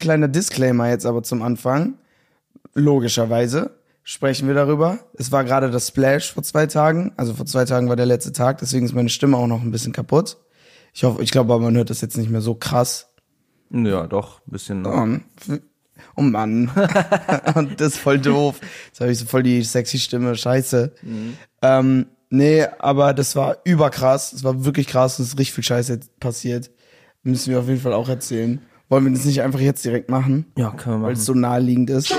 [0.00, 1.94] kleiner Disclaimer jetzt aber zum Anfang.
[2.74, 4.98] Logischerweise sprechen wir darüber.
[5.14, 7.12] Es war gerade das Splash vor zwei Tagen.
[7.16, 9.70] Also vor zwei Tagen war der letzte Tag, deswegen ist meine Stimme auch noch ein
[9.70, 10.38] bisschen kaputt.
[10.92, 13.10] Ich hoffe, ich glaube aber, man hört das jetzt nicht mehr so krass.
[13.70, 14.82] Ja, doch, ein bisschen.
[14.82, 14.92] noch.
[14.92, 15.58] Oh,
[16.16, 16.70] oh Mann.
[17.54, 18.60] Und das ist voll doof.
[18.88, 20.34] Jetzt habe ich so voll die sexy Stimme.
[20.34, 20.92] Scheiße.
[21.62, 24.32] Ähm, nee, aber das war überkrass.
[24.32, 25.20] Es war wirklich krass.
[25.20, 26.70] Es ist richtig viel Scheiße passiert.
[27.22, 28.60] Müssen wir auf jeden Fall auch erzählen.
[28.90, 30.46] Wollen wir das nicht einfach jetzt direkt machen?
[30.58, 31.20] Ja, können wir Weil machen.
[31.20, 32.12] es so naheliegend ist.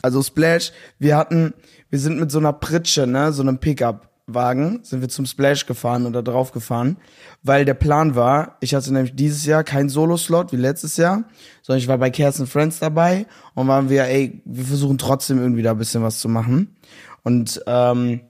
[0.00, 1.52] Also Splash, wir hatten,
[1.90, 6.06] wir sind mit so einer Pritsche, ne, so einem Pickup-Wagen, sind wir zum Splash gefahren
[6.06, 6.98] oder drauf gefahren,
[7.42, 11.24] weil der Plan war, ich hatte nämlich dieses Jahr keinen Solo-Slot wie letztes Jahr,
[11.62, 15.62] sondern ich war bei Kerstin Friends dabei und waren wir, ey, wir versuchen trotzdem irgendwie
[15.62, 16.76] da ein bisschen was zu machen.
[17.24, 18.20] Und ähm,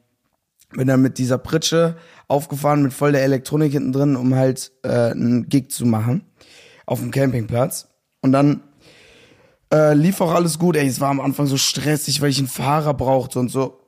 [0.73, 5.11] bin dann mit dieser Pritsche aufgefahren mit voll der Elektronik hinten drin, um halt äh,
[5.11, 6.25] einen Gig zu machen
[6.87, 7.89] auf dem Campingplatz.
[8.23, 8.63] Und dann
[9.73, 10.77] äh, lief auch alles gut.
[10.77, 13.81] Ey, es war am Anfang so stressig, weil ich einen Fahrer brauchte und so,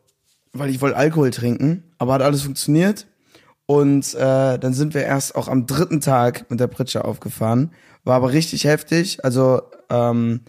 [0.52, 1.84] weil ich wollte Alkohol trinken.
[1.98, 3.06] Aber hat alles funktioniert.
[3.66, 7.72] Und äh, dann sind wir erst auch am dritten Tag mit der Pritsche aufgefahren.
[8.04, 9.24] War aber richtig heftig.
[9.24, 10.40] Also ähm,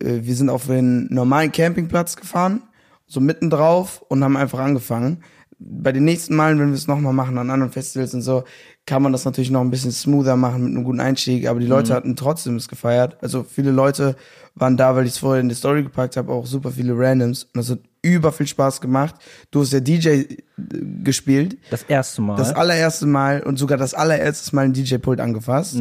[0.00, 2.62] äh, wir sind auf den normalen Campingplatz gefahren,
[3.06, 5.24] so mitten drauf und haben einfach angefangen.
[5.62, 8.44] Bei den nächsten Malen, wenn wir es nochmal machen an anderen Festivals und so,
[8.86, 11.66] kann man das natürlich noch ein bisschen smoother machen mit einem guten Einstieg, aber die
[11.66, 13.18] Leute hatten trotzdem es gefeiert.
[13.20, 14.16] Also viele Leute
[14.54, 17.44] waren da, weil ich es vorher in die Story gepackt habe, auch super viele Randoms
[17.44, 19.16] und das hat über viel Spaß gemacht.
[19.50, 20.26] Du hast ja DJ äh,
[21.04, 22.36] gespielt, Das erste Mal.
[22.36, 25.76] das allererste Mal und sogar das allererste Mal ein DJ-Pult angefasst.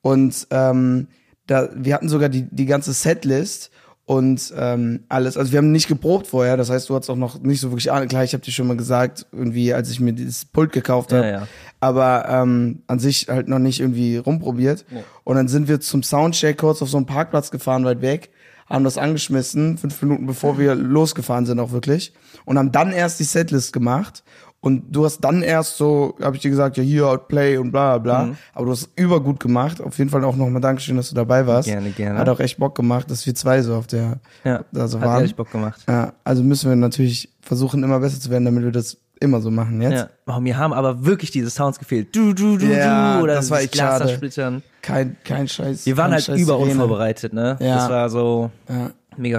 [0.00, 1.08] Und ähm,
[1.46, 3.70] da, wir hatten sogar die, die ganze Setlist
[4.10, 5.36] und ähm, alles.
[5.36, 7.92] Also wir haben nicht geprobt vorher, das heißt, du hattest auch noch nicht so wirklich
[7.92, 8.08] Ahnung.
[8.08, 11.24] Klar, ich habe dir schon mal gesagt, irgendwie, als ich mir dieses Pult gekauft habe.
[11.24, 11.48] Ja, ja.
[11.78, 14.84] Aber ähm, an sich halt noch nicht irgendwie rumprobiert.
[15.22, 18.30] Und dann sind wir zum Soundcheck kurz auf so einen Parkplatz gefahren, weit weg,
[18.68, 22.12] haben das angeschmissen, fünf Minuten bevor wir losgefahren sind auch wirklich.
[22.44, 24.24] Und haben dann erst die Setlist gemacht.
[24.62, 27.96] Und du hast dann erst so, habe ich dir gesagt, ja hier, Play und bla
[27.96, 28.36] bla bla.
[28.52, 29.80] Aber du hast übergut gemacht.
[29.80, 31.66] Auf jeden Fall auch nochmal Dankeschön, dass du dabei warst.
[31.66, 32.18] Gerne, gerne.
[32.18, 35.06] Hat auch echt Bock gemacht, dass wir zwei so auf der ja, da so hat
[35.06, 35.16] waren.
[35.20, 35.80] ehrlich Bock gemacht.
[35.88, 39.50] Ja, also müssen wir natürlich versuchen, immer besser zu werden, damit wir das immer so
[39.50, 39.94] machen jetzt.
[39.94, 40.08] Ja.
[40.36, 42.14] Oh, mir haben aber wirklich diese Sounds gefehlt.
[42.14, 43.22] Du, du, du, Ja, du.
[43.24, 44.04] Oder das war echt schade.
[44.06, 44.62] zersplittern.
[44.82, 45.86] Kein, kein Scheiß.
[45.86, 46.72] Wir waren halt Scheiß über Sirene.
[46.72, 47.56] unvorbereitet, ne?
[47.60, 47.76] Ja.
[47.76, 48.90] Das war so Ja.
[49.16, 49.38] mega,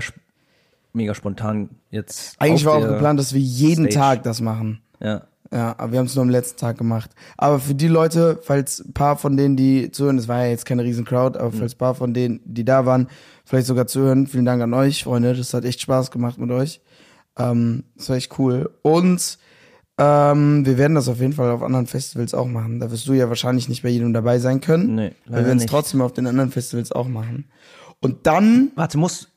[0.93, 2.35] mega spontan jetzt.
[2.39, 3.95] Eigentlich war auch geplant, dass wir jeden Stage.
[4.17, 4.81] Tag das machen.
[5.01, 5.23] Ja.
[5.53, 7.11] Ja, aber wir haben es nur am letzten Tag gemacht.
[7.37, 10.65] Aber für die Leute, falls ein paar von denen, die zuhören, das war ja jetzt
[10.65, 13.07] keine riesen Crowd, aber falls ein paar von denen, die da waren,
[13.43, 15.35] vielleicht sogar zuhören, vielen Dank an euch, Freunde.
[15.35, 16.79] Das hat echt Spaß gemacht mit euch.
[17.37, 18.69] Ähm, das war echt cool.
[18.81, 19.37] Und
[19.97, 22.79] ähm, wir werden das auf jeden Fall auf anderen Festivals auch machen.
[22.79, 24.95] Da wirst du ja wahrscheinlich nicht bei jedem dabei sein können.
[24.95, 27.45] Nee, weil wir werden es trotzdem auf den anderen Festivals auch machen.
[27.99, 29.27] Und dann, Warte, muss.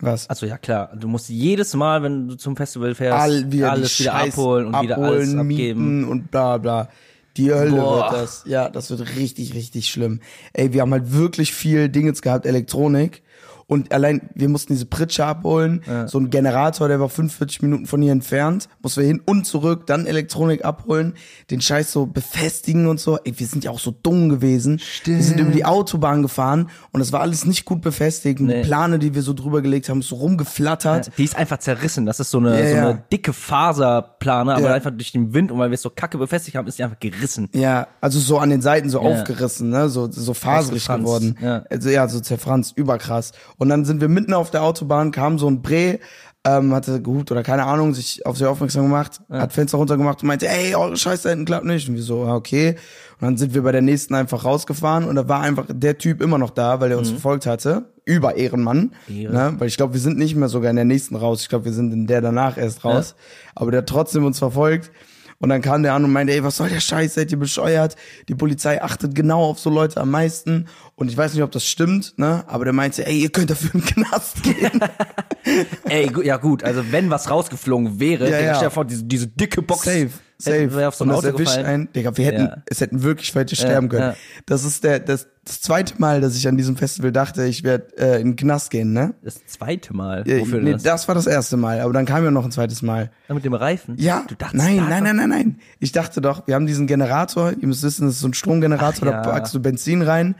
[0.00, 0.28] Was?
[0.28, 3.98] Also ja klar, du musst jedes Mal, wenn du zum Festival fährst, All, wieder alles
[3.98, 6.08] wieder Scheiß abholen und wieder alles abholen, abgeben.
[6.08, 6.88] und bla bla.
[7.36, 8.10] Die Hölle Boah.
[8.10, 8.42] wird das.
[8.46, 10.20] Ja, das wird richtig, richtig schlimm.
[10.52, 13.22] Ey, wir haben halt wirklich viel Dingens gehabt, Elektronik.
[13.68, 18.00] Und allein, wir mussten diese Pritsche abholen, so ein Generator, der war 45 Minuten von
[18.02, 21.12] hier entfernt, mussten wir hin und zurück, dann Elektronik abholen,
[21.50, 23.18] den Scheiß so befestigen und so.
[23.24, 24.80] Ey, wir sind ja auch so dumm gewesen.
[25.04, 28.40] Wir sind über die Autobahn gefahren und das war alles nicht gut befestigt.
[28.40, 28.62] Nee.
[28.62, 31.10] Die Plane, die wir so drüber gelegt haben, ist so rumgeflattert.
[31.18, 32.06] Die ist einfach zerrissen.
[32.06, 33.02] Das ist so eine, Ja, so eine ja.
[33.12, 33.32] dicke
[33.78, 34.72] Faserplane, aber Ja.
[34.74, 36.98] einfach durch den Wind und weil wir es so kacke befestigt haben, ist die einfach
[37.00, 37.48] gerissen.
[37.52, 39.08] Ja, also so an den Seiten so Ja.
[39.08, 41.36] aufgerissen, ne, so so faserig geworden.
[41.40, 41.64] ja.
[41.70, 43.32] Also ja, so zerfranst, überkrass.
[43.58, 45.98] Und dann sind wir mitten auf der Autobahn, kam so ein Bre,
[46.44, 50.28] ähm, hatte gehupt oder keine Ahnung, sich auf sich aufmerksam gemacht, hat Fenster runtergemacht und
[50.28, 51.88] meinte, ey, eure Scheiße da hinten klappt nicht.
[51.88, 52.76] Und wir so, ah, okay.
[53.20, 56.22] Und dann sind wir bei der nächsten einfach rausgefahren und da war einfach der Typ
[56.22, 57.86] immer noch da, weil er uns verfolgt hatte.
[58.04, 58.92] Über Ehrenmann.
[59.08, 59.16] Mhm.
[59.16, 59.32] Ehre.
[59.32, 59.54] Ne?
[59.58, 61.42] Weil ich glaube, wir sind nicht mehr sogar in der nächsten raus.
[61.42, 63.16] Ich glaube, wir sind in der danach erst raus.
[63.54, 64.90] Aber der hat trotzdem uns verfolgt.
[65.40, 67.94] Und dann kam der an und meinte, ey, was soll der Scheiß, seid ihr bescheuert?
[68.28, 70.66] Die Polizei achtet genau auf so Leute am meisten.
[70.96, 72.42] Und ich weiß nicht, ob das stimmt, ne?
[72.48, 74.80] Aber der meinte, ey, ihr könnt dafür den Knast gehen.
[75.88, 78.54] Ey, ja gut, also wenn was rausgeflogen wäre, Ja, ja.
[78.56, 80.74] stell dir vor, diese, diese dicke Box safe, safe.
[80.74, 81.66] wäre auf so ein und das Auto erwischt gefallen.
[81.66, 82.56] einen, Digga, wir hätten, Ja.
[82.66, 84.02] es hätten wirklich welche sterben können.
[84.12, 84.14] ja.
[84.46, 87.96] Das ist der, das, das zweite Mal, dass ich an diesem Festival dachte, ich werde
[87.98, 89.14] äh, in den Knast gehen, ne?
[89.22, 90.24] Das zweite Mal.
[90.26, 90.82] Wofür nee, das?
[90.82, 93.10] das war das erste Mal, aber dann kam ja noch ein zweites Mal.
[93.28, 93.96] Ja, Mit dem Reifen?
[93.98, 95.58] Ja, Du dachtest, nein, nein, nein, nein, nein.
[95.80, 99.08] Ich dachte doch, wir haben diesen Generator, ihr müsst wissen, das ist so ein Stromgenerator,
[99.08, 99.22] Ach, ja.
[99.22, 100.34] da packst du Benzin rein,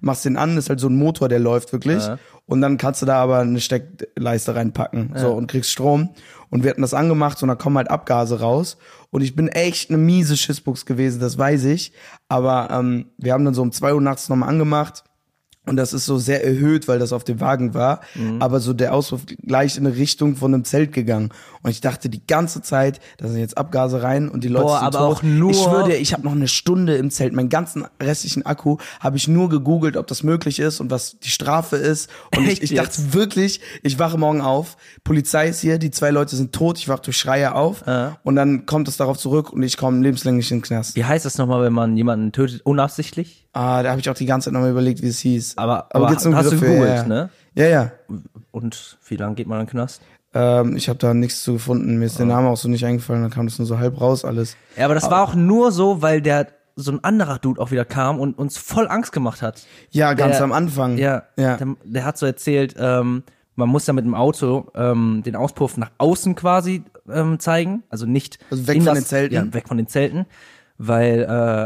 [0.00, 2.02] machst den an, ist halt so ein Motor, der läuft wirklich.
[2.04, 2.18] Ja.
[2.46, 6.10] Und dann kannst du da aber eine Steckleiste reinpacken, so, und kriegst Strom.
[6.50, 8.76] Und wir hatten das angemacht, und da kommen halt Abgase raus.
[9.14, 11.92] Und ich bin echt eine miese Schissbuchs gewesen, das weiß ich.
[12.26, 15.04] Aber ähm, wir haben dann so um zwei Uhr nachts nochmal angemacht.
[15.66, 18.00] Und das ist so sehr erhöht, weil das auf dem Wagen war.
[18.14, 18.42] Mhm.
[18.42, 21.30] Aber so der Auspuff gleich in eine Richtung von einem Zelt gegangen.
[21.62, 24.78] Und ich dachte die ganze Zeit, da sind jetzt Abgase rein und die Leute Boah,
[24.80, 25.16] sind aber hoch.
[25.18, 27.32] auch nur- Ich dir, ich habe noch eine Stunde im Zelt.
[27.32, 31.30] Meinen ganzen restlichen Akku habe ich nur gegoogelt, ob das möglich ist und was die
[31.30, 32.10] Strafe ist.
[32.36, 36.10] Und ich, Echt ich dachte wirklich, ich wache morgen auf, Polizei ist hier, die zwei
[36.10, 37.82] Leute sind tot, ich wache durch Schreie auf.
[38.22, 40.94] Und dann kommt es darauf zurück und ich komme lebenslänglich in den Knast.
[40.96, 43.43] Wie heißt das nochmal, wenn man jemanden tötet, unabsichtlich?
[43.54, 45.56] Ah, da habe ich auch die ganze Zeit nochmal überlegt, wie es hieß.
[45.56, 46.66] Aber- aber einen hast du Begriff für?
[46.66, 47.06] gegoogelt, ja, ja.
[47.06, 47.30] ne?
[47.54, 47.92] Ja, ja.
[48.50, 50.02] Und wie lange geht man in den Knast?
[50.34, 51.96] Ähm, ich habe da nichts zu gefunden.
[51.98, 53.22] Mir ist der Name auch so nicht eingefallen.
[53.22, 54.56] Dann kam das nur so halb raus alles.
[54.76, 57.84] Ja, aber das war auch nur so, weil der so ein anderer Dude auch wieder
[57.84, 59.64] kam und uns voll Angst gemacht hat.
[59.90, 60.98] Ja, ganz Der- am Anfang.
[60.98, 61.56] Ja, ja.
[61.56, 63.22] Der, der hat so erzählt, ähm,
[63.54, 68.04] man muss ja mit dem Auto ähm, den Auspuff nach außen quasi ähm, zeigen, also
[68.06, 69.34] nicht Also weg von das, den Zelten?
[69.34, 70.26] Ja, weg von den Zelten,
[70.76, 71.20] weil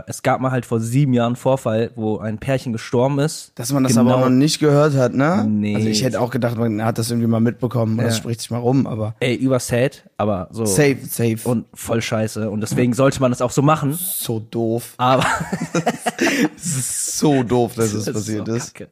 [0.07, 3.53] äh, es gab mal halt vor sieben Jahren einen Vorfall, wo ein Pärchen gestorben ist.
[3.55, 4.03] Dass man das Genau.
[4.11, 5.47] aber auch noch nicht gehört hat, ne?
[5.49, 5.75] Nee.
[5.77, 8.05] Also ich hätte auch gedacht, man hat das irgendwie mal mitbekommen Ja.
[8.05, 11.39] das spricht sich mal rum, aber Ey, über sad, aber so safe, safe.
[11.45, 13.95] und voll scheiße und deswegen sollte man das auch so machen.
[13.99, 14.93] so doof.
[14.99, 15.25] Aber
[16.57, 18.75] Es ist so doof, dass es Das passiert so ist.
[18.75, 18.91] kacke.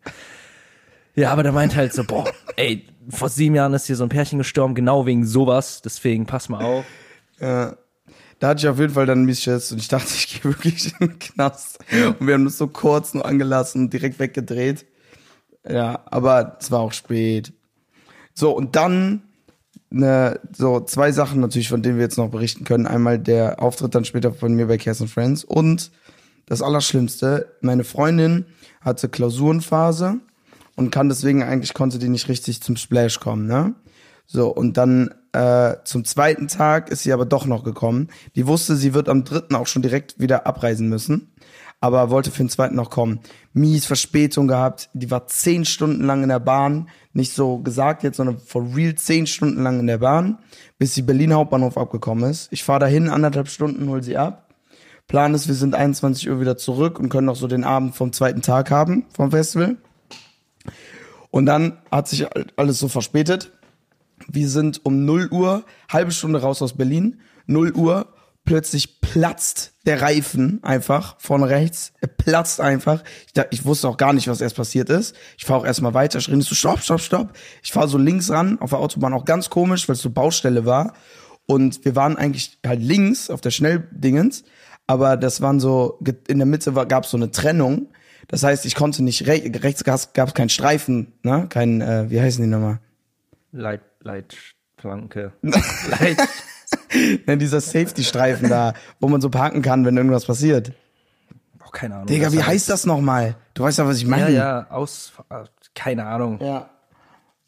[1.14, 2.24] Ja, aber der meint halt so, boah,
[2.56, 6.48] ey, vor sieben Jahren ist hier so ein Pärchen gestorben, genau wegen sowas, deswegen pass
[6.48, 6.84] mal auf.
[7.40, 7.74] Ja.
[8.38, 10.92] Da hatte ich auf jeden Fall dann mies Schiss und ich dachte, ich gehe wirklich
[11.00, 11.78] in den Knast.
[12.18, 14.86] Und wir haben das so kurz nur angelassen und direkt weggedreht.
[15.68, 17.52] Ja, aber es war auch spät.
[18.34, 19.22] So, und dann
[19.90, 22.86] ne, so zwei Sachen natürlich, von denen wir jetzt noch berichten können.
[22.86, 25.90] Einmal der Auftritt dann später von mir bei Cares and Friends und
[26.46, 28.46] das Allerschlimmste, meine Freundin
[28.80, 30.20] hatte Klausurenphase
[30.76, 33.74] und kann deswegen eigentlich konnte die nicht richtig zum Splash kommen, ne?
[34.26, 38.08] So, und dann äh, zum zweiten Tag ist sie aber doch noch gekommen.
[38.36, 41.30] Die wusste, sie wird am dritten auch schon direkt wieder abreisen müssen,
[41.78, 43.20] aber wollte für den zweiten noch kommen.
[43.52, 48.16] Mies Verspätung gehabt, die war zehn Stunden lang in der Bahn, nicht so gesagt jetzt,
[48.16, 50.38] sondern for real zehn Stunden lang in der Bahn,
[50.78, 52.48] bis sie Berlin Hauptbahnhof abgekommen ist.
[52.50, 54.54] Ich fahre dahin, anderthalb Stunden, hol sie ab.
[55.06, 58.14] Plan ist, wir sind 21 Uhr wieder zurück und können noch so den Abend vom
[58.14, 59.76] zweiten Tag haben vom Festival.
[61.30, 63.52] Und dann hat sich alles so verspätet.
[64.28, 68.12] Wir sind um 0 Uhr, halbe Stunde raus aus Berlin, 0 Uhr,
[68.44, 73.02] plötzlich platzt der Reifen einfach vorne rechts, er platzt einfach.
[73.26, 75.14] Ich, da, ich wusste auch gar nicht, was erst passiert ist.
[75.36, 77.32] Ich fahre auch erstmal weiter, schrie so, stopp, stopp, stopp.
[77.62, 80.64] Ich fahre so links ran, auf der Autobahn auch ganz komisch, weil es so Baustelle
[80.64, 80.94] war.
[81.46, 84.44] Und wir waren eigentlich halt links auf der Schnelldingens,
[84.86, 87.88] aber das waren so, in der Mitte gab es so eine Trennung.
[88.28, 91.46] Das heißt, ich konnte nicht, re rechts gab es keinen Streifen, ne?
[91.48, 92.80] Kein, äh, wie heißen die nochmal?
[93.52, 95.32] Leit, Leitplanke.
[95.42, 96.18] Leit,
[97.26, 100.72] Ne, dieser Safety-Streifen da, wo man so parken kann, wenn irgendwas passiert.
[101.64, 102.06] oh, keine Ahnung.
[102.06, 103.36] Digga, wie heißt das nochmal?
[103.54, 104.30] Du weißt ja, was ich Ja, meine.
[104.32, 105.12] ja, aus,
[105.74, 106.38] keine Ahnung.
[106.40, 106.70] ja.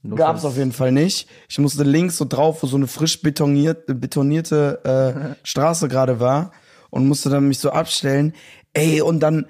[0.05, 1.29] Notfalls- Gab's auf jeden Fall nicht.
[1.49, 6.53] Ich musste links so drauf, wo so eine frisch betoniert, betonierte äh, Straße gerade war
[6.91, 8.33] und musste dann mich so abstellen.
[8.75, 9.47] Ey, und dann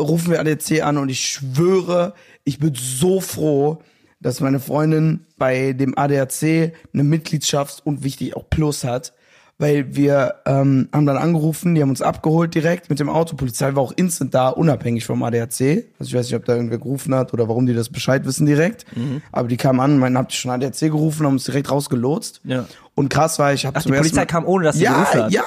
[0.00, 3.82] rufen wir ADC an und ich schwöre, ich bin so froh,
[4.22, 9.12] dass meine Freundin bei dem ADAC eine Mitgliedschaft und wichtig auch Plus hat.
[9.58, 13.36] Weil wir ähm, haben dann angerufen, die haben uns abgeholt direkt mit dem Auto.
[13.36, 15.84] Polizei war auch instant da, unabhängig vom ADAC.
[15.98, 18.46] Also ich weiß nicht, ob da irgendwer gerufen hat oder warum die das Bescheid wissen
[18.46, 18.86] direkt.
[19.30, 22.40] Aber die kamen an, meinten, habt ihr schon ADAC gerufen, haben uns direkt rausgelotst.
[22.44, 22.66] Ja.
[22.94, 25.32] Und krass war, ich habe Ach, die Polizei kam, ohne dass sie ja, gerufen hat?
[25.32, 25.44] Ja,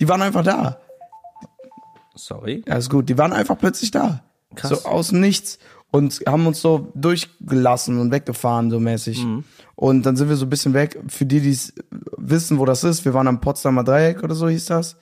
[0.00, 0.80] die waren einfach da.
[2.16, 2.64] Sorry.
[2.66, 3.08] Ist gut.
[3.08, 4.24] Die waren einfach plötzlich da.
[4.54, 4.70] Krass.
[4.70, 5.58] So aus dem Nichts.
[5.94, 9.24] Und haben uns so durchgelassen und weggefahren, so mäßig.
[9.24, 9.44] Mhm.
[9.76, 10.98] Und dann sind wir so ein bisschen weg.
[11.06, 11.72] Für die, die es
[12.16, 14.96] wissen, wo das ist, wir waren am Potsdamer Dreieck oder so hieß das.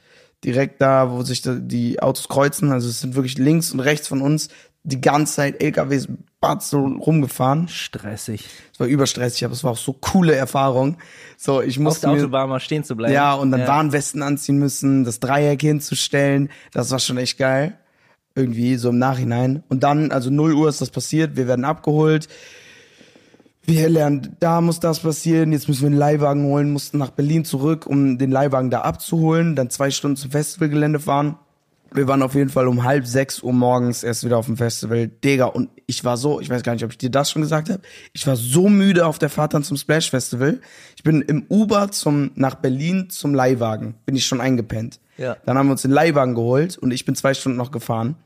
[0.44, 2.72] Direkt da, wo sich die Autos kreuzen.
[2.72, 4.50] Also es sind wirklich links und rechts von uns
[4.82, 6.08] die ganze Zeit LKWs
[6.40, 7.68] batz so rumgefahren.
[7.68, 8.44] Stressig.
[8.74, 10.98] Es war überstressig, aber es war auch so coole Erfahrung.
[11.38, 13.14] So, ich Auf musste der mir, Autobahn mal stehen zu bleiben.
[13.14, 13.68] ja, und dann ja.
[13.68, 16.50] Warnwesten anziehen müssen, das Dreieck hinzustellen.
[16.72, 17.78] Das war schon echt geil.
[18.34, 19.62] Irgendwie, so im Nachhinein.
[19.68, 22.28] Und dann, also 0 Uhr ist das passiert, wir werden abgeholt.
[23.64, 27.44] Wir lernen, da muss das passieren, jetzt müssen wir einen Leihwagen holen, mussten nach Berlin
[27.44, 31.36] zurück, um den Leihwagen da abzuholen, dann zwei Stunden zum Festivalgelände fahren.
[31.94, 35.08] Wir waren auf jeden Fall um halb sechs Uhr morgens erst wieder auf dem Festival.
[35.08, 37.68] Digga, und ich war so, ich weiß gar nicht, ob ich dir das schon gesagt
[37.68, 37.82] habe,
[38.14, 40.60] ich war so müde auf der Fahrt dann zum Splash Festival.
[40.96, 44.98] Ich bin im Uber zum, nach Berlin zum Leihwagen, bin ich schon eingepennt.
[45.16, 45.36] Ja.
[45.44, 48.16] Dann haben wir uns den Leihwagen geholt und ich bin zwei Stunden noch gefahren.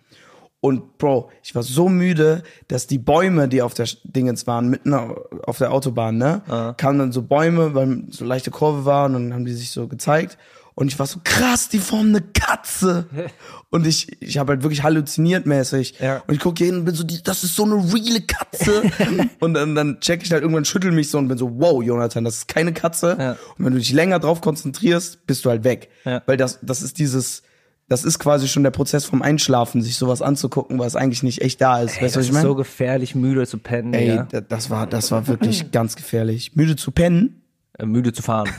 [0.60, 4.94] Und Bro, ich war so müde, dass die Bäume, die auf der Dingens waren, mitten
[4.94, 9.34] auf der Autobahn, ne, kamen dann so Bäume, weil so leichte Kurve war und dann
[9.34, 10.38] haben die sich so gezeigt.
[10.78, 13.06] Und ich war so, krass, die formen eine Katze.
[13.70, 15.94] Und ich, ich habe halt wirklich halluziniert mäßig.
[16.00, 16.22] Ja.
[16.26, 18.82] Und ich gucke hin und bin so, die, das ist so eine reale Katze.
[19.40, 22.24] und dann, dann check ich halt irgendwann, schüttel mich so und bin so, wow, Jonathan,
[22.24, 23.16] das ist keine Katze.
[23.18, 23.30] Ja.
[23.58, 25.90] Und wenn du dich länger drauf konzentrierst, bist du halt weg.
[26.04, 26.22] Ja.
[26.26, 27.42] Weil das, das ist dieses,
[27.88, 31.60] das ist quasi schon der Prozess vom Einschlafen, sich sowas anzugucken, was eigentlich nicht echt
[31.60, 31.96] da ist.
[31.96, 32.46] Ey, weißt du, was das ich ist meine?
[32.48, 33.94] so gefährlich, müde zu pennen.
[33.94, 34.22] Ey, ja.
[34.30, 36.54] da- das war, das war wirklich ganz gefährlich.
[36.54, 37.42] Müde zu pennen?
[37.78, 38.48] Äh, müde zu fahren.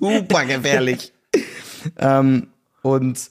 [0.00, 1.12] super gefährlich.
[1.98, 2.48] ähm,
[2.82, 3.28] und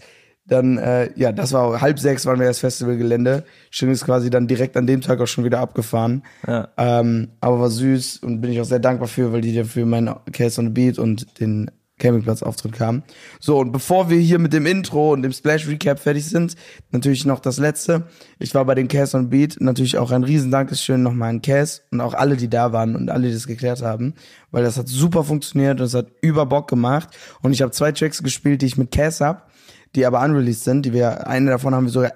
[0.47, 3.45] dann, äh, ja, das war halb sechs waren wir das Festivalgelände.
[3.71, 6.23] Schön ist quasi dann direkt an dem Tag auch schon wieder abgefahren.
[6.45, 6.69] Ja.
[6.77, 10.13] Ähm, aber war süß und bin ich auch sehr dankbar für, weil die dafür meinen
[10.31, 13.03] Case on the Beat und den Campingplatz-Auftritt kamen.
[13.39, 16.55] So, und bevor wir hier mit dem Intro und dem Splash-Recap fertig sind,
[16.91, 18.03] natürlich noch das letzte.
[18.37, 21.83] Ich war bei den Case on Beat, natürlich auch ein riesen Dankeschön nochmal an Cass
[21.91, 24.13] und auch alle, die da waren und alle, die das geklärt haben,
[24.51, 27.09] weil das hat super funktioniert und es hat über Bock gemacht.
[27.41, 29.49] Und ich habe zwei Tracks gespielt, die ich mit Cass hab,
[29.95, 32.11] die aber unreleased sind, die wir, eine davon haben wir sogar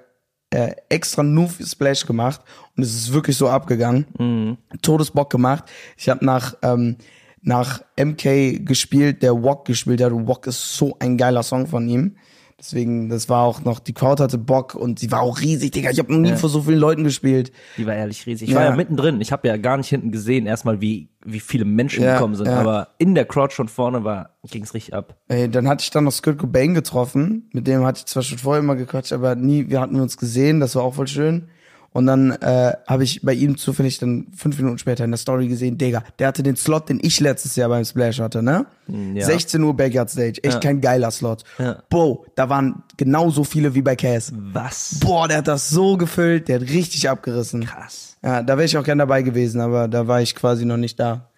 [0.52, 2.42] äh, extra nur für Splash gemacht
[2.76, 4.58] und es ist wirklich so abgegangen.
[4.82, 5.66] Todesbock gemacht.
[5.96, 6.98] Ich habe nach ähm,
[7.42, 10.12] nach MK gespielt, der Wok gespielt hat.
[10.14, 12.16] Wok ist so ein geiler Song von ihm.
[12.60, 15.92] Deswegen, das war auch noch, die Crowd hatte Bock und sie war auch riesig, Digga.
[15.92, 17.54] Ich habe noch nie vor so vielen Leuten gespielt.
[17.78, 18.50] Die war ehrlich riesig.
[18.50, 18.60] Ich Ja.
[18.60, 19.22] war ja mittendrin.
[19.22, 22.48] Ich habe ja gar nicht hinten gesehen, erstmal wie, wie viele Menschen Ja, gekommen sind.
[22.48, 22.60] ja.
[22.60, 25.16] Aber in der Crowd schon vorne war, ging's richtig ab.
[25.30, 27.50] Ey, dann hatte ich dann noch Skirt Cobain getroffen.
[27.54, 30.60] Mit dem hatte ich zwar schon vorher immer gequatscht, aber nie, wir hatten uns gesehen.
[30.60, 31.48] Das war auch voll schön.
[31.92, 35.48] Und dann äh, habe ich bei ihm zufällig dann fünf Minuten später in der Story
[35.48, 38.68] gesehen, Digga, der hatte den Slot, den ich letztes Jahr beim Splash hatte, ne?
[38.88, 39.26] ja.
[39.26, 41.44] 16 Uhr Backyard Stage, echt kein geiler Slot.
[41.58, 41.82] Ja.
[41.90, 44.32] Bro, da waren genauso viele wie bei Cass.
[44.36, 45.00] Was?
[45.00, 47.66] Boah, der hat das so gefüllt, der hat richtig abgerissen.
[47.66, 48.18] Krass.
[48.24, 51.00] Ja, da wäre ich auch gern dabei gewesen, aber da war ich quasi noch nicht
[51.00, 51.30] da.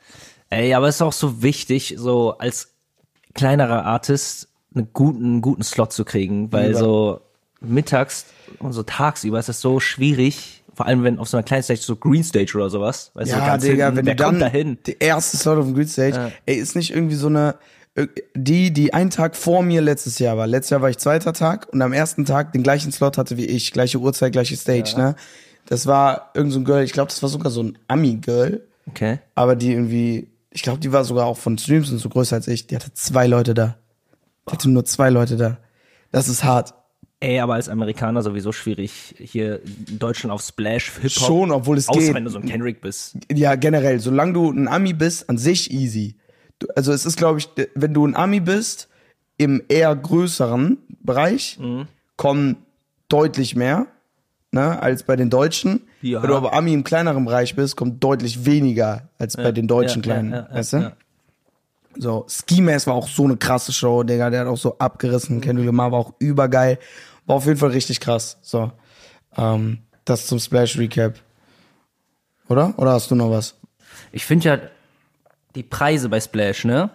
[0.49, 2.73] Ey, aber es ist auch so wichtig, so als
[3.33, 6.79] kleinerer Artist einen guten, guten Slot zu kriegen, weil Lieber.
[6.79, 7.21] so
[7.61, 8.25] mittags
[8.59, 11.81] und so tagsüber ist es so schwierig, vor allem wenn auf so einer kleinen Stage,
[11.81, 14.29] so Green Stage oder sowas, weißt du, Ja, ganz Digga, hinten, wenn wer du dann
[14.31, 14.77] kommt da hin?
[14.85, 17.55] die erste Slot auf dem Green Stage, ey, ist nicht irgendwie so eine
[18.35, 20.47] die, die einen Tag vor mir letztes Jahr war.
[20.47, 23.45] Letztes Jahr war ich zweiter Tag und am ersten Tag den gleichen Slot hatte wie
[23.45, 25.15] ich, gleiche Uhrzeit, gleiche Stage, ne?
[25.65, 29.19] Das war irgend so ein Girl, ich glaube, das war sogar so ein Ami-Girl, Okay.
[29.35, 32.47] aber die irgendwie, ich glaube, die war sogar auch von Streams und so größer als
[32.47, 32.65] ich.
[32.67, 33.75] Die hatte zwei Leute da.
[34.47, 35.57] Die hatte nur zwei Leute da.
[36.13, 36.73] Das ist hart.
[37.23, 41.11] Ey, aber als Amerikaner sowieso schwierig, hier in Deutschland auf Splash, Hip-Hop.
[41.27, 42.13] Schon, obwohl es Außer geht.
[42.15, 43.15] wenn du so ein Kendrick bist.
[43.31, 46.15] Ja, generell, solange du ein Ami bist, an sich easy.
[46.57, 48.89] Du, also es ist, glaube ich, wenn du ein Ami bist,
[49.37, 51.87] im eher größeren Bereich, Mhm.
[52.15, 52.57] kommen
[53.07, 53.85] deutlich mehr,
[54.51, 55.81] ne, als bei den Deutschen.
[56.01, 56.23] Ja.
[56.23, 60.01] Wenn du aber Ami im kleineren Bereich bist, kommt deutlich weniger als bei den deutschen
[60.01, 60.77] ja, kleinen, ja, ja, weißt du?
[60.77, 60.91] ja.
[61.97, 65.41] So, Ski Mask war auch so eine krasse Show, Digga, der hat auch so abgerissen.
[65.41, 66.79] Kendrick Lamar war auch übergeil.
[67.31, 68.37] War auf jeden Fall richtig krass.
[68.41, 68.71] So,
[69.37, 71.15] ähm, das zum Splash Recap.
[72.49, 72.73] Oder?
[72.77, 73.55] Oder hast du noch was?
[74.11, 74.57] Ich finde ja
[75.55, 76.89] die Preise bei Splash, ne?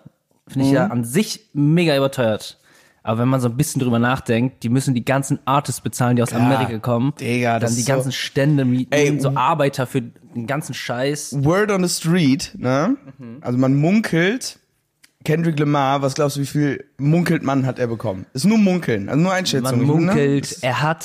[0.48, 0.76] Finde ich Mhm.
[0.76, 2.58] ja an sich mega überteuert.
[3.02, 6.22] Aber wenn man so ein bisschen drüber nachdenkt, die müssen die ganzen Artists bezahlen, die
[6.22, 7.14] aus Amerika kommen.
[7.20, 11.44] Digga, das dann die so- ganzen Stände mieten, Ey, so Arbeiter für den ganzen Scheiß.
[11.44, 12.96] Word on the Street, ne?
[13.18, 13.38] Mhm.
[13.42, 14.58] Also man munkelt,
[15.26, 18.26] Kendrick Lamar, was glaubst du, wie viel munkelt man hat er bekommen?
[18.32, 19.78] Ist nur munkeln, also nur Einschätzung.
[19.78, 19.86] Man Ne?
[20.06, 21.04] munkelt, er hat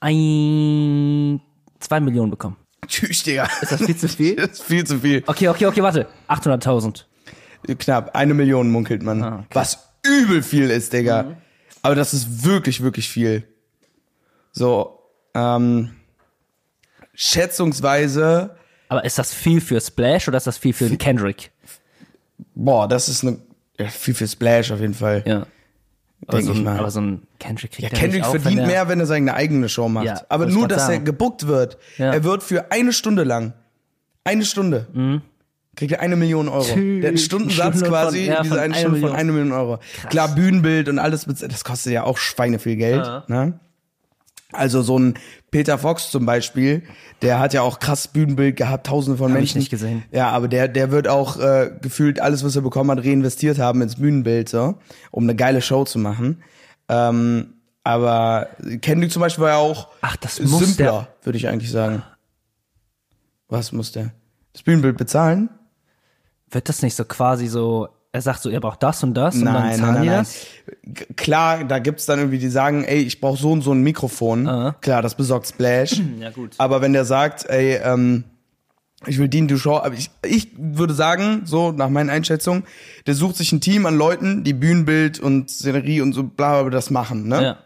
[0.00, 1.38] ein,
[1.78, 2.56] zwei Millionen bekommen.
[2.86, 3.46] Tschüss, Digga.
[3.60, 4.36] Ist das viel zu viel?
[4.36, 5.22] Das ist viel zu viel.
[5.26, 6.06] Okay, okay, okay, warte.
[6.28, 7.04] 800.000.
[7.78, 9.22] Knapp, eine Million munkelt man.
[9.22, 9.46] Ah, okay.
[9.52, 11.24] Was übel viel ist, Digga.
[11.24, 11.36] Mhm.
[11.82, 13.44] Aber das ist wirklich, wirklich viel.
[14.52, 15.00] So,
[15.34, 15.90] ähm,
[17.12, 18.56] schätzungsweise,
[18.88, 21.50] Aber ist das viel für Splash oder ist das viel für den Kendrick?
[22.54, 23.38] Boah, das ist eine,
[23.90, 25.22] viel für Splash auf jeden Fall.
[25.26, 25.46] Ja.
[26.26, 26.78] Aber Denk so, ich mal.
[26.78, 29.06] aber so ein Kendrick kriegt Ja, er Kendrick auch, wenn verdient er- mehr, wenn er
[29.06, 30.06] seine eigene Show macht.
[30.06, 31.04] Ja, Aber nur, dass er sagen.
[31.04, 31.78] gebuckt wird.
[31.96, 32.12] Ja.
[32.12, 33.52] Er wird für eine Stunde lang,
[34.24, 35.22] eine Stunde,
[35.76, 36.64] kriegt er eine Million Euro.
[36.64, 37.02] Tschüss.
[37.02, 39.16] Der Stundensatz Stunde von- quasi, ja, diese von eine einer Stunde von Million.
[39.20, 39.78] einer Million Euro.
[40.10, 43.06] Klar, Bühnenbild und alles, das kostet ja auch Schweine viel Geld.
[43.06, 43.24] Ja.
[43.28, 43.60] Ne?
[44.52, 45.14] Also so ein
[45.50, 46.82] Peter Fox zum Beispiel,
[47.20, 49.58] der hat ja auch krass Bühnenbild gehabt, tausende von Hab ich Menschen.
[49.58, 50.04] nicht gesehen.
[50.10, 53.82] Ja, aber der, der wird auch äh, gefühlt alles, was er bekommen hat, reinvestiert haben
[53.82, 54.78] ins Bühnenbild, so,
[55.10, 56.42] um eine geile Show zu machen.
[56.88, 58.48] Ähm, aber
[58.80, 62.02] Kendrick zum Beispiel war ja auch Ach, das muss simpler, würde ich eigentlich sagen.
[63.48, 64.12] Was muss der?
[64.52, 65.50] Das Bühnenbild bezahlen?
[66.50, 69.44] Wird das nicht so quasi so, er sagt so, ihr braucht das und das und
[69.44, 70.46] dann Nein, zahlen nein, die nein, das?
[70.84, 70.94] nein.
[70.94, 73.82] G- Klar, da gibt's dann irgendwie, die sagen, ey, ich brauche so und so ein
[73.82, 74.46] Mikrofon.
[74.48, 74.76] Aha.
[74.80, 76.00] Klar, das besorgt Splash.
[76.20, 76.54] Ja, gut.
[76.58, 78.24] Aber wenn der sagt, ey, ähm,
[79.06, 82.64] Ich will Dean Duchamp, aber ich, ich würde sagen, so nach meinen Einschätzungen,
[83.06, 86.62] der sucht sich ein Team an Leuten, die Bühnenbild und Szenerie und so bla bla
[86.62, 87.42] bla das machen, ne?
[87.42, 87.58] Ja.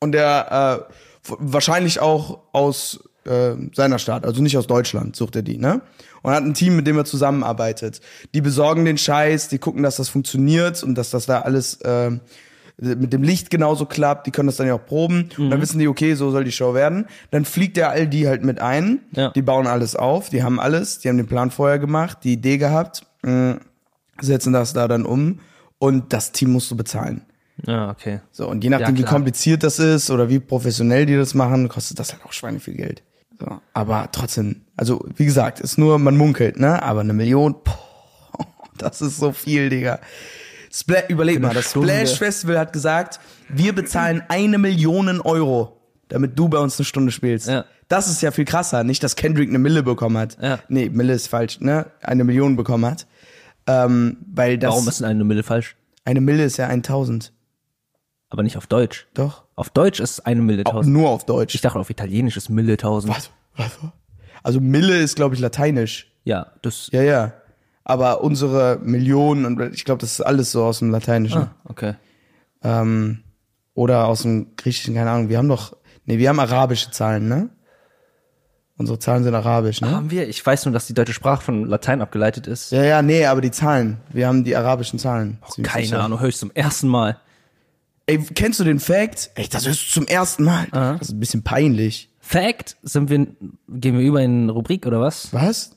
[0.00, 0.94] Und der äh,
[1.38, 5.82] wahrscheinlich auch aus äh, seiner Stadt, also nicht aus Deutschland, sucht er die, ne?
[6.26, 8.00] Und hat ein Team, mit dem er zusammenarbeitet.
[8.34, 12.10] Die besorgen den Scheiß, die gucken, dass das funktioniert und dass das da alles äh,
[12.78, 14.26] mit dem Licht genauso klappt.
[14.26, 15.30] Die können das dann ja auch proben.
[15.38, 15.50] Und Mhm.
[15.50, 17.06] dann wissen die, okay, so soll die Show werden.
[17.30, 19.02] Dann fliegt er all die halt mit ein.
[19.12, 19.30] Ja.
[19.30, 22.58] Die bauen alles auf, die haben alles, die haben den Plan vorher gemacht, die Idee
[22.58, 23.58] gehabt, mh,
[24.20, 25.38] setzen das da dann um
[25.78, 27.22] und das Team musst du bezahlen.
[27.66, 28.18] Ja, okay.
[28.32, 31.68] So, und je nachdem, Ja, wie kompliziert das ist oder wie professionell die das machen,
[31.68, 33.04] kostet das halt auch Schweine viel Geld.
[33.38, 36.82] So, aber trotzdem, also wie gesagt, ist nur, man munkelt, ne?
[36.82, 38.46] Aber eine Million, boah,
[38.78, 40.00] das ist so viel, Digga.
[40.72, 41.88] Spla überleg mal, das Stunde.
[41.88, 47.12] Splash Festival hat gesagt, wir bezahlen eine Million Euro, damit du bei uns eine Stunde
[47.12, 47.48] spielst.
[47.48, 47.64] Ja.
[47.88, 50.36] Das ist ja viel krasser, nicht, dass Kendrick eine Mille bekommen hat.
[50.40, 50.58] Ja.
[50.68, 51.86] Nee, Mille ist falsch, ne?
[52.02, 53.06] Eine Million bekommen hat.
[53.68, 55.76] Ähm, weil das, Warum ist denn eine Mille falsch?
[56.06, 57.32] eine Mille ist ja 1000.
[58.30, 59.06] Aber nicht auf Deutsch.
[59.14, 59.44] Doch.
[59.54, 60.92] Auf Deutsch ist eine Mille tausend.
[60.92, 61.54] Nur auf Deutsch.
[61.54, 63.14] Ich dachte auf Italienisch ist Mille tausend.
[63.14, 63.30] Was?
[63.56, 63.78] Was?
[64.46, 66.12] Also Mille ist, glaube ich, lateinisch.
[66.22, 66.88] Ja, das.
[66.92, 67.32] Ja, ja.
[67.82, 71.42] Aber unsere Millionen und ich glaube, das ist alles so aus dem Lateinischen.
[71.42, 71.94] Ah, okay.
[72.62, 73.24] Ähm,
[73.74, 75.30] oder aus dem Griechischen, keine Ahnung.
[75.30, 77.48] Wir haben doch, nee, wir haben arabische Zahlen, ne?
[78.76, 79.90] Unsere Zahlen sind arabisch, ne?
[79.90, 80.28] Haben wir?
[80.28, 82.70] Ich weiß nur, dass die deutsche Sprache von Latein abgeleitet ist.
[82.70, 83.98] Ja, ja, nee, aber die Zahlen.
[84.10, 85.38] Wir haben die arabischen Zahlen.
[85.50, 86.04] Ziemlich Keine sicher.
[86.04, 87.18] Ahnung, höre ich zum ersten Mal.
[88.06, 89.32] Ey, kennst du den Fact?
[89.34, 90.68] Ey, das hörst du zum ersten Mal.
[90.70, 92.12] Das ist ein bisschen peinlich.
[92.26, 93.18] Fact, sind wir,
[93.68, 95.32] gehen wir über in eine Rubrik oder was?
[95.32, 95.76] Was?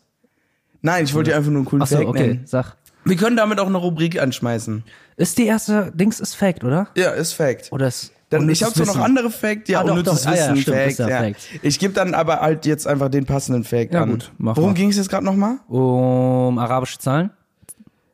[0.82, 2.42] Nein, ich wollte dir einfach nur einen coolen Achso, Fact okay, nennen.
[2.46, 2.76] sag.
[3.06, 4.84] Wir können damit auch eine Rubrik anschmeißen.
[5.18, 6.88] Ist die erste Dings ist Fact, oder?
[6.96, 7.72] Ja, ist Fact.
[7.72, 8.14] Oder ist.
[8.32, 9.04] Dann, ich habe zwar noch Wissen?
[9.06, 10.32] andere Fact, ja, Ah, doch, unnützes doch.
[10.32, 11.08] Ah, ja, Wissen, stimmt, Fact, ja.
[11.08, 11.38] Fact.
[11.62, 14.12] Ich gebe dann aber halt jetzt einfach den passenden Fact Ja, an.
[14.12, 15.58] gut, mach Worum ging es jetzt gerade nochmal?
[15.68, 17.30] Um arabische Zahlen.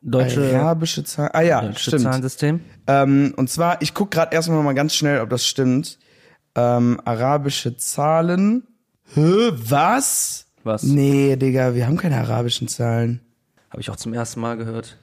[0.02, 1.30] Deutsche, Arabische Zahlen.
[1.32, 2.02] Ah ja, deutsche stimmt.
[2.02, 2.60] Zahlensystem.
[2.86, 5.98] Ähm, und zwar, ich guck gerade erstmal mal ganz schnell, ob das stimmt.
[6.56, 8.66] Ähm, arabische Zahlen.
[9.14, 10.46] Hä, was?
[10.64, 10.82] Was?
[10.82, 13.20] Nee, Digga, wir haben keine arabischen Zahlen.
[13.70, 14.96] Habe ich auch zum ersten Mal gehört.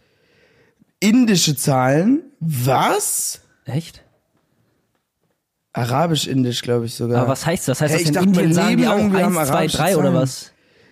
[1.00, 2.24] Indische Zahlen?
[2.40, 3.42] Was?
[3.66, 4.04] Echt?
[5.74, 7.22] Arabisch-indisch, glaube ich sogar.
[7.22, 7.82] Aber was heißt das?
[7.82, 9.54] Heißt Hey, das ich in dachte, Indien sagen die auch lang, wir haben 1, 2,
[9.56, 10.52] arabische 3 oder was?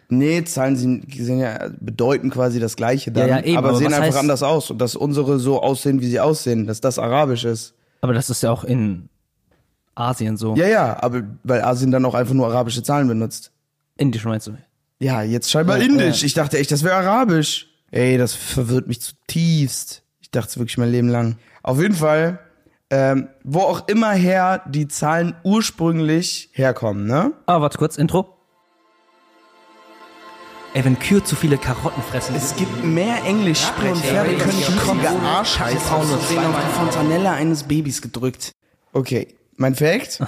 [0.10, 3.94] Nee, Zahlen sind, ja, bedeuten quasi das Gleiche dann, Ja, ja, eben, aber, aber sehen
[3.94, 4.70] einfach heißt- anders aus.
[4.72, 7.74] Und dass unsere so aussehen, wie sie aussehen, dass das arabisch ist.
[8.02, 9.08] Aber das ist ja auch in
[9.96, 10.56] Asien so.
[10.56, 13.52] Ja, ja, aber weil Asien dann auch einfach nur arabische Zahlen benutzt.
[13.98, 14.58] Indisch meinst du?
[15.00, 16.22] Ja, jetzt scheinbar Ja, indisch.
[16.22, 16.26] ja.
[16.26, 17.68] Ich dachte echt, das wäre arabisch.
[17.92, 20.04] Ey, das verwirrt mich zutiefst.
[20.22, 21.38] Ich dachte es wirklich mein Leben lang.
[21.64, 22.40] Auf jeden Fall,
[22.90, 27.34] ähm, wo auch immer her die Zahlen ursprünglich herkommen, ne?
[27.48, 28.38] Ah, warte kurz, Intro.
[30.74, 32.34] Ey, wenn Kühe zu viele Karotten fressen.
[32.34, 38.02] Es gibt mehr Englischsprecher und Pferde können schmutzige Arschheiß aussehen auf die Fontanelle eines Babys
[38.02, 38.52] gedrückt.
[38.94, 40.22] Okay, mein Fact,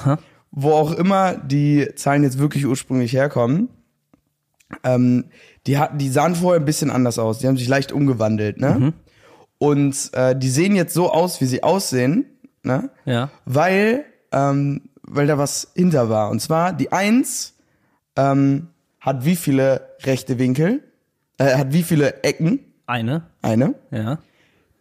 [0.51, 3.69] wo auch immer die Zahlen jetzt wirklich ursprünglich herkommen,
[4.83, 5.25] ähm,
[5.67, 7.39] die, hat, die sahen vorher ein bisschen anders aus.
[7.39, 8.93] Die haben sich leicht umgewandelt, ne?
[9.59, 12.25] Und äh, die sehen jetzt so aus, wie sie aussehen,
[12.63, 12.89] ne?
[13.05, 13.29] Ja.
[13.45, 16.29] Weil, ähm, weil da was hinter war.
[16.29, 17.53] Und zwar die Eins
[18.15, 18.67] ähm,
[18.99, 20.83] hat wie viele rechte Winkel?
[21.37, 22.59] Äh, hat wie viele Ecken?
[22.85, 23.75] Eine, Eine.
[23.91, 24.19] ja.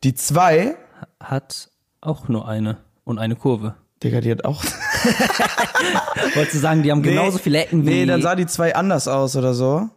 [0.05, 0.75] Die zwei,
[1.21, 3.77] Hat auch nur eine und eine Kurve.
[4.03, 4.63] Digga, die hat auch.
[6.35, 9.09] Wolltest du sagen, die haben genauso viele Ecken wie, Nee, dann sah die zwei anders
[9.09, 9.89] aus oder so.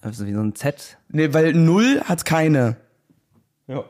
[0.00, 0.98] also wie so ein Z.
[1.08, 2.76] Nee, weil null hat keine.
[3.66, 3.84] Ja.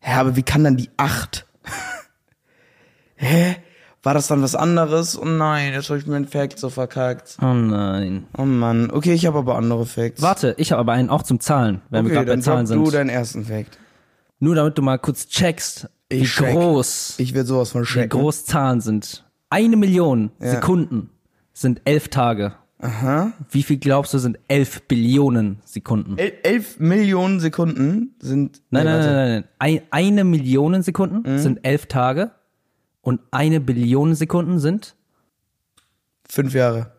[0.00, 1.46] Hä, aber wie kann dann die acht?
[3.16, 3.56] Hä?
[4.04, 5.20] War das dann was anderes?
[5.20, 7.36] Oh nein, jetzt habe ich meinen Fact so verkackt.
[7.42, 8.26] Oh nein.
[8.36, 8.90] Oh Mann.
[8.92, 10.22] Okay, ich habe aber andere Facts.
[10.22, 12.66] Warte, ich habe aber einen auch zum Zahlen, wenn wir okay, gerade bei dann Zahlen
[12.66, 12.94] sag du sind.
[12.94, 13.76] deinen ersten Fact.
[14.38, 16.52] Nur damit du mal kurz checkst, wie Ich check.
[16.54, 18.08] groß, Ich werde sowas von wie checken.
[18.20, 19.24] groß Zahlen sind.
[19.50, 21.10] Eine Million Sekunden
[21.52, 22.54] sind elf Tage.
[22.80, 23.32] Aha.
[23.50, 26.16] Wie viel glaubst du sind elf Billionen Sekunden?
[26.16, 28.62] El elf Millionen Sekunden sind.
[28.70, 29.44] Nein, nee, nein, nein, nein, nein.
[29.58, 31.38] Ein, eine Million Sekunden Mhm.
[31.38, 32.30] sind elf Tage
[33.00, 34.94] und eine Billion Sekunden sind
[36.30, 36.92] Fünf Jahre.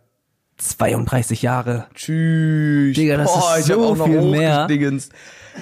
[0.60, 1.88] 32 Jahre.
[1.96, 2.96] Tschüss.
[2.96, 4.68] Digga, das Boah, ist ich hab so viel mehr.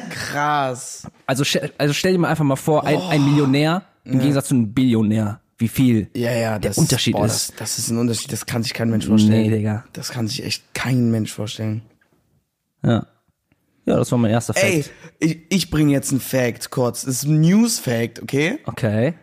[0.10, 1.08] Krass.
[1.26, 4.56] Also, stell- also stell dir mal einfach mal vor, ein, ein Millionär im Gegensatz zu
[4.56, 5.40] einem Billionär.
[5.60, 7.50] Wie viel Ja, ja, der das Unterschied boah, ist.
[7.52, 9.42] Das, das ist ein Unterschied, das kann sich kein Mensch vorstellen.
[9.42, 9.86] Nee, Digga.
[9.94, 11.82] Das kann sich echt kein Mensch vorstellen.
[12.84, 13.08] Ja.
[13.88, 14.66] Ja, das war mein erster Fact.
[14.66, 14.86] Ey,
[15.20, 17.06] ich, ich bringe jetzt einen Fact kurz.
[17.06, 18.60] Das ist ein News-Fact, okay?
[18.66, 19.14] Okay.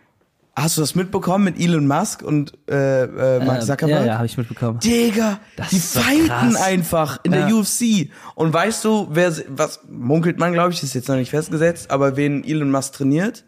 [0.57, 3.99] Hast du das mitbekommen mit Elon Musk und äh, äh, Mark Ähm, Zuckerberg?
[4.01, 4.79] Ja, ja, habe ich mitbekommen.
[4.79, 6.55] Digga, Das die fighten krass.
[6.55, 7.47] einfach in Ja.
[7.47, 8.09] der UFC.
[8.35, 12.15] Und weißt du, wer, was munkelt man, glaube ich, ist jetzt noch nicht festgesetzt, aber
[12.15, 13.43] wen Elon Musk trainiert?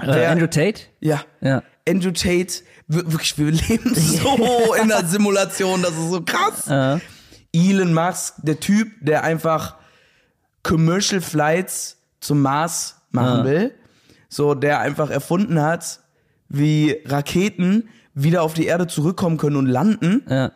[0.00, 0.82] Äh, Wer- Andrew Tate?
[0.98, 1.20] Ja.
[1.40, 1.62] Ja.
[1.88, 6.66] Andrew Tate, wir- wirklich, wir leben so in der Simulation, das ist so krass.
[6.66, 6.98] Äh,
[7.52, 9.76] Elon Musk, der Typ, der einfach
[10.64, 13.44] Commercial Flights zum Mars machen Ja.
[13.44, 13.74] will,
[14.28, 15.99] so der einfach erfunden hat,
[16.50, 20.52] wie Raketen wieder auf die Erde zurückkommen können und landen ja.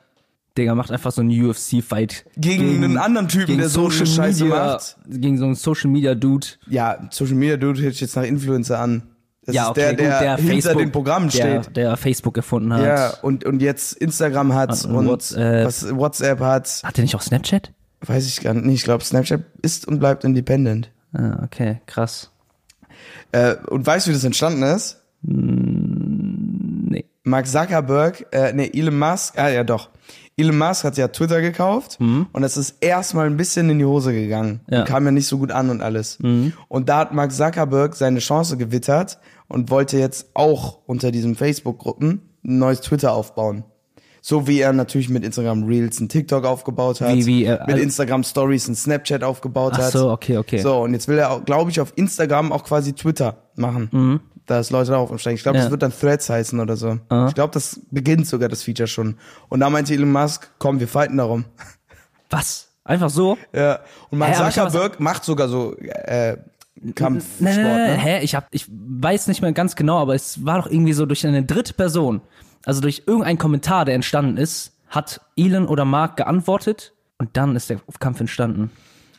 [0.57, 2.26] Digga macht einfach so einen UFC-Fight.
[2.37, 4.96] gegen, einen anderen Typen, der so eine Scheiße Media, macht.
[5.09, 6.46] Gegen so einen Social Media Dude.
[6.68, 9.02] Ja, Social Media Dude hört sich jetzt nach Influencer an.
[9.44, 11.76] Das ja, okay, der, der, der hinter Facebook, den Programmen der, steht.
[11.76, 12.85] Der Facebook erfunden hat.
[12.85, 15.66] Ja, und, und jetzt Instagram hat Und und WhatsApp.
[15.66, 16.83] Was, WhatsApp hat.
[16.83, 17.72] Hat der nicht auch Snapchat?
[18.00, 18.74] Weiß ich gar nicht.
[18.74, 20.90] Ich glaube, Snapchat ist und bleibt independent.
[21.12, 22.30] Ah, okay, krass.
[23.33, 25.02] Äh, und weißt du, wie das entstanden ist?
[27.24, 29.90] Mark Zuckerberg, äh, nee, Elon Musk, ah ja doch.
[30.37, 34.12] Elon Musk hat ja Twitter gekauft und das ist erstmal ein bisschen in die Hose
[34.12, 34.60] gegangen.
[34.68, 34.80] Ja.
[34.80, 36.18] Und kam ja nicht so gut an und alles.
[36.68, 42.20] Und da hat Mark Zuckerberg seine Chance gewittert und wollte jetzt auch unter diesen Facebook-Gruppen
[42.44, 43.64] ein neues Twitter aufbauen.
[44.20, 47.60] So wie er natürlich mit Instagram Reels ein TikTok aufgebaut hat, Wie- wie, äh, mit
[47.60, 49.92] also- Instagram Stories ein Snapchat aufgebaut Ach hat.
[49.92, 50.58] so, okay, okay.
[50.58, 53.88] So, und jetzt will er, glaube ich, auf Instagram auch quasi Twitter machen.
[53.92, 55.37] Da ist Leute darauf umsteigen.
[55.37, 55.59] Ich glaube.
[55.59, 55.64] Ja.
[55.64, 56.98] das wird dann Threads heißen oder so.
[57.28, 59.16] Ich glaube, das beginnt sogar das Feature schon.
[59.48, 61.44] Und da meinte Elon Musk, komm, wir fighten darum.
[62.30, 62.68] Was?
[62.85, 63.38] Einfach so?
[63.52, 63.80] Ja.
[64.11, 66.37] Und Mark Hä, Zuckerberg macht sogar so äh,
[66.94, 67.40] Kampfsport.
[67.40, 67.96] Nein, nein, nein, ne?
[67.96, 68.20] hä?
[68.22, 71.26] Ich hab, ich weiß nicht mehr ganz genau, aber es war doch irgendwie so durch
[71.26, 72.20] eine dritte Person,
[72.64, 77.70] also durch irgendeinen Kommentar, der entstanden ist, hat Elon oder Mark geantwortet und dann ist
[77.70, 78.70] der Kampf entstanden.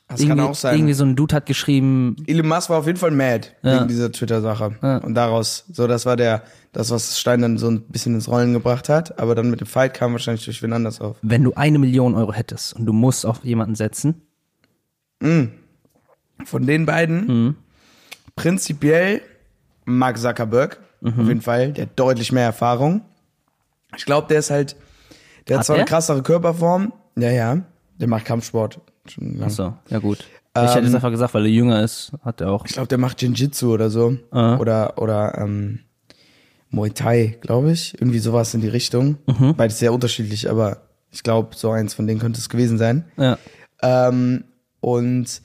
[0.08, 0.76] Das irgendwie, kann auch sein.
[0.76, 4.12] Irgendwie so ein Dude hat geschrieben, Elon Musk war auf jeden Fall mad wegen dieser
[4.12, 4.76] Twitter-Sache.
[5.04, 8.54] Und daraus, so, das war der, das, was Stein dann so ein bisschen ins Rollen
[8.54, 9.18] gebracht hat.
[9.20, 11.18] Aber dann mit dem Fight kam wahrscheinlich durch wen anders auf.
[11.24, 14.22] wenn du eine Million Euro hättest und du musst auf jemanden setzen,
[16.44, 17.56] Von den beiden Mhm.
[18.36, 19.22] prinzipiell
[19.86, 21.20] Mark Zuckerberg, Mhm.
[21.20, 23.02] auf jeden Fall, der hat deutlich mehr Erfahrung.
[23.98, 24.76] Ich glaube, der ist halt,
[25.48, 25.90] der hat, Hat zwar eine der?
[25.90, 27.62] krassere Körperform, ja, ja,
[28.00, 28.80] der macht Kampfsport.
[29.08, 29.50] Schon lang.
[29.50, 30.20] so, ja gut.
[30.20, 32.66] ich hätte Ähm, es einfach gesagt, weil er jünger ist, hat er auch.
[32.66, 34.18] Ich glaube, der macht Jiu-Jitsu oder so.
[34.32, 34.58] Ah.
[34.58, 35.80] Oder, oder ähm,
[36.70, 37.94] Muay Thai, glaube ich.
[38.00, 39.18] Irgendwie sowas in die Richtung.
[39.28, 39.56] Mhm.
[39.56, 43.06] Beides sehr unterschiedlich, aber ich glaube, so eins von denen könnte es gewesen sein.
[43.18, 43.38] Ja.
[43.82, 44.44] Ähm,
[44.82, 45.42] und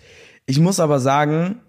[0.46, 1.60] ich muss aber sagen,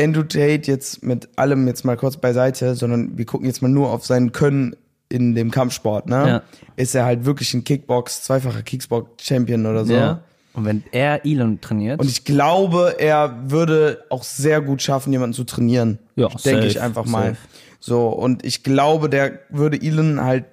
[0.00, 3.90] Andrew Tate jetzt mit allem jetzt mal kurz beiseite, sondern wir gucken jetzt mal nur
[3.90, 4.74] auf sein Können
[5.08, 6.26] in dem Kampfsport, ne?
[6.28, 6.42] Ja.
[6.76, 9.92] Ist er halt wirklich ein Kickbox, zweifacher Kickbox-Champion oder so.
[9.92, 10.22] ja.
[10.54, 15.34] Und wenn er Elon trainiert, Und ich glaube, er würde auch sehr gut schaffen, jemanden
[15.34, 15.98] zu trainieren.
[16.16, 17.30] Ja, denke ich einfach mal.
[17.30, 17.36] safe.
[17.80, 20.44] So, und ich glaube, der würde Elon halt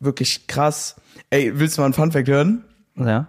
[0.00, 0.96] wirklich krass.
[1.30, 2.64] Ey, willst du mal einen Funfact hören?
[2.96, 3.28] ja.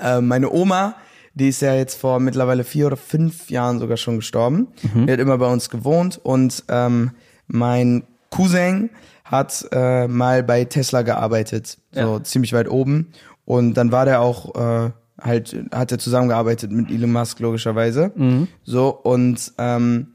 [0.00, 0.94] Äh, meine Oma,
[1.34, 4.68] die ist ja jetzt vor mittlerweile vier oder fünf Jahren sogar schon gestorben.
[4.94, 5.06] Mhm.
[5.06, 7.10] Die hat immer bei uns gewohnt und ähm,
[7.46, 8.88] mein Cousin
[9.24, 12.24] hat äh, mal bei Tesla gearbeitet, so Ja.
[12.24, 13.12] ziemlich weit oben.
[13.44, 14.54] Und dann war der auch
[14.86, 18.12] äh, halt, hat er zusammengearbeitet mit Elon Musk logischerweise.
[18.14, 18.48] Mhm.
[18.64, 20.08] So und ähm,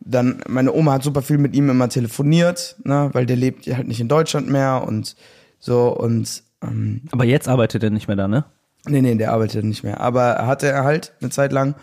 [0.00, 3.88] dann meine Oma hat super viel mit ihm immer telefoniert, ne, weil der lebt halt
[3.88, 5.16] nicht in Deutschland mehr und
[5.58, 8.44] so und ähm, Aber jetzt arbeitet er nicht mehr da, ne?
[8.86, 10.00] Nee, nee, der arbeitet nicht mehr.
[10.00, 11.74] Aber hatte er halt eine Zeit lang.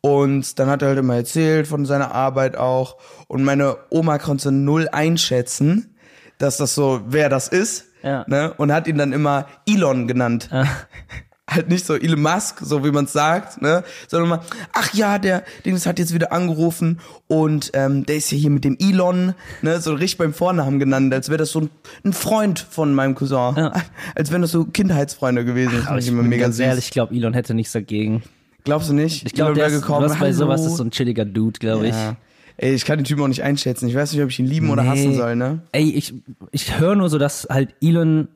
[0.00, 2.96] Und dann hat er halt immer erzählt von seiner Arbeit auch.
[3.28, 5.94] Und meine Oma konnte null einschätzen,
[6.38, 7.86] dass das so, wer das ist.
[8.02, 8.24] Ja.
[8.26, 8.52] Ne?
[8.56, 10.48] Und hat ihn dann immer Elon genannt.
[11.50, 13.82] halt nicht so Elon Musk, so wie man es sagt, ne?
[14.08, 14.40] Sondern mal,
[14.72, 18.64] ach ja, der Dings hat jetzt wieder angerufen und ähm, der ist ja hier mit
[18.64, 19.80] dem Elon, ne?
[19.80, 21.70] So richtig beim Vornamen genannt, als wäre das so ein,
[22.04, 23.54] ein Freund von meinem Cousin.
[23.56, 23.72] Ja.
[24.14, 25.82] Als wären das so Kindheitsfreunde gewesen.
[25.82, 26.64] Fand ich ich bin mega ganz süß.
[26.66, 28.22] ehrlich, ich glaube, Elon hätte nichts dagegen.
[28.64, 29.24] Glaubst du nicht?
[29.26, 31.94] Ich glaube, der ist, was bei sowas ist so ein chilliger Dude, glaube ich.
[31.94, 32.16] Ja.
[32.58, 33.88] Ey, ich kann den Typen auch nicht einschätzen.
[33.88, 35.16] Ich weiß nicht, ob ich ihn lieben oder hassen Nee.
[35.16, 35.60] soll, ne?
[35.72, 36.12] Ey, ich,
[36.50, 38.28] ich höre nur so, dass halt Elon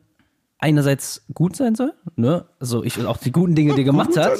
[0.64, 2.46] einerseits gut sein soll, ne?
[2.58, 4.32] Also ich auch die guten Dinge, die er gemacht hat.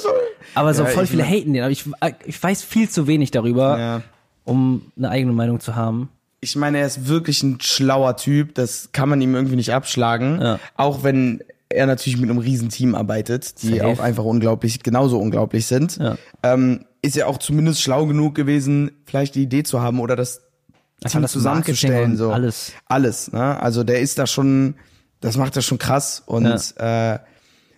[0.55, 1.61] Aber so Ja, voll ich viele haten den.
[1.63, 1.85] Aber ich,
[2.25, 4.01] ich weiß viel zu wenig darüber, Ja.
[4.43, 6.09] um eine eigene Meinung zu haben.
[6.41, 8.55] Ich meine, er ist wirklich ein schlauer Typ.
[8.55, 10.41] Das kann man ihm irgendwie nicht abschlagen.
[10.41, 10.59] Ja.
[10.75, 13.85] Auch wenn er natürlich mit einem riesen Team arbeitet, die Safe.
[13.87, 15.97] auch einfach unglaublich, genauso unglaublich sind.
[15.97, 16.17] Ja.
[16.43, 20.41] Ähm, ist er auch zumindest schlau genug gewesen, vielleicht die Idee zu haben oder das
[21.07, 22.17] Team das zusammenzustellen.
[22.17, 22.31] So.
[22.31, 22.71] alles.
[22.87, 23.61] Alles, ne?
[23.61, 24.75] Also der ist da schon,
[25.21, 26.45] das macht er schon krass und
[26.77, 27.19] äh,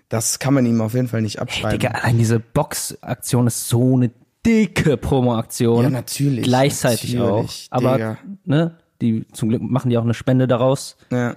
[0.09, 1.79] das kann man ihm auf jeden Fall nicht abschreiben.
[1.79, 4.11] Digga, allein diese Box-Aktion ist so eine
[4.45, 5.83] dicke Promo-Aktion.
[5.83, 7.77] Ja, natürlich, Gleichzeitig natürlich, auch.
[7.77, 8.17] Aber, Digga.
[8.45, 8.77] ne?
[9.01, 10.97] Die zum Glück machen die auch eine Spende daraus.
[11.11, 11.35] Ja.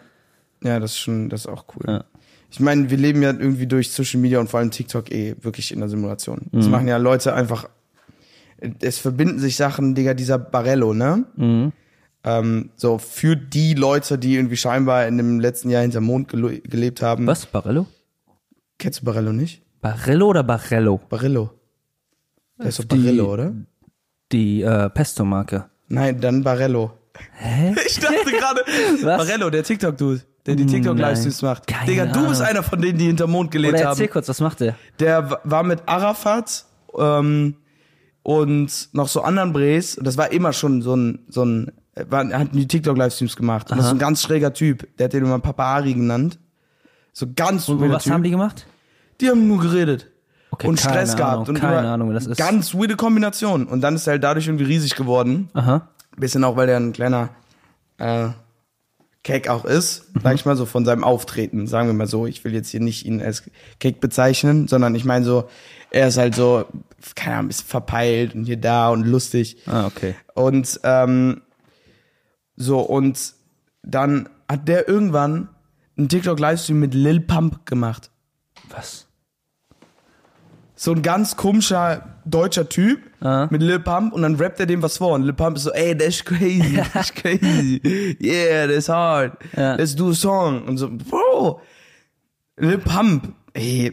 [0.63, 1.85] Ja, das ist schon, das ist auch cool.
[1.87, 2.05] Ja.
[2.51, 5.73] Ich meine, wir leben ja irgendwie durch Social Media und vor allem TikTok eh wirklich
[5.73, 6.47] in der Simulation.
[6.53, 7.69] Das machen ja Leute einfach.
[8.81, 11.73] Es verbinden sich Sachen, Digga, dieser Barello, ne?
[12.23, 16.61] Ähm, so für die Leute, die irgendwie scheinbar in dem letzten Jahr hinterm Mond gele
[16.61, 17.27] gelebt haben.
[17.27, 17.47] Was?
[17.47, 17.87] Barello?
[18.79, 19.63] Kennst du Barello nicht?
[19.81, 21.01] Barello oder Barello?
[21.09, 21.51] Barello.
[22.59, 23.53] Der ist doch Die- Barello, oder?
[24.33, 25.67] Die äh, Pesto-Marke.
[25.89, 26.93] Nein, dann Barello.
[27.39, 27.75] Hä?
[27.87, 28.65] Ich dachte gerade?
[29.03, 31.67] Barello, der TikTok-Dude, der die TikTok-Livestreams macht.
[31.67, 33.91] Keine Digga, du bist einer von denen, die hinterm Mond gelebt Oder haben.
[33.93, 34.77] erzähl kurz, was macht der?
[34.99, 36.67] Der war mit Arafat
[36.99, 37.57] ähm,
[38.23, 39.99] und noch so anderen Bres.
[40.03, 43.71] Das war immer schon so ein, so ein, äh, war, er hat die TikTok-Livestreams gemacht.
[43.71, 44.87] Und das ist ein ganz schräger Typ.
[44.99, 46.39] Der hat den immer Papa Ari genannt.
[47.13, 48.13] So ganz Und was typ.
[48.13, 48.67] haben die gemacht?
[49.21, 50.07] Die haben nur geredet.
[50.53, 51.49] Okay, und Stress Ahnung, gehabt.
[51.49, 52.37] Und keine Ahnung, wer das ist.
[52.39, 53.67] Ganz weirde Kombination.
[53.67, 55.49] Und dann ist er halt dadurch irgendwie riesig geworden.
[55.55, 55.89] Aha.
[56.17, 57.31] Bisschen auch, weil der ein kleiner
[57.99, 58.29] äh,
[59.23, 60.21] Cake auch ist, Mhm.
[60.23, 61.67] sag ich mal so, von seinem Auftreten.
[61.67, 63.45] Sagen wir mal so, ich will jetzt hier nicht ihn als
[63.79, 65.49] Cake bezeichnen, sondern ich meine so,
[65.91, 66.65] er ist halt so,
[67.15, 69.59] keine Ahnung, ein bisschen verpeilt und hier da und lustig.
[69.67, 70.15] Ah, okay.
[70.35, 71.43] Und ähm,
[72.63, 73.35] so, und
[73.83, 75.49] dann hat der irgendwann
[75.97, 78.11] einen TikTok-Livestream mit Lil Pump gemacht.
[78.69, 79.07] Was?
[80.77, 83.49] so ein ganz komischer deutscher Typ Ah.
[83.51, 85.73] mit Lil Pump und dann rappt er dem was vor und Lil Pump ist so,
[85.73, 89.75] ey, das ist crazy, das ist crazy, yeah, that's hard, Ja.
[89.75, 91.61] let's do a song und so, Bro,
[92.57, 93.93] Lil Pump, ey,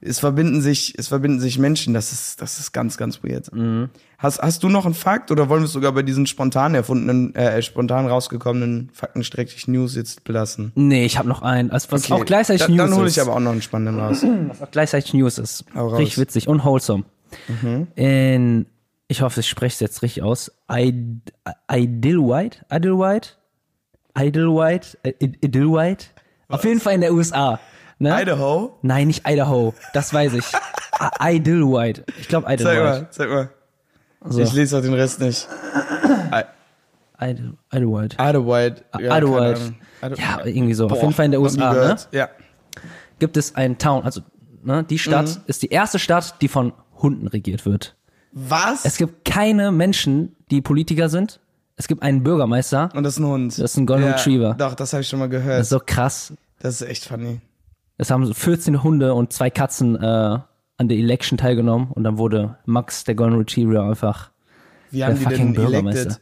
[0.00, 3.52] es verbinden sich, es verbinden sich Menschen, das ist, das ist ganz, ganz weird.
[3.54, 3.90] Mhm.
[4.22, 7.34] Hast, hast du noch einen Fakt oder wollen wir es sogar bei diesen spontan erfundenen,
[7.34, 10.70] äh, spontan rausgekommenen Faktenstreckig News jetzt belassen?
[10.76, 11.72] Nee, ich habe noch einen.
[11.72, 13.16] Also, was auch gleichzeitig dann, News Dann hole ist.
[13.16, 14.24] ich aber auch noch einen spannenden raus.
[14.48, 15.64] was auch gleichzeitig News ist.
[15.74, 15.80] Mhm.
[15.80, 17.02] Richtig witzig und wholesome.
[17.96, 18.66] In,
[19.08, 20.52] ich hoffe, ich spreche es jetzt richtig aus.
[20.68, 21.32] Id-
[21.70, 22.64] Idlewild?
[22.70, 23.38] Idlewild?
[24.16, 24.98] Idlewild?
[25.04, 26.10] Id- Idlewild?
[26.48, 27.58] Auf jeden Fall in der USA.
[27.98, 28.20] Ne?
[28.22, 28.78] Idaho?
[28.82, 29.74] Nein, nicht Idaho.
[29.94, 30.44] Das weiß ich.
[31.22, 32.04] I- Idlewild.
[32.20, 32.84] Ich glaube Zeig Idlewild.
[32.84, 33.50] mal, zeig mal.
[34.28, 34.40] So.
[34.40, 35.48] Ich lese auch den Rest nicht.
[37.20, 38.14] Idle- Idlewild.
[38.18, 38.84] Idlewild.
[38.94, 39.56] Ja, keine Idlewild.
[39.58, 39.74] Ahnung.
[40.02, 40.86] Idle- Ja, irgendwie so.
[40.86, 41.72] Auf Boah, jeden Fall in der USA.
[41.72, 41.96] Ne?
[42.12, 42.28] Ja.
[43.18, 44.20] Gibt es einen Town, also
[44.62, 45.42] ne, die Stadt Mhm.
[45.46, 47.94] ist die erste Stadt, die von Hunden regiert wird.
[48.32, 48.84] Was?
[48.84, 51.38] Es gibt keine Menschen, die Politiker sind.
[51.76, 52.88] Es gibt einen Bürgermeister.
[52.94, 53.52] Und das ist ein Hund.
[53.58, 54.54] Das ist ein Golden ja, Retriever.
[54.58, 55.58] Doch, das habe ich schon mal gehört.
[55.60, 56.32] Das ist so krass.
[56.60, 57.40] Das ist echt funny.
[57.98, 60.38] Es haben so 14 Hunde und zwei Katzen äh,
[60.82, 64.30] an der Election teilgenommen und dann wurde Max, der Golden Retriever, einfach
[64.90, 66.00] Wie der haben die fucking denn Bürgermeister.
[66.02, 66.20] elected?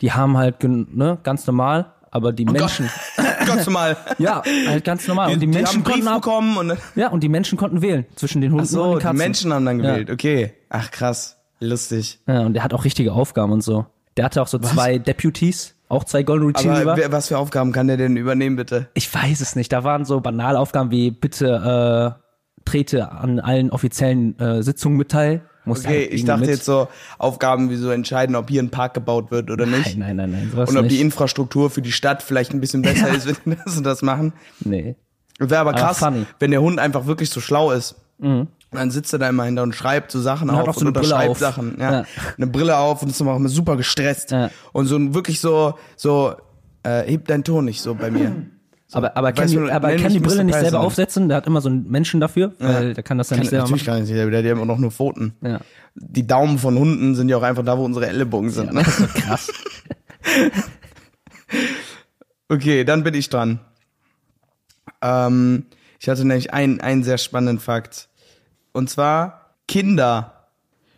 [0.00, 2.88] Die haben halt ne, ganz normal, aber die Menschen,
[3.46, 3.96] Gott mal.
[4.18, 5.32] ja, halt ganz normal.
[5.32, 7.58] und die, die haben Menschen einen Brief konnten ab, bekommen und ja, und die Menschen
[7.58, 9.18] konnten wählen zwischen den Hunden so, und den die Katzen.
[9.18, 9.90] Menschen haben dann Ja.
[9.92, 10.10] gewählt.
[10.10, 10.52] Okay.
[10.70, 11.36] Ach krass.
[11.60, 12.20] Lustig.
[12.26, 13.86] Ja, und der hat auch richtige Aufgaben und so.
[14.16, 16.92] Der hatte auch so zwei Deputies, auch zwei Golden Retriever.
[16.92, 18.88] Aber was für Aufgaben kann der denn übernehmen, bitte?
[18.94, 19.72] Ich weiß es nicht.
[19.72, 22.25] Da waren so banale Aufgaben wie bitte äh,
[22.66, 25.40] trete an allen offiziellen äh, Sitzungen mit teil.
[25.64, 26.50] Musst Okay, halt ich dachte mit.
[26.50, 26.86] jetzt so
[27.18, 29.96] Aufgaben wie so entscheiden, ob hier ein Park gebaut wird oder nicht.
[29.96, 30.66] Nein, nein, nein, nein.
[30.68, 30.94] Und ob nicht.
[30.94, 34.02] die Infrastruktur für die Stadt vielleicht ein bisschen besser ist, wenn die das und das
[34.02, 34.32] machen.
[34.60, 34.94] nee.
[35.38, 36.00] Wäre aber krass.
[36.00, 36.24] Mhm.
[36.38, 37.96] wenn der Hund einfach wirklich so schlau ist.
[38.18, 40.80] Und dann sitzt er da immer hinter und schreibt so Sachen hat auf auch so
[40.86, 41.36] und unterschreibt.
[41.36, 41.76] Sachen.
[41.78, 41.92] Ja.
[41.92, 42.04] Ja.
[42.38, 44.30] Eine Brille auf und ist immer auch immer super gestresst.
[44.30, 44.50] Ja.
[44.72, 46.34] Und so wirklich so, so,
[46.84, 48.34] äh, hebt deinen Ton nicht so bei mir.
[48.92, 50.84] aber aber kann die, aber kann die Brille nicht selber President.
[50.84, 51.28] aufsetzen?
[51.28, 53.64] Der hat immer so einen Menschen dafür, weil der kann das ja Kann, nicht selber
[53.64, 53.94] natürlich machen.
[53.94, 55.34] gar nicht, der der hat ja immer noch nur Pfoten.
[55.42, 55.60] Ja.
[55.94, 58.72] Die Daumen von Hunden sind ja auch einfach da, wo unsere Ellenbogen sind.
[58.72, 58.82] Ne?
[58.82, 59.50] Krass.
[62.48, 63.58] Okay, dann bin ich dran.
[65.02, 65.66] Ähm,
[65.98, 68.08] ich hatte nämlich einen, einen sehr spannenden Fakt.
[68.72, 70.48] Und zwar, Kinder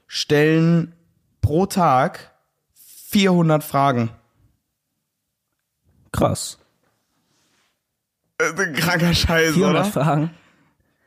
[0.06, 0.94] stellen
[1.40, 2.32] pro Tag
[2.74, 4.10] 400 Fragen.
[6.12, 6.58] Krass.
[8.40, 9.84] Ein kranker Scheiß, 400 oder?
[9.92, 10.30] Fragen.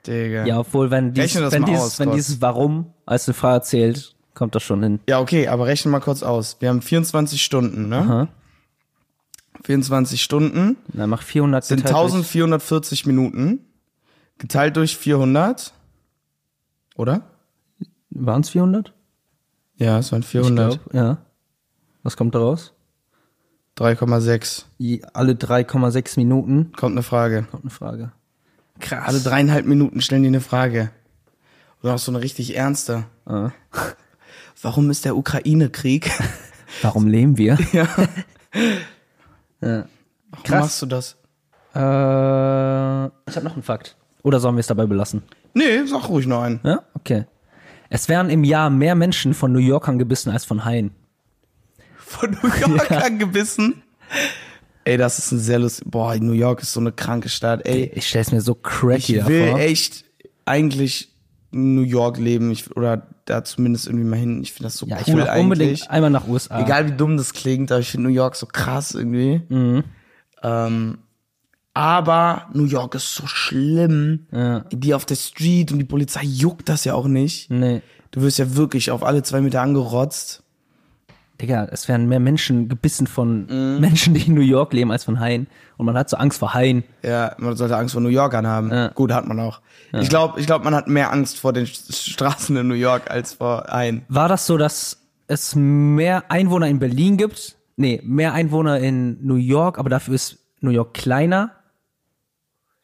[0.06, 0.46] Digga.
[0.46, 4.56] Ja, obwohl, wenn, dies, wenn, dieses, aus, wenn dieses Warum als eine Frage zählt, kommt
[4.56, 5.00] das schon hin.
[5.08, 6.58] Ja, okay, aber rechne mal kurz aus.
[6.60, 7.98] Wir haben 24 Stunden, ne?
[7.98, 8.28] Aha.
[9.64, 13.60] 24 Stunden Dann mach 400 sind geteilt durch- 1440 Minuten.
[14.40, 15.72] Geteilt durch 400.
[16.96, 17.22] Oder?
[18.10, 18.92] Waren es 400?
[19.78, 20.80] Ja, es waren Ich 400.
[20.84, 21.18] glaub, ja.
[22.04, 22.74] Was kommt da raus?
[23.82, 24.66] 3,6.
[24.78, 27.48] Je- Alle 3,6 Minuten Kommt eine Frage.
[27.50, 28.12] kommt eine Frage.
[28.80, 29.08] Krass.
[29.08, 30.90] Alle dreieinhalb Minuten stellen die eine Frage.
[31.84, 33.06] Oder auch so eine richtig ernste.
[33.26, 33.52] Ah.
[34.62, 36.12] Warum ist der Ukraine-Krieg?
[36.82, 37.58] Warum leben wir?
[37.74, 37.88] ja.
[39.62, 39.86] ja.
[40.30, 40.62] Warum Krass.
[40.62, 41.18] machst du das?
[41.74, 43.96] Äh, ich habe noch einen Fakt.
[44.24, 45.24] Oder sollen wir es dabei belassen?
[45.54, 46.60] Nee, sag ruhig noch einen.
[46.64, 47.26] Ja, okay.
[47.90, 50.92] Es werden im Jahr mehr Menschen von New Yorkern gebissen als von Haien.
[52.12, 53.82] Von New York angebissen.
[54.84, 55.86] Ey, das ist ein sehr lustig.
[55.90, 57.66] Boah, New York ist so eine kranke Stadt.
[57.66, 59.60] Ey, Ich stell's mir so cracky ich will davor.
[59.60, 60.06] echt
[60.46, 61.10] eigentlich
[61.52, 62.52] in New York leben.
[62.52, 64.42] Ich, oder da zumindest irgendwie mal hin.
[64.42, 65.44] Ich finde das so ja, ich will cool eigentlich.
[65.44, 66.62] unbedingt einmal nach USA.
[66.62, 69.42] Egal wie dumm das klingt, aber ich finde New York so krass irgendwie.
[69.50, 69.84] Mhm.
[70.44, 70.98] Ähm,
[71.74, 74.26] aber New York ist so schlimm.
[74.32, 74.62] Ja.
[74.72, 77.50] Die auf der Street und die Polizei juckt das ja auch nicht.
[77.50, 77.82] Nee.
[78.12, 80.44] Du wirst ja wirklich auf alle zwei Meter angerotzt.
[81.42, 83.80] Digga, es werden mehr Menschen gebissen von Mhm.
[83.82, 85.48] Menschen, die in New York leben, als von Haien.
[85.78, 86.84] Und man hat so Angst vor Haien.
[87.04, 88.70] Ja, man sollte Angst vor New Yorkern haben.
[88.72, 88.88] Ja.
[88.90, 89.62] Gut, hat man auch.
[89.94, 93.10] Ich glaube, ich glaub, man hat mehr Angst vor den St- Straßen in New York
[93.12, 94.06] als vor ein.
[94.08, 97.58] War das so, dass es mehr Einwohner in Berlin gibt?
[97.76, 101.52] Nee, mehr Einwohner in New York, aber dafür ist New York kleiner.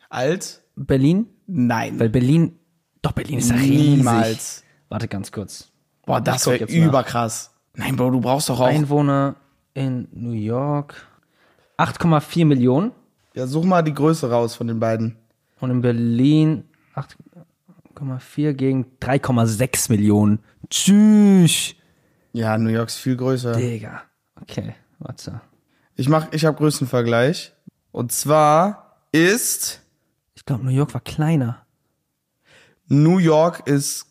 [0.10, 0.64] Als?
[0.76, 1.28] Berlin?
[1.48, 2.00] Nein.
[2.00, 2.58] Weil Berlin,
[3.02, 3.98] doch Berlin ist ja riesig.
[3.98, 4.64] Niemals.
[4.90, 5.70] Warte ganz kurz.
[6.06, 7.52] Boah, das wäre überkrass.
[7.78, 8.66] Nein, Bro, du brauchst doch auch.
[8.68, 9.36] Einwohner
[9.74, 11.08] in New York
[11.78, 12.92] 8,4 Millionen
[13.38, 15.16] ja, such mal die Größe raus von den beiden.
[15.60, 16.64] und in Berlin
[16.96, 20.40] 8,4 gegen 3,6 Millionen.
[20.72, 21.76] Tschüss.
[22.34, 23.52] Ja, New York ist viel größer.
[23.52, 24.02] Digga.
[24.42, 25.40] Okay, warte.
[25.96, 27.54] Ich mach, ich habe Größenvergleich.
[27.92, 29.84] Und zwar ist
[30.34, 31.64] Ich glaube, New York war kleiner.
[32.88, 34.08] New York ist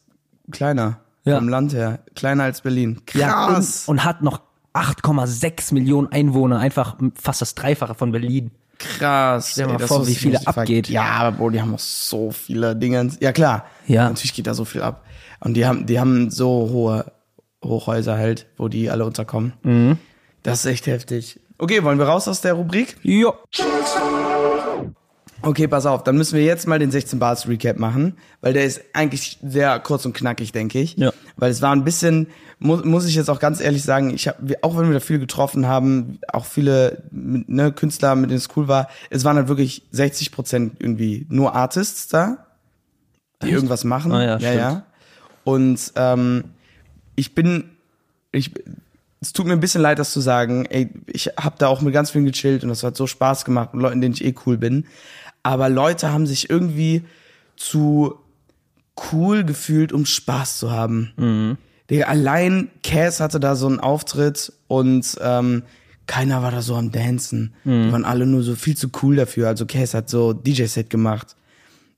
[0.53, 1.37] kleiner Ja.
[1.39, 3.01] vom Land her, kleiner als Berlin.
[3.13, 3.89] Ja, Krass.
[3.89, 4.41] und, und hat noch
[4.75, 8.51] 8,6 Millionen Einwohner, einfach fast das Dreifache von Berlin.
[8.79, 9.51] Krass.
[9.53, 10.89] Stell dir mal vor, wie viele abgeht.
[10.89, 13.11] Ja, aber Bro, die haben auch so viele Dinge.
[13.21, 13.65] Ja, klar.
[13.87, 14.09] Ja.
[14.09, 15.05] Natürlich geht da so viel ab.
[15.41, 17.11] Und die haben, die haben so hohe
[17.65, 19.55] Hochhäuser halt, wo die alle unterkommen.
[19.63, 19.99] Mhm.
[20.43, 21.41] Das ist echt heftig.
[21.59, 22.97] Okay, wollen wir raus aus der Rubrik?
[23.03, 23.33] Ja.
[25.43, 28.65] Okay, pass auf, dann müssen wir jetzt mal den 16 Bars Recap machen, weil der
[28.65, 30.97] ist eigentlich sehr kurz und knackig, denke ich.
[30.97, 31.13] Ja.
[31.37, 34.57] Weil es war ein bisschen, muss, muss ich jetzt auch ganz ehrlich sagen, ich habe,
[34.63, 38.67] auch wenn wir da viel getroffen haben, auch viele ne, Künstler, mit denen es cool
[38.69, 42.47] war, es waren halt wirklich 60 Prozent irgendwie nur Artists da,
[43.43, 44.13] die irgendwas machen.
[44.13, 44.57] Ah ja, ja, stimmt.
[44.57, 44.87] ja.
[45.45, 46.45] Und ähm,
[47.15, 47.71] ich bin,
[48.33, 48.53] ich,
[49.21, 50.67] es tut mir ein bisschen leid, das zu sagen.
[50.67, 53.75] Ey, ich habe da auch mit ganz vielen gechillt und das hat so Spaß gemacht
[53.75, 54.87] mit Leuten, denen ich eh cool bin.
[55.47, 57.05] Aber Leute haben sich irgendwie
[57.55, 58.17] zu
[59.13, 61.13] cool gefühlt, um Spaß zu haben.
[61.17, 61.57] Mhm.
[61.89, 65.63] Digga, allein Cass hatte da so einen Auftritt und ähm,
[66.09, 67.55] keiner war da so am Dancen.
[67.63, 67.85] Mhm.
[67.85, 69.47] Die waren alle nur so viel zu cool dafür.
[69.47, 71.37] Also Cass hat so DJ-Set gemacht.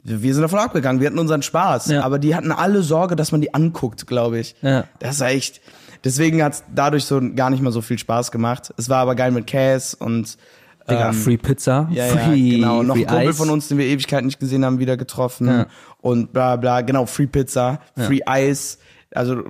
[0.05, 1.87] Wir sind davon abgegangen, wir hatten unseren Spaß.
[1.87, 2.03] Ja.
[2.03, 4.57] Aber die hatten alle Sorge, dass man die anguckt, glaube ich.
[4.61, 4.85] Ja.
[4.99, 5.63] Das war echt.
[6.05, 8.75] Deswegen hat's dadurch so gar nicht mal so viel Spaß gemacht.
[8.77, 10.37] Es war aber geil mit Cass und
[10.91, 12.83] Digga, ähm, Free Pizza, ja, Free, ja, genau.
[12.83, 13.37] Noch free ein Kumpel Ice.
[13.39, 15.47] von uns, den wir Ewigkeiten nicht gesehen haben, wieder getroffen.
[15.49, 15.67] Ja.
[16.01, 18.79] Und bla bla, genau, Free Pizza, Free Ice,
[19.15, 19.43] also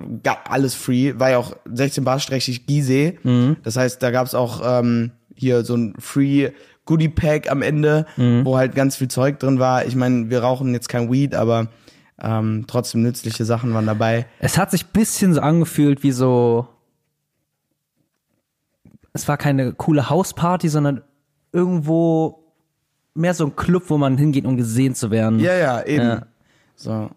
[0.49, 1.13] alles free.
[1.17, 3.17] War ja auch 16 Bar strächig Gizeh.
[3.23, 3.57] Mhm.
[3.63, 6.49] Das heißt, da gab's auch ähm, hier so ein Free
[6.85, 8.45] Goodie Pack am Ende, Mhm.
[8.45, 9.85] wo halt ganz viel Zeug drin war.
[9.85, 11.67] Ich meine, wir rauchen jetzt kein Weed, aber
[12.21, 14.25] ähm, trotzdem nützliche Sachen waren dabei.
[14.39, 16.67] Es hat sich bisschen so angefühlt wie so.
[19.13, 21.01] Es war keine coole Hausparty, sondern
[21.51, 22.43] irgendwo
[23.13, 25.39] mehr so ein Club, wo man hingeht, um gesehen zu werden.
[25.39, 26.05] Ja, ja, eben.
[26.07, 26.25] Ja.
[26.75, 27.09] So.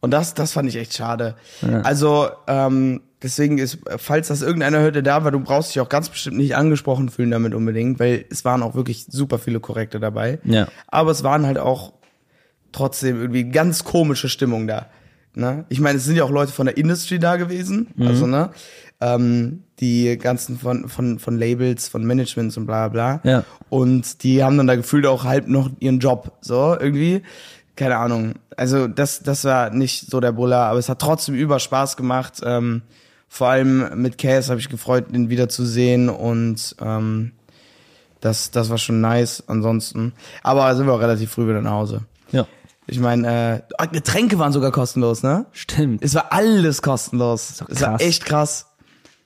[0.00, 1.34] Und das, das fand ich echt schade.
[1.82, 5.88] Also, ähm, deswegen ist, falls das irgendeiner hört, der da war, du brauchst dich auch
[5.88, 9.98] ganz bestimmt nicht angesprochen fühlen damit unbedingt, weil es waren auch wirklich super viele Korrekte
[9.98, 10.38] dabei.
[10.44, 10.68] Ja.
[10.86, 11.94] Aber es waren halt auch
[12.70, 14.86] trotzdem irgendwie ganz komische Stimmung da.
[15.34, 15.64] Ne?
[15.68, 18.06] Ich meine, es sind ja auch Leute von der Industry da gewesen, Mhm.
[18.06, 18.50] also ne,
[19.00, 23.20] ähm, die ganzen von, von, von Labels, von Managements und bla bla.
[23.24, 23.44] Ja.
[23.68, 27.22] Und die haben dann da gefühlt auch halb noch ihren Job, so irgendwie.
[27.76, 28.34] Keine Ahnung.
[28.56, 32.40] Also das, das war nicht so der Buller, aber es hat trotzdem über Spaß gemacht.
[32.44, 32.82] Ähm,
[33.28, 37.32] vor allem mit Cass habe ich gefreut, ihn wiederzusehen und ähm,
[38.20, 39.44] das, das war schon nice.
[39.46, 40.12] Ansonsten,
[40.42, 42.00] aber sind wir auch relativ früh wieder nach Hause.
[42.32, 42.46] Ja.
[42.86, 45.44] Ich meine, äh, Getränke waren sogar kostenlos, ne?
[45.52, 46.02] Stimmt.
[46.02, 47.58] Es war alles kostenlos.
[47.58, 48.00] doch Es war krass.
[48.00, 48.66] echt krass.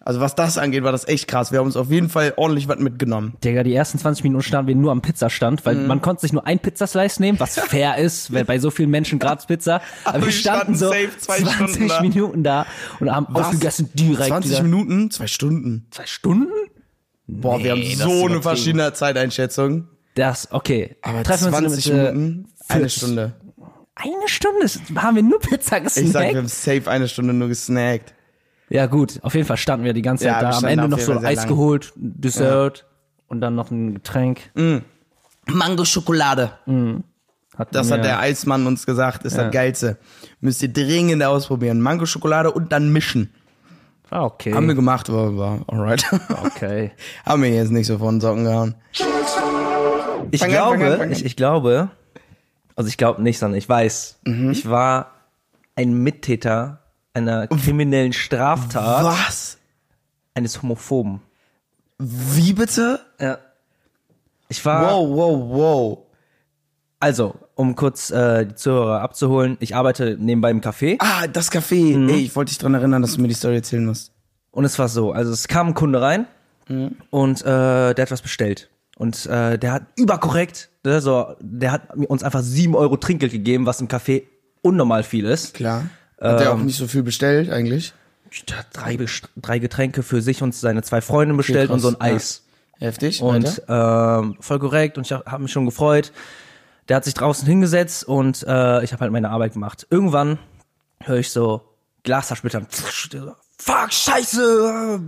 [0.04, 1.52] Also was das angeht, war das echt krass.
[1.52, 3.34] Wir haben uns auf jeden Fall ordentlich was mitgenommen.
[3.44, 5.64] Digga, die ersten 20 Minuten standen wir nur am Pizzastand, Mhm.
[5.64, 8.90] weil man konnte sich nur ein Pizzaslice nehmen, was fair ist, weil bei so vielen
[8.90, 9.76] Menschen gratis Pizza.
[9.76, 9.82] Aber,
[10.16, 12.00] Aber wir wir standen so safe zwei 20 Stunden da.
[12.02, 12.66] Minuten da
[13.00, 14.62] und haben aufgegessen direkt 20 wieder.
[14.64, 15.10] Minuten?
[15.10, 15.86] Zwei Stunden.
[15.90, 16.48] Zwei Stunden?
[17.28, 19.88] Boah, wir haben Nee, das ist so eine verschiedene Zeiteinschätzung.
[20.16, 20.96] Das, okay.
[21.02, 22.48] Aber Treffen wir uns 20 in der Mitte Minuten?
[22.68, 23.32] Eine für- Stunde.
[23.94, 24.66] Eine Stunde
[24.96, 26.36] haben wir nur Pizza Ich sag, wir gesnackt.
[26.36, 28.14] haben safe eine Stunde nur gesnackt.
[28.72, 30.56] Ja gut, auf jeden Fall standen wir die ganze Ja, Zeit wir da.
[30.58, 31.48] Am Ende noch so Eis lang.
[31.48, 32.86] geholt, Dessert
[33.28, 34.50] und dann noch ein Getränk.
[35.46, 36.52] Mango-Schokolade.
[36.66, 37.04] Hatten
[37.72, 39.98] Das wir- hat der Eismann uns gesagt, ist das Geilste.
[40.40, 41.80] Müsst ihr dringend ausprobieren.
[41.80, 43.32] Mango-Schokolade und dann mischen.
[44.10, 44.52] Ah, okay.
[44.54, 46.04] Haben wir gemacht, war, war alright.
[46.44, 46.92] okay.
[47.26, 48.74] Haben wir jetzt nicht so von den Socken gehauen.
[50.30, 51.12] Ich Fang an, glaube, fang an, fang an.
[51.12, 51.88] Ich, ich glaube,
[52.76, 54.50] also ich glaube nicht, sondern ich weiß, Mhm.
[54.50, 55.12] ich war
[55.76, 56.80] ein Mittäter
[57.14, 59.58] einer kriminellen Straftat Was?
[60.34, 61.20] eines Homophoben.
[61.98, 63.00] Wie bitte?
[63.20, 63.38] Ja.
[64.48, 65.98] Ich war, Wow, wow, wow.
[67.00, 71.96] also, um kurz äh, die Zuhörer abzuholen, ich arbeite nebenbei im Café Ah, das Café.
[71.96, 72.08] Mhm.
[72.08, 74.12] Ey, ich wollte dich dran erinnern, dass du mir die Story erzählen musst.
[74.50, 76.26] und es war so, also es kam ein Kunde rein
[77.10, 77.44] und äh,
[77.94, 78.70] der hat was bestellt.
[78.96, 83.66] Und äh, der hat überkorrekt, ne, so, der hat uns einfach sieben Euro Trinkgeld gegeben,
[83.66, 84.22] was im Café
[84.62, 85.52] unnormal viel ist.
[85.54, 85.84] Klar.
[86.30, 86.66] Hat der auch Ähm.
[86.66, 87.92] nicht so viel bestellt, eigentlich?
[88.48, 88.98] Der hat drei,
[89.36, 92.14] drei Getränke für sich und seine zwei Freunde bestellt und so ein krass, ja.
[92.16, 92.42] Eis.
[92.78, 93.20] Heftig.
[93.22, 96.12] Und ähm, voll korrekt und ich habe mich schon gefreut.
[96.88, 99.86] Der hat sich draußen hingesetzt und äh, ich habe halt meine Arbeit gemacht.
[99.90, 100.38] Irgendwann
[101.00, 101.62] höre ich so
[102.02, 102.66] Glas zersplittern.
[103.58, 105.00] Fuck, scheiße!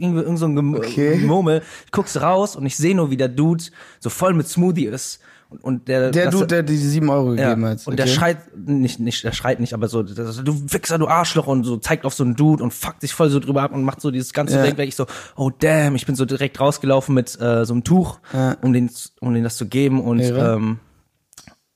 [0.00, 1.16] Irgend so ein Gem Okay.
[1.18, 1.62] Murmel.
[1.86, 3.62] Ich guck's raus und ich sehe nur, wie der Dude
[4.00, 5.20] so voll mit Smoothie ist.
[5.52, 7.50] Und, und der, der das- Dude, der die sieben Euro ja.
[7.50, 7.86] gegeben hat.
[7.86, 11.46] Und der schreit, nicht, nicht, der schreit nicht, aber so, so, du Wichser, du Arschloch
[11.46, 13.84] und so zeigt auf so einen Dude und fuckt sich voll so drüber ab und
[13.84, 14.62] macht so dieses ganze Ja.
[14.64, 14.88] Ding weg.
[14.88, 18.56] Ich so, oh damn, ich bin so direkt rausgelaufen mit äh, so einem Tuch, Ja.
[18.62, 18.90] um den,
[19.20, 20.78] um den das zu geben und ähm,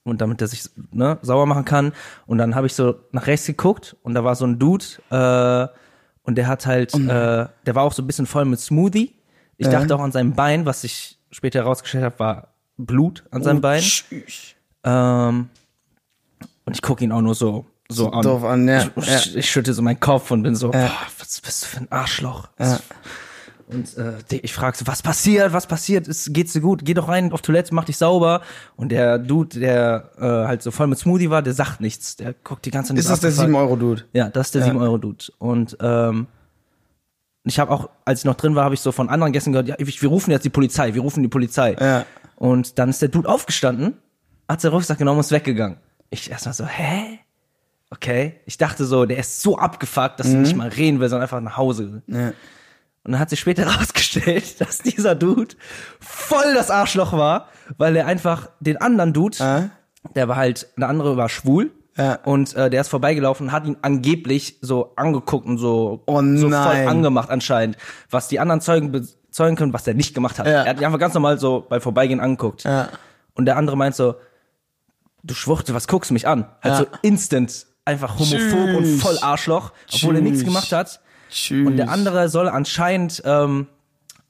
[0.05, 0.63] und damit er sich
[0.93, 1.93] ne, sauer machen kann.
[2.27, 5.67] Und dann habe ich so nach rechts geguckt und da war so ein Dude äh,
[6.23, 9.15] und der hat halt, Oh äh, der war auch so ein bisschen voll mit Smoothie.
[9.59, 13.61] Ich dachte auch an seinem Bein, was ich später herausgestellt habe, war Blut an seinem
[13.61, 13.81] Bein.
[13.83, 14.55] Tschüss.
[14.85, 15.49] Ähm,
[16.65, 18.23] und ich gucke ihn auch nur so, so an.
[18.23, 19.19] doof an, ja, Ich, ja.
[19.19, 20.87] ich, ich schütte so meinen Kopf und bin so, Ja.
[20.87, 22.49] boah, was bist du für ein Arschloch?
[23.69, 26.07] Und äh, ich frage so, was passiert, was passiert?
[26.07, 26.85] Ist, geht's dir gut?
[26.85, 28.43] Geh doch rein auf Toilette, mach dich sauber.
[28.77, 32.15] Und der Dude, der äh, halt so voll mit Smoothie war, der sagt nichts.
[32.17, 34.05] Der guckt die ganze Zeit Ist das der 7-Euro-Dude?
[34.13, 35.25] Ja, das ist der 7-Euro-Dude.
[35.39, 36.29] Und ähm,
[37.43, 39.67] ich habe auch, als ich noch drin war, habe ich so von anderen Gästen gehört,
[39.67, 41.77] ja, wir rufen jetzt die Polizei, wir rufen die Polizei.
[41.81, 42.05] Ja.
[42.37, 43.97] Und dann ist der Dude aufgestanden,
[44.49, 45.79] hat seinen Rucksack genommen und ist weggegangen.
[46.11, 47.19] Ich erstmal so, hä?
[47.91, 48.41] Okay.
[48.47, 51.41] Ich dachte so, der ist so abgefuckt, dass er nicht mal reden will, sondern einfach
[51.41, 52.03] nach Hause.
[52.07, 52.15] Mhm.
[52.15, 52.29] Ja.
[53.05, 55.55] Und dann hat sich später herausgestellt, dass dieser Dude
[56.01, 59.69] voll das Arschloch war, weil er einfach den anderen Dude, Äh?
[60.15, 61.73] der war halt, der andere war schwul.
[61.97, 62.17] Ja.
[62.25, 66.87] Und äh, der ist vorbeigelaufen hat ihn angeblich so angeguckt und so, Oh so voll
[66.87, 67.79] angemacht anscheinend,
[68.11, 68.93] was die anderen Zeugen
[69.37, 70.47] bezeugen können, was der nicht gemacht hat.
[70.47, 70.63] Ja.
[70.63, 72.65] Er hat ihn einfach ganz normal so beim Vorbeigehen angeguckt.
[72.65, 72.89] Ja.
[73.35, 74.15] Und der andere meint so,
[75.23, 76.47] du Schwuchtel, was guckst du mich an?
[76.63, 76.77] Halt Ja.
[76.79, 79.03] so instant, einfach homophob und Tschüss.
[79.03, 80.47] voll Arschloch, obwohl er nichts Tschüss.
[80.49, 81.01] gemacht hat.
[81.31, 81.67] Tschüss.
[81.67, 83.67] Und der andere soll anscheinend ähm,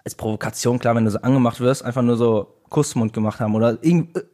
[0.04, 3.78] als Provokation, klar, wenn du so angemacht wirst, einfach nur so Kussmund gemacht haben oder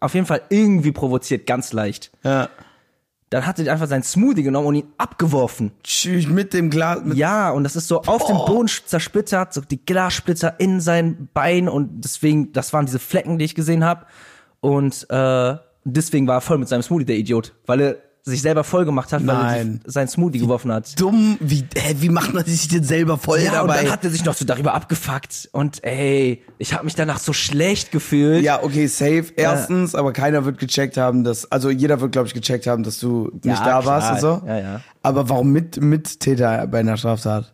[0.01, 2.11] auf jeden Fall irgendwie provoziert, ganz leicht.
[2.25, 2.49] Ja.
[3.33, 5.73] Dann hat er einfach seinen Smoothie genommen und ihn abgeworfen.
[5.83, 7.03] Tschüss, mit dem Glas.
[7.03, 11.31] Mit Ja, und das ist so auf dem Boden zersplittert, so die Glassplitter in sein
[11.33, 14.05] Bein und deswegen, das waren diese Flecken, die ich gesehen habe.
[14.61, 18.63] Und äh, deswegen war er voll mit seinem Smoothie, der Idiot, weil er sich selber
[18.63, 19.81] voll gemacht hat, weil er Nein.
[19.85, 20.99] sein Smoothie geworfen hat.
[21.01, 21.37] dumm.
[21.41, 23.83] Wie, hä, wie macht man sich denn selber voll Ja, und dabei?
[23.83, 25.49] dann hat er sich noch so darüber abgefuckt.
[25.53, 28.43] Und ey, ich habe mich danach so schlecht gefühlt.
[28.45, 29.27] ja, okay, safe.
[29.35, 33.01] Erstens, aber keiner wird gecheckt haben, dass, also jeder wird, glaube ich, gecheckt haben, dass
[33.01, 33.87] du nicht da klar.
[33.87, 34.43] warst und so.
[34.47, 34.81] Ja, ja.
[35.03, 37.53] Aber warum mit, mit Täter bei einer Straftat?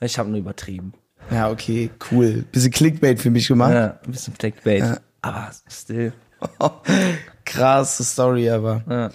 [0.00, 0.92] Ich habe nur übertrieben.
[1.30, 2.44] Ja, okay, cool.
[2.50, 3.72] Bisschen Clickbait für mich gemacht.
[3.72, 5.00] Ja, ein bisschen Clickbait.
[5.22, 6.12] Aber still.
[7.44, 8.82] Krasse Story, aber.
[8.88, 9.10] Ja.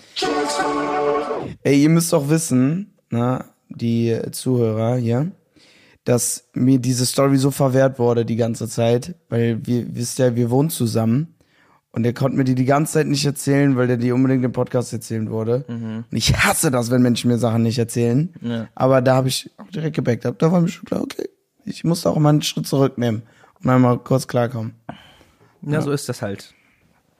[1.63, 5.31] Ey, ihr müsst auch wissen, na, die Zuhörer hier,
[6.03, 10.49] dass mir diese Story so verwehrt wurde die ganze Zeit, weil wir wisst ja, wir
[10.49, 11.35] wohnen zusammen
[11.91, 14.51] und er konnte mir die die ganze Zeit nicht erzählen, weil der die unbedingt im
[14.51, 15.65] Podcast erzählen wurde.
[15.67, 18.33] Und ich hasse das, wenn Menschen mir Sachen nicht erzählen.
[18.41, 18.67] Ja.
[18.75, 20.23] Aber da habe ich auch direkt gebackt.
[20.23, 21.27] Da war mir schon klar, okay,
[21.65, 23.23] ich musste auch mal einen Schritt zurücknehmen
[23.61, 24.75] und einmal kurz klarkommen.
[25.61, 26.53] ja, so ist das halt.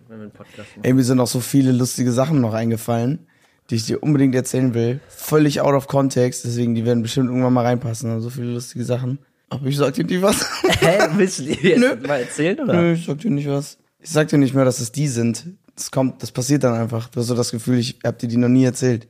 [0.10, 0.84] Wenn wir einen Podcast machen.
[0.84, 3.28] Ey, mir sind auch so viele lustige Sachen noch eingefallen,
[3.70, 5.02] die ich dir unbedingt erzählen will.
[5.08, 8.10] Völlig out of context, deswegen die werden bestimmt irgendwann mal reinpassen.
[8.10, 9.20] Also so viele lustige Sachen.
[9.50, 10.44] Aber ich sag dir nicht was.
[10.80, 11.96] Hä, willst du die jetzt Nö.
[12.08, 12.74] mal erzählen, oder?
[12.74, 13.78] Nö, ich sag dir nicht was.
[14.00, 15.46] Ich sag dir nicht mehr, dass es die sind.
[15.76, 17.10] Das kommt, das passiert dann einfach.
[17.10, 19.08] Du hast so das Gefühl, ich hab dir die noch nie erzählt.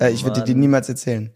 [0.00, 1.30] äh, ich werde dir die niemals erzählen.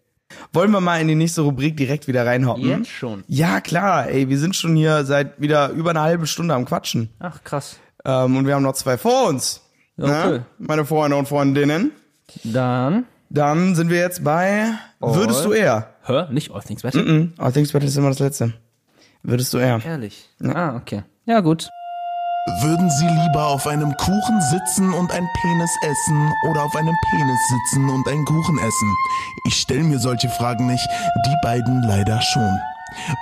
[0.53, 2.65] Wollen wir mal in die nächste Rubrik direkt wieder reinhoppen?
[2.69, 3.23] Jetzt schon.
[3.29, 7.11] Ja, klar, ey, wir sind schon hier seit wieder über eine halbe Stunde am Quatschen.
[7.21, 7.79] Ach, krass.
[8.07, 9.61] Ähm, und wir haben noch zwei vor uns.
[9.97, 10.23] Ja, Ne?
[10.27, 10.47] cool.
[10.59, 11.91] Meine Freunde und Freundinnen.
[12.45, 13.05] Dann.
[13.29, 14.69] Dann sind wir jetzt bei
[15.01, 15.89] Würdest du eher?
[16.03, 17.03] Hör, nicht All Things Better.
[17.03, 17.33] Mhm.
[17.39, 18.53] Oh, Things Better ist immer das letzte.
[19.23, 19.81] Würdest du eher?
[19.85, 20.29] Ehrlich.
[20.45, 21.03] Ah, okay.
[21.25, 21.69] Ja, gut.
[22.63, 27.41] Würden Sie lieber auf einem Kuchen sitzen und ein Penis essen oder auf einem Penis
[27.49, 28.95] sitzen und einen Kuchen essen?
[29.49, 30.87] Ich stelle mir solche Fragen nicht,
[31.27, 32.59] die beiden leider schon.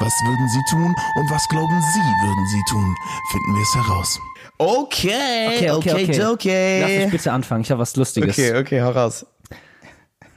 [0.01, 2.95] Was würden Sie tun und was glauben Sie würden Sie tun?
[3.31, 4.21] Finden wir es heraus.
[4.59, 6.81] Okay, okay, okay.
[6.81, 7.63] Lass mich bitte anfangen.
[7.63, 8.39] Ich habe was Lustiges.
[8.39, 9.27] Okay, okay, hau raus.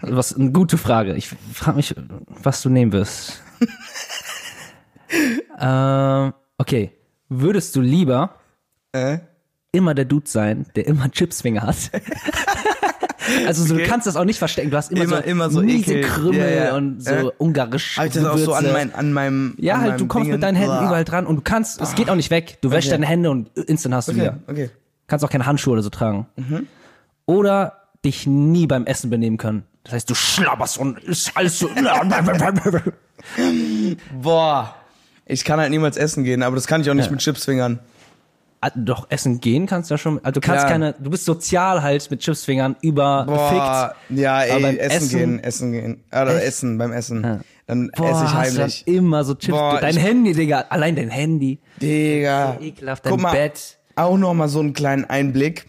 [0.02, 1.16] Was eine gute Frage.
[1.16, 1.96] Ich frage mich,
[2.44, 3.42] was du nehmen wirst.
[5.60, 6.92] ähm, okay.
[7.30, 8.36] Würdest du lieber
[8.94, 9.20] Äh?
[9.72, 11.76] immer der Dude sein, der immer Chipsfinger hat?
[13.46, 13.84] also so, Okay.
[13.84, 14.72] du kannst das auch nicht verstecken.
[14.72, 16.02] Du hast immer, Immer- so immer so miese.
[16.02, 16.76] Krümmel Ja, ja.
[16.76, 17.32] und so Äh?
[17.38, 17.98] ungarisch.
[17.98, 19.56] Hab ich das auch so an, mein, an meinem.
[19.58, 20.34] Ja, an halt, meinem du kommst Dingen?
[20.36, 22.58] mit deinen Händen überall dran und du kannst, es geht auch nicht weg.
[22.62, 22.96] Du wäschst Okay.
[22.98, 24.38] deine Hände und instant hast du Okay, wieder.
[24.48, 24.70] okay.
[25.08, 26.28] Kannst auch keine Handschuhe oder so tragen.
[26.36, 26.68] Mhm.
[27.26, 27.74] Oder
[28.06, 29.64] dich nie beim Essen benehmen können.
[29.84, 31.70] Das heißt, du schlabberst und ist alles so.
[34.22, 34.76] Boah.
[35.26, 37.80] Ich kann halt niemals essen gehen, aber das kann ich auch nicht mit Chipsfingern.
[38.76, 40.18] Doch, essen gehen kannst du ja schon.
[40.24, 40.72] Also du kannst Klar.
[40.72, 43.96] keine, du bist sozial halt mit Chipsfingern überfickt.
[44.18, 46.04] Ja, ey, essen, Essen- gehen, essen gehen.
[46.12, 46.46] Oder Echt?
[46.48, 47.44] essen, beim Essen.
[47.68, 48.84] Dann Boah, esse ich hast du heimlich.
[48.86, 49.58] dann immer so Chips.
[49.58, 50.66] Boah, dein Handy, Digga.
[50.70, 51.60] Allein dein Handy.
[51.82, 52.58] Digga.
[52.60, 53.78] Ekelhaft, dein Guck mal, Bett.
[53.96, 55.68] auch noch mal so einen kleinen Einblick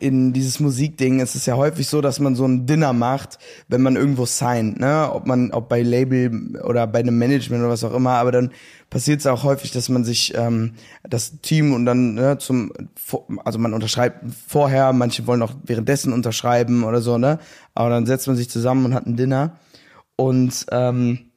[0.00, 1.20] in dieses Musikding.
[1.20, 3.38] Es ist ja häufig so, dass man so ein Dinner macht,
[3.68, 5.10] wenn man irgendwo signed, ne?
[5.12, 8.50] Ob man, ob bei Label oder bei einem Management oder was auch immer, aber dann
[8.90, 10.72] passiert es auch häufig, dass man sich ähm,
[11.02, 12.72] das Team und dann ne, zum,
[13.44, 17.38] also man unterschreibt vorher, manche wollen auch währenddessen unterschreiben oder so, ne?
[17.74, 19.58] Aber dann setzt man sich zusammen und hat ein Dinner
[20.16, 21.31] und ähm,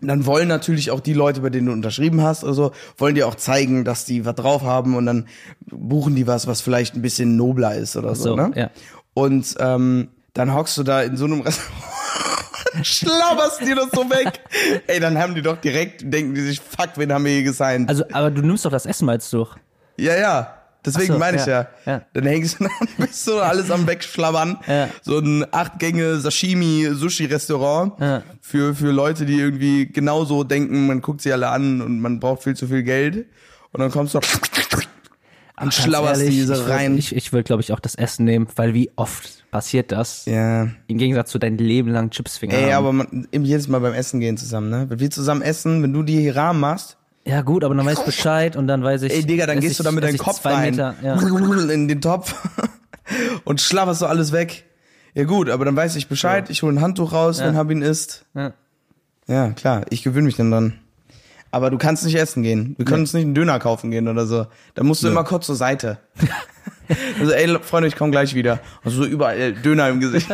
[0.00, 3.34] dann wollen natürlich auch die Leute, bei denen du unterschrieben hast, also wollen dir auch
[3.34, 5.26] zeigen, dass die was drauf haben und dann
[5.66, 8.50] buchen die was, was vielleicht ein bisschen nobler ist oder so, so, ne?
[8.54, 8.70] ja.
[9.14, 11.82] Und ähm, dann hockst du da in so einem Restaurant,
[12.82, 14.40] schlabberst dir das so weg.
[14.86, 17.88] Ey, dann haben die doch direkt, denken die sich, fuck, wen haben wir hier gesigned?
[17.88, 19.56] Also, aber du nimmst doch das Essen mal jetzt durch.
[19.96, 20.57] ja, ja.
[20.94, 21.68] Deswegen so, meine ich ja.
[21.84, 22.02] ja, ja.
[22.14, 24.58] Dann hängst du da und bist so alles am Wegschlabbern.
[24.66, 24.88] Ja.
[25.02, 28.22] So ein acht Gänge Sashimi Sushi Restaurant Ja.
[28.40, 32.42] für für Leute, die irgendwie genauso denken, man guckt sie alle an und man braucht
[32.42, 33.26] viel zu viel Geld
[33.72, 34.20] und dann kommst du
[35.60, 36.96] und Ganz schlabberst ehrlich, diese rein.
[36.96, 40.24] Ich, ich würde, glaube ich, auch das Essen nehmen, weil wie oft passiert das?
[40.26, 40.68] ja.
[40.86, 42.74] Im Gegensatz zu deinem Leben lang Chipsfinger Ey, haben.
[42.74, 44.86] aber man, jedes Mal beim Essen gehen zusammen, ne?
[44.88, 46.96] Wenn wir zusammen essen, wenn du die hier Rahmen machst,
[47.28, 49.12] Ja gut, aber dann weiß ich Bescheid und dann weiß ich.
[49.12, 51.14] ey Digga, dann gehst ich, du da mit deinem Kopf rein Meter, ja.
[51.70, 52.34] in den Topf
[53.44, 54.64] und schlabberst so alles weg.
[55.12, 58.24] Ja gut, aber dann weiß ich Bescheid, ich hole ein Handtuch raus, wenn Habin isst.
[58.34, 58.54] Ja.
[59.26, 60.78] Ja, klar, ich gewöhne mich dann dran.
[61.50, 62.74] Aber du kannst nicht essen gehen.
[62.78, 64.46] Wir können uns nicht einen Döner kaufen gehen oder so.
[64.74, 65.98] Da musst du immer kurz zur Seite.
[67.20, 68.60] also, ey, Freunde, ich komme gleich wieder.
[68.82, 70.28] Also so überall Döner im Gesicht.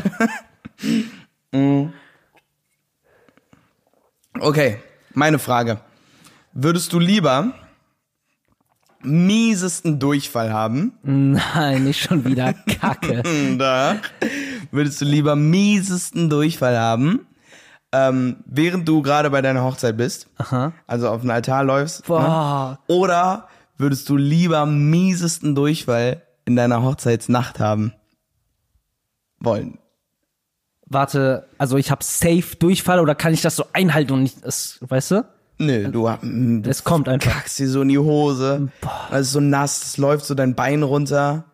[1.51, 1.87] Mm.
[4.41, 4.79] okay,
[5.13, 5.81] meine Frage.
[6.57, 7.53] Würdest du lieber
[9.03, 10.93] miesesten Durchfall haben?
[11.03, 13.25] Nein, nicht schon wieder Kacke.
[13.59, 13.97] Da.
[14.71, 17.27] Würdest du lieber miesesten Durchfall haben,
[17.91, 20.29] ähm, während du gerade bei deiner Hochzeit bist?
[20.39, 20.73] Aha.
[20.87, 22.09] Also auf den Altar läufst?
[22.09, 22.79] Ne?
[22.87, 27.95] Oder würdest du lieber miesesten Durchfall in deiner Hochzeitsnacht haben
[29.41, 29.79] wollen?
[30.87, 34.79] Warte, also ich habe safe Durchfall oder kann ich das so einhalten und nicht, das,
[34.83, 35.34] weißt du?
[35.59, 37.31] Nö, du, mm, du Es kommt einfach.
[37.33, 38.69] kackst dir so in die Hose.
[39.11, 41.45] Es ist so nass, es läuft so dein Bein runter.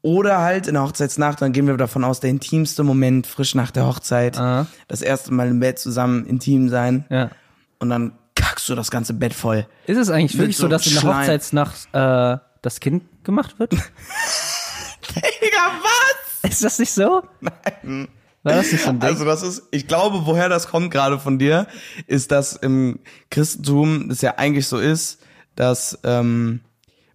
[0.00, 3.70] Oder halt in der Hochzeitsnacht, dann gehen wir davon aus, der intimste Moment, frisch nach
[3.70, 4.36] der Hochzeit.
[4.36, 4.66] Aha.
[4.88, 7.04] Das erste Mal im Bett zusammen intim sein.
[7.08, 7.30] Ja.
[7.78, 9.66] Und dann kackst du das ganze Bett voll.
[9.86, 11.02] Ist es eigentlich wirklich so, so dass in der.
[11.02, 13.72] Hochzeitsnacht äh, das Kind gemacht wird?
[15.14, 16.50] Digga, was?
[16.50, 17.22] Ist das nicht so?
[17.40, 18.08] Nein.
[18.42, 19.08] War das nicht so ein Ding?
[19.08, 21.66] Also das ist, ich glaube, woher das kommt gerade von dir,
[22.06, 22.98] ist, dass im
[23.30, 25.20] Christentum es ja eigentlich so ist,
[25.54, 26.60] dass ähm,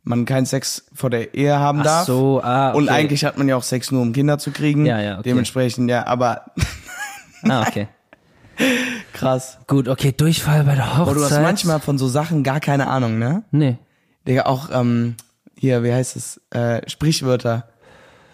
[0.03, 2.05] man keinen Sex vor der Ehe haben Ach darf.
[2.05, 2.77] so, ah, okay.
[2.77, 4.85] Und eigentlich hat man ja auch Sex nur, um Kinder zu kriegen.
[4.85, 5.23] Ja, ja, okay.
[5.29, 6.45] Dementsprechend, ja, aber
[7.43, 7.89] ah, okay.
[9.13, 9.57] krass.
[9.67, 11.01] Gut, okay, Durchfall bei der Hochzeit.
[11.01, 13.43] Aber du hast manchmal von so Sachen gar keine Ahnung, ne?
[13.51, 13.77] Nee.
[14.25, 15.15] Digga, auch, ähm,
[15.57, 16.41] hier, wie heißt es?
[16.51, 17.67] Äh, Sprichwörter.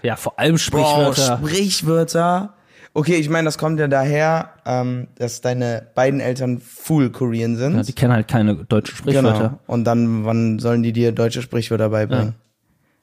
[0.03, 2.53] Ja, vor allem Boah, Sprichwörter.
[2.95, 7.75] Okay, ich meine, das kommt ja daher, ähm, dass deine beiden Eltern Full Korean sind.
[7.75, 9.39] ja, die kennen halt keine deutschen Sprichwörter.
[9.49, 9.59] Genau.
[9.65, 12.35] Und dann, wann sollen die dir deutsche Sprichwörter beibringen?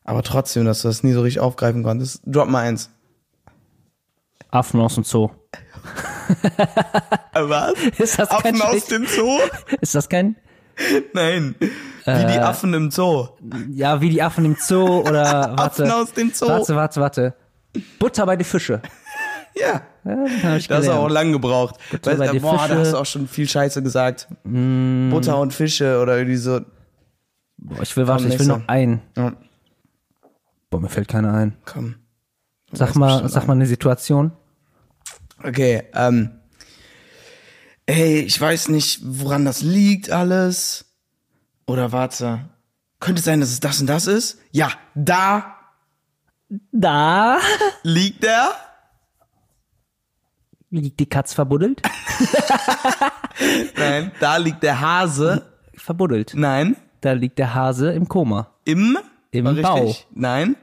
[0.05, 2.23] Aber trotzdem, dass du das nie so richtig aufgreifen konntest.
[2.25, 2.91] Drop mal eins.
[4.51, 5.31] Affen aus dem Zoo.
[7.33, 7.73] Was?
[7.99, 9.39] Ist das kein Affen aus Sprich- dem Zoo?
[9.81, 10.37] Ist das kein?
[11.13, 11.55] Nein.
[11.61, 13.29] Wie die Affen im Zoo.
[13.73, 15.25] Ja, wie die Affen im Zoo oder
[15.57, 15.83] warte.
[15.85, 16.47] Affen aus dem Zoo.
[16.49, 17.35] Warte, warte, warte.
[17.99, 18.81] Butter bei die Fische.
[19.61, 19.83] Ja.
[20.05, 20.89] Ja, Das hast du gelernt.
[20.99, 21.77] auch lang gebraucht.
[22.03, 22.67] Weißt, boah, Fische.
[22.67, 22.69] Mm.
[22.71, 24.29] da hast du auch schon viel Scheiße gesagt.
[24.45, 26.61] Butter und Fische oder irgendwie so.
[27.59, 29.03] Boah, ich will, warte, ich will noch einen.
[29.17, 29.35] Ja,
[30.71, 31.57] Boah, mir fällt keiner ein.
[31.67, 31.97] komm.
[32.73, 34.33] Sag mal, sag mal eine Situation.
[35.43, 36.31] Okay, ähm.
[37.87, 40.85] Ey, ich weiß nicht, woran das liegt alles.
[41.67, 42.49] Oder warte.
[43.01, 44.39] Könnte es sein, dass es das und das ist?
[44.53, 45.57] Ja, da
[46.73, 47.39] Da
[47.83, 48.53] liegt er.
[50.71, 51.83] Liegt die Katz verbuddelt.
[53.77, 55.47] Nein, da liegt der Hase.
[55.75, 56.33] Verbuddelt.
[56.35, 58.49] Nein, Da liegt der Hase im Koma.
[58.65, 58.99] im
[59.31, 59.85] Im War Bau.
[59.87, 60.07] richtig?
[60.15, 60.57] Nein,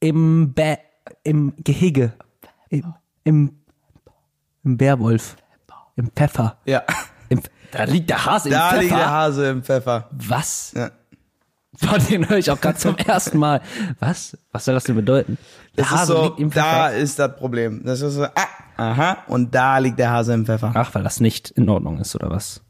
[0.00, 0.76] Im Bä
[1.24, 2.12] im Gehege.
[2.68, 3.56] Im, im,
[4.64, 5.36] im Bärwolf.
[5.96, 6.58] Im Pfeffer.
[6.64, 6.82] ja.
[7.30, 9.10] Im, da liegt der Hase Da im liegt der Pfeffer.
[9.10, 10.08] Hase im Pfeffer.
[10.12, 10.72] Was?
[10.74, 10.90] Ja.
[11.80, 13.60] Boah, den höre ich auch gerade zum ersten Mal.
[14.00, 14.36] Was?
[14.52, 15.38] Was soll das denn bedeuten?
[15.76, 16.96] Der Das ist Hase so, liegt im da Pfeffer.
[16.96, 17.82] ist das Problem.
[17.84, 18.32] Das ist so, ah,
[18.76, 20.72] aha, und da liegt der Hase im Pfeffer.
[20.74, 22.62] Ach, weil das nicht in Ordnung ist, oder was?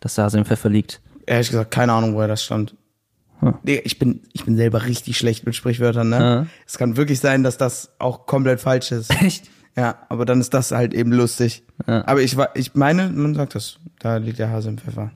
[0.00, 1.00] Dass der Hase im Pfeffer liegt.
[1.26, 2.76] Ehrlich gesagt, keine Ahnung, woher das stand.
[3.40, 3.54] Hm.
[3.64, 6.18] Ich bin, ich bin selber richtig schlecht mit Sprichwörtern, ne?
[6.20, 6.46] Ja.
[6.66, 9.10] Es kann wirklich sein, dass das auch komplett falsch ist.
[9.22, 9.50] Echt?
[9.76, 11.64] Ja, aber dann ist das halt eben lustig.
[11.88, 12.06] Ja.
[12.06, 13.78] Aber ich, ich meine, man sagt das.
[13.98, 15.10] Da liegt der Hase im Pfeffer.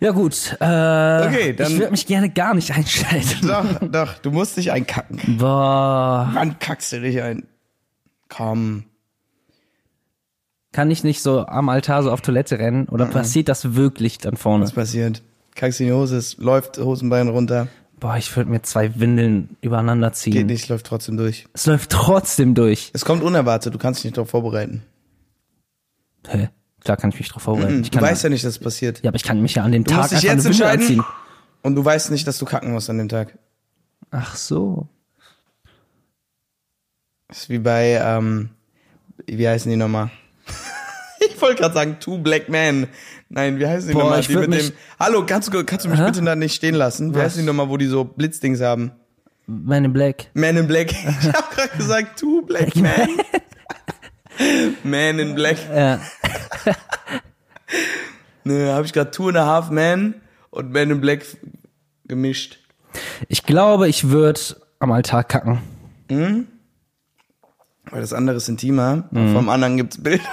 [0.00, 0.56] Ja gut.
[0.60, 3.46] Äh, Okay, dann- ich würde mich gerne gar nicht einschalten.
[3.48, 5.38] Doch, doch, du musst dich einkacken.
[5.38, 6.30] Boah.
[6.34, 7.44] Wann kackst du dich ein?
[8.28, 8.84] Komm.
[10.72, 12.86] Kann ich nicht so am Altar so auf Toilette rennen?
[12.88, 14.64] Oder passiert das wirklich dann vorne?
[14.64, 15.22] Was passiert?
[15.54, 17.68] Kackst in die Hose, es läuft Hosenbein runter.
[17.98, 20.46] Boah, ich würde mir zwei Windeln übereinander Geht ziehen.
[20.46, 21.46] nicht, läuft trotzdem durch.
[21.54, 22.90] Es läuft trotzdem durch.
[22.92, 24.82] Es kommt unerwartet, du kannst dich nicht darauf vorbereiten.
[26.28, 26.50] Hä?
[26.86, 27.80] Klar kann ich mich drauf vorbereiten.
[27.82, 29.02] ich Du weißt ja nicht, dass es passiert.
[29.02, 30.82] ja, aber ich kann mich ja an den Du Tag musst dich jetzt entscheiden.
[30.82, 31.04] anziehen.
[31.62, 33.36] Und du weißt nicht, dass du kacken musst an dem Tag.
[34.12, 34.86] Ach so.
[37.26, 38.50] Das ist wie bei, ähm,
[39.26, 40.10] wie heißen die nochmal?
[41.28, 42.86] ich wollte gerade sagen, Two Black Men.
[43.28, 44.20] Nein, wie heißen die nochmal?
[44.22, 44.72] Die mit dem.
[45.00, 46.04] Hallo, kannst du, kannst du mich Hä?
[46.06, 47.10] bitte da nicht stehen lassen?
[47.12, 47.24] Wie Was?
[47.24, 48.92] heißen die nochmal, wo die so Blitzdings haben?
[49.46, 50.26] Man in Black.
[50.34, 50.92] Man in Black.
[51.20, 53.08] Ich habe gerade gesagt, Two Black Men.
[54.84, 55.56] Man in Black.
[55.74, 55.98] Ja.
[58.44, 60.14] Ne, habe ich gerade Two and a Half Men
[60.50, 61.24] und Man in Black
[62.06, 62.58] gemischt.
[63.28, 64.40] Ich glaube, ich würde
[64.78, 65.58] am Altar kacken.
[66.08, 66.46] Weil
[68.00, 69.08] das andere ist intimer.
[69.10, 69.32] Mhm.
[69.34, 70.22] Vom anderen gibt's Bild.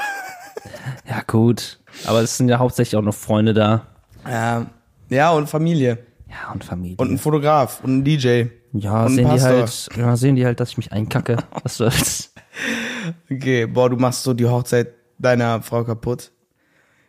[1.07, 1.79] Ja, gut.
[2.05, 3.87] Aber es sind ja hauptsächlich auch noch Freunde da.
[4.25, 4.65] Ja,
[5.09, 5.99] ja, und Familie.
[6.29, 6.95] Ja, und Familie.
[6.97, 8.45] Und ein Fotograf und ein DJ.
[8.73, 11.37] ja, sehen die halt, ja, sehen die halt, dass ich mich einkacke.
[11.63, 12.33] Was soll's?
[13.29, 14.93] Okay, boah, du machst so die Hochzeit
[15.23, 16.31] deiner Frau kaputt.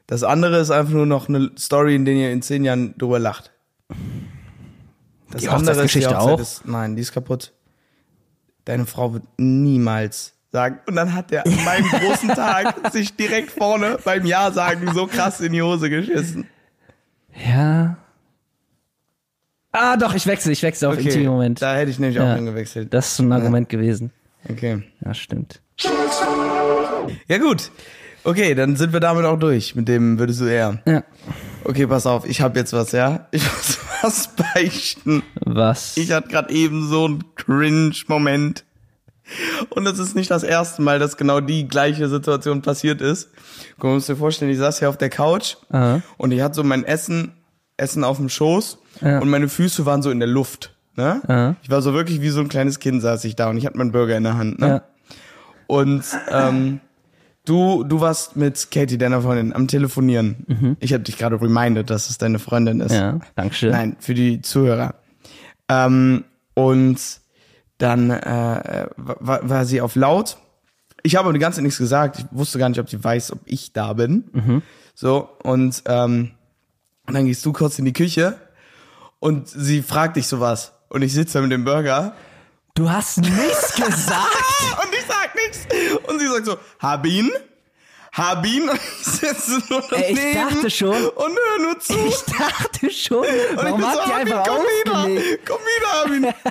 [0.07, 3.19] Das andere ist einfach nur noch eine Story, in der ihr in zehn Jahren drüber
[3.19, 3.53] lacht.
[5.31, 6.39] Das Die andere ist Hochzeitsgeschichte auch?
[6.41, 7.53] Ist, nein, die ist kaputt.
[8.67, 10.79] Deine Frau wird niemals sagen.
[10.87, 15.07] Und dann hat er an meinem großen Tag sich direkt vorne beim Ja sagen so
[15.07, 16.47] krass in die Hose geschissen.
[17.51, 17.97] Ja.
[19.73, 21.61] Ah, doch, ich wechsle, ich wechsle auf intime Moment.
[21.61, 22.35] da hätte ich nämlich auch Ja.
[22.37, 22.95] hingewechselt.
[22.95, 24.13] Das ist so ein Argument gewesen.
[24.49, 24.83] Okay.
[25.05, 25.61] Ja, stimmt.
[27.27, 27.71] Ja gut.
[28.25, 29.75] Okay, dann sind wir damit auch durch.
[29.75, 30.79] Mit dem würdest du eher.
[30.87, 31.03] Ja.
[31.65, 33.27] Okay, pass auf, ich habe jetzt was, ja?
[33.31, 35.23] Ich muss was beichten.
[35.41, 35.97] Was?
[35.97, 38.65] Ich hatte gerade eben so einen Cringe-Moment.
[39.71, 43.31] Und es ist nicht das erste Mal, dass genau die gleiche Situation passiert ist.
[43.81, 46.03] Du musst dir vorstellen, ich saß hier auf der Couch Aha.
[46.19, 47.33] und ich hatte so mein Essen,
[47.79, 49.21] Essen auf dem Schoß Ja.
[49.21, 50.75] und meine Füße waren so in der Luft.
[50.97, 51.23] Ne?
[51.27, 51.57] Aha.
[51.63, 53.79] Ich war so wirklich wie so ein kleines Kind saß ich da und ich hatte
[53.79, 54.59] meinen Burger in der Hand.
[54.61, 54.69] Ne?
[54.69, 54.83] Ja.
[55.67, 56.81] Und ähm,
[57.45, 60.77] du, du warst mit Katie, deiner Freundin, am Telefonieren.
[60.81, 62.93] Ich habe dich gerade reminded, dass es deine Freundin ist.
[62.93, 62.97] Mhm.
[62.97, 63.71] Ja, Dankeschön.
[63.71, 64.95] Nein, für die Zuhörer.
[65.69, 66.25] Ähm,
[66.55, 66.99] und
[67.79, 70.37] dann äh, war, war sie auf laut.
[71.03, 72.19] Ich habe aber die ganze Zeit nichts gesagt.
[72.19, 74.63] Ich wusste gar nicht, ob sie weiß, ob ich da bin.
[74.95, 76.31] So, und ähm,
[77.07, 78.37] und dann gehst du kurz in die Küche
[79.19, 80.73] und sie fragt dich sowas.
[80.89, 82.15] Und ich sitze da mit dem Burger
[82.77, 84.27] Du hast nichts gesagt.
[84.83, 85.04] und ich
[85.35, 86.09] sag nichts.
[86.09, 87.31] Und sie sagt so, hab ihn,
[88.13, 88.69] hab ihn.
[88.69, 90.91] Und ich sitze nur Ey, ich daneben dachte schon.
[91.09, 91.95] Und höre nur zu.
[92.07, 93.19] Ich dachte schon.
[93.19, 96.27] Und ich Warum bin hat so, einfach komm wieder, komm wieder, Armin.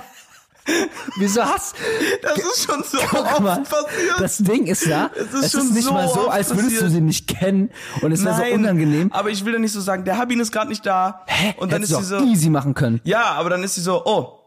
[1.18, 1.74] Wieso hast
[2.22, 4.18] Das ist schon so Guck oft mal, passiert.
[4.18, 6.68] das Ding ist ja, Es ist es schon ist nicht so mal so, als würdest
[6.70, 6.90] du passiert.
[6.92, 7.70] sie nicht kennen
[8.00, 9.12] und es wäre so unangenehm.
[9.12, 11.22] aber ich will dann nicht so sagen, der Habin ist gerade nicht da.
[11.26, 11.52] Hä?
[11.58, 13.02] Und dann Hättest ist sie du so, easy machen können.
[13.04, 14.40] ja, aber dann ist sie so, oh.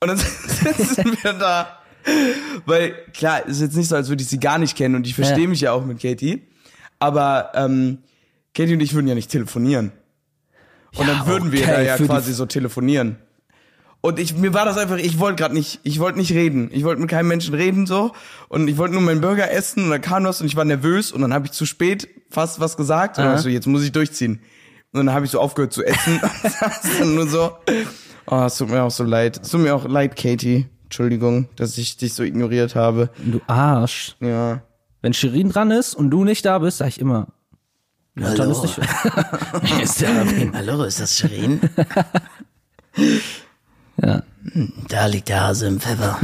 [0.00, 1.78] Und dann sitzen wir da.
[2.66, 5.14] Weil, klar, ist jetzt nicht so, als würde ich sie gar nicht kennen und ich
[5.14, 5.48] verstehe Ja.
[5.48, 6.42] mich ja auch mit Katie.
[6.98, 7.98] Aber ähm,
[8.54, 9.92] Katie und ich würden ja nicht telefonieren.
[10.96, 13.16] Und Ja, dann würden wir okay, da ja quasi so telefonieren.
[14.02, 16.70] Und ich, mir war das einfach, ich wollte gerade nicht, ich wollte nicht reden.
[16.72, 18.12] Ich wollte mit keinem Menschen reden so.
[18.48, 21.12] Und ich wollte nur meinen Burger essen und dann kam was und ich war nervös
[21.12, 23.18] und dann habe ich zu spät fast was gesagt.
[23.18, 24.40] Und dann so, jetzt muss ich durchziehen.
[24.92, 26.18] Und dann habe ich so aufgehört zu essen.
[26.42, 27.52] und dann nur so.
[28.26, 29.38] Oh, es tut mir auch so leid.
[29.42, 30.66] Es tut mir auch leid, Katie.
[30.90, 33.10] Entschuldigung, dass ich dich so ignoriert habe.
[33.24, 34.16] Du Arsch.
[34.18, 34.62] Ja.
[35.02, 37.28] Wenn Shirin dran ist und du nicht da bist, sag ich immer.
[38.18, 38.76] Ja, dann ist nicht.
[39.82, 40.52] ist der Armin.
[40.52, 41.60] Hallo, ist das Shirin?
[44.02, 44.22] Ja.
[44.88, 46.18] Da liegt der Hase im Pfeffer.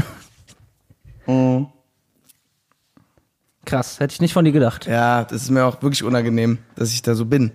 [3.66, 4.86] Krass, hätte ich nicht von dir gedacht.
[4.86, 7.50] Ja, das ist mir auch wirklich unangenehm, dass ich da so bin.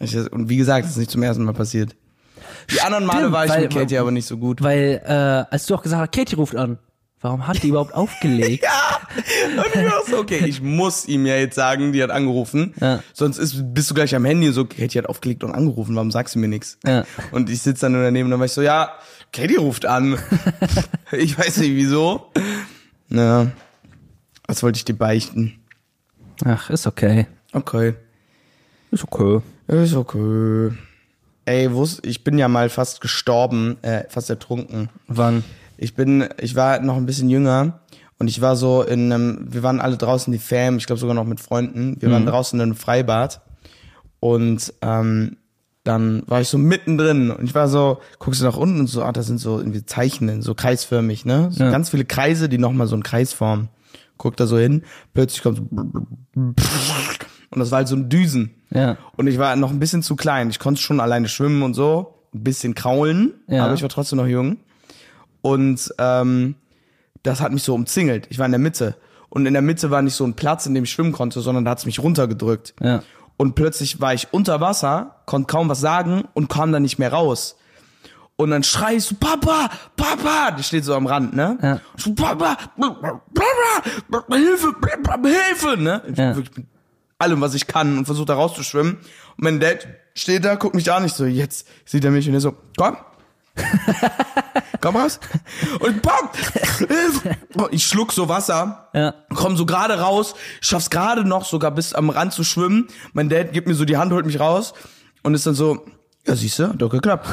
[0.00, 1.94] Ich, und wie gesagt, das ist nicht zum ersten Mal passiert.
[2.72, 4.62] Die anderen Male Stimmt, war ich weil- mit Katie aber nicht so gut.
[4.62, 6.78] Weil, äh, als du auch gesagt hast, Katie ruft an.
[7.20, 8.64] Warum hat die überhaupt aufgelegt?
[9.56, 12.74] Und ich war so, okay, ich muss ihm ja jetzt sagen, die hat angerufen.
[12.80, 13.02] Ja.
[13.12, 16.12] Sonst ist, bist du gleich am Handy und so, Katie hat aufgelegt und angerufen, warum
[16.12, 16.78] sagst du mir nichts?
[16.86, 17.04] Ja.
[17.32, 18.92] Und ich sitze dann nur daneben und dann war ich so, ja,
[19.32, 20.16] Katie ruft an.
[21.12, 22.30] ich weiß nicht wieso.
[23.08, 23.50] Na,
[24.46, 25.58] was wollte ich dir beichten?
[26.44, 27.26] Ach, ist okay.
[27.52, 27.94] Okay.
[28.92, 29.40] Ist okay.
[29.66, 30.70] Ist okay.
[31.48, 31.70] Ey,
[32.02, 34.90] ich bin ja mal fast gestorben, äh, fast ertrunken.
[35.06, 35.44] Wann?
[35.78, 37.80] Ich bin, ich war noch ein bisschen jünger
[38.18, 41.14] und ich war so in einem, wir waren alle draußen die Fam, ich glaube sogar
[41.14, 41.96] noch mit Freunden.
[42.00, 43.40] Wir waren draußen in einem Freibad
[44.20, 45.38] und ähm,
[45.84, 49.02] dann war ich so mittendrin und ich war so, guckst du nach unten und so,
[49.02, 51.48] ah, da sind so irgendwie Zeichen, so kreisförmig, ne?
[51.50, 51.70] So Ja.
[51.70, 53.70] ganz viele Kreise, die nochmal so einen Kreis formen.
[54.18, 54.82] Guck da so hin,
[55.14, 55.64] plötzlich kommt so
[57.50, 58.54] und das war halt so ein Düsen.
[58.70, 58.96] Ja.
[59.16, 60.50] Und ich war noch ein bisschen zu klein.
[60.50, 63.64] Ich konnte schon alleine schwimmen und so, ein bisschen kraulen, Ja.
[63.64, 64.58] aber ich war trotzdem noch jung.
[65.40, 66.54] Und ähm,
[67.22, 68.26] das hat mich so umzingelt.
[68.30, 68.96] Ich war in der Mitte.
[69.30, 71.64] Und in der Mitte war nicht so ein Platz, in dem ich schwimmen konnte, sondern
[71.64, 72.74] da hat es mich runtergedrückt.
[72.80, 73.02] Ja.
[73.36, 77.12] Und plötzlich war ich unter Wasser, konnte kaum was sagen und kam dann nicht mehr
[77.12, 77.56] raus.
[78.36, 81.58] Und dann schrei ich so, Papa, Papa, die steht so am Rand, ne?
[81.60, 81.80] Ja.
[81.96, 84.74] So, Papa, Papa, Hilfe,
[85.24, 86.02] Hilfe, ne?
[86.10, 86.36] Ich Ja.
[86.36, 86.66] wirklich mit
[87.18, 88.94] allem, was ich kann und versuche da rauszuschwimmen.
[88.94, 89.02] Und
[89.36, 92.40] mein Dad steht da, guckt mich an, ich so, jetzt sieht er mich und er
[92.40, 92.96] so, komm.
[94.80, 95.18] komm raus.
[95.80, 96.00] Und
[96.78, 97.36] Hilfe.
[97.72, 99.14] Ich schluck so Wasser Ja.
[99.34, 102.86] komm so gerade raus, schaff's gerade noch sogar bis am Rand zu schwimmen.
[103.12, 104.74] Mein Dad gibt mir so die Hand, holt mich raus
[105.24, 105.84] und ist dann so,
[106.24, 107.26] ja siehste, hat doch geklappt.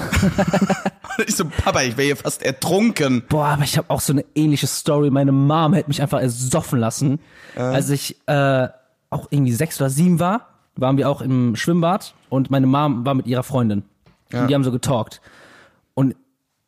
[1.19, 3.23] und ich so, Papa, ich wäre hier fast ertrunken.
[3.29, 5.11] Boah, aber ich habe auch so eine ähnliche Story.
[5.11, 7.19] Meine Mom hätte mich einfach ersoffen lassen.
[7.55, 8.67] Als ich äh,
[9.15, 13.13] auch irgendwie sechs oder sieben war, waren wir auch im Schwimmbad und meine Mom war
[13.13, 13.83] mit ihrer Freundin.
[14.33, 15.21] Und die haben so getalkt.
[15.93, 16.15] Und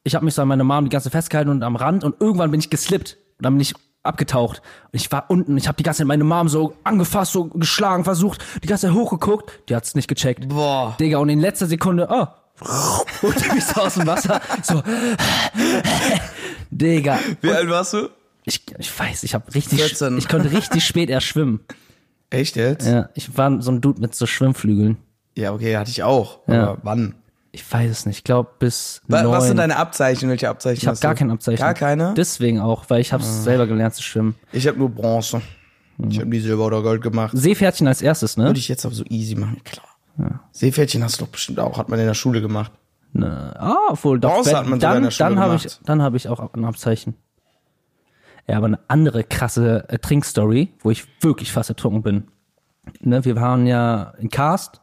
[0.03, 2.21] ich habe mich so an meine Mom die ganze Zeit festgehalten und am Rand und
[2.21, 3.17] irgendwann bin ich geslippt.
[3.37, 3.73] Und dann bin ich
[4.03, 4.61] abgetaucht.
[4.91, 8.03] Und ich war unten, ich habe die ganze Zeit meine Mom so angefasst, so geschlagen,
[8.03, 9.69] versucht, die ganze Zeit hochgeguckt.
[9.69, 10.47] Die hat's nicht gecheckt.
[10.47, 10.95] Boah.
[10.99, 12.27] Digga, und in letzter Sekunde, oh,
[13.21, 14.41] holt die mich so aus dem Wasser.
[14.63, 14.81] So,
[16.71, 17.19] Digga.
[17.41, 18.09] Wie alt warst du?
[18.45, 20.17] Ich, ich weiß, ich habe richtig, 14.
[20.17, 21.59] ich konnte richtig spät erst schwimmen.
[22.29, 22.85] Echt jetzt?
[22.87, 24.97] Ja, ich war so ein Dude mit so Schwimmflügeln.
[25.37, 26.39] Ja, okay, hatte ich auch.
[26.47, 26.63] Ja.
[26.69, 27.15] Aber wann?
[27.51, 28.17] Ich weiß es nicht.
[28.17, 29.31] Ich glaube bis Wa- neun.
[29.31, 30.29] Was sind deine Abzeichen?
[30.29, 31.19] Welche Abzeichen ich habe gar du?
[31.19, 31.59] kein Abzeichen.
[31.59, 32.13] Gar keine?
[32.15, 34.35] Deswegen auch, weil ich habe es selber gelernt zu schwimmen.
[34.51, 35.41] Ich habe nur Bronze.
[36.09, 37.31] Ich habe nie Silber oder Gold gemacht.
[37.35, 38.45] Seepferdchen als erstes, ne?
[38.45, 40.39] Würde ich jetzt aber so easy machen, klar.
[40.51, 42.71] Seepferdchen hast du doch bestimmt auch, hat man in der Schule gemacht.
[43.13, 44.33] Ne, ah, obwohl doch.
[44.33, 45.79] Bronze hat man sogar in dann der Schule dann habe ich, gemacht.
[45.85, 47.15] dann habe ich auch ein Abzeichen.
[48.49, 52.23] Ja, aber eine andere krasse äh, Trinkstory, wo ich wirklich fast ertrunken bin.
[53.01, 54.79] Ne, wir waren ja in Karst,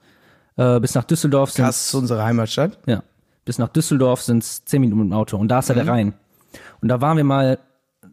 [0.57, 2.79] äh, bis nach Düsseldorf sind Das ist unsere Heimatstadt.
[2.87, 3.03] Ja.
[3.47, 5.37] Bis nach Düsseldorf sind es zehn Minuten mit dem Auto.
[5.39, 5.79] Und da ist ja Mhm.
[5.79, 6.15] der Rhein.
[6.83, 7.59] Und da waren wir mal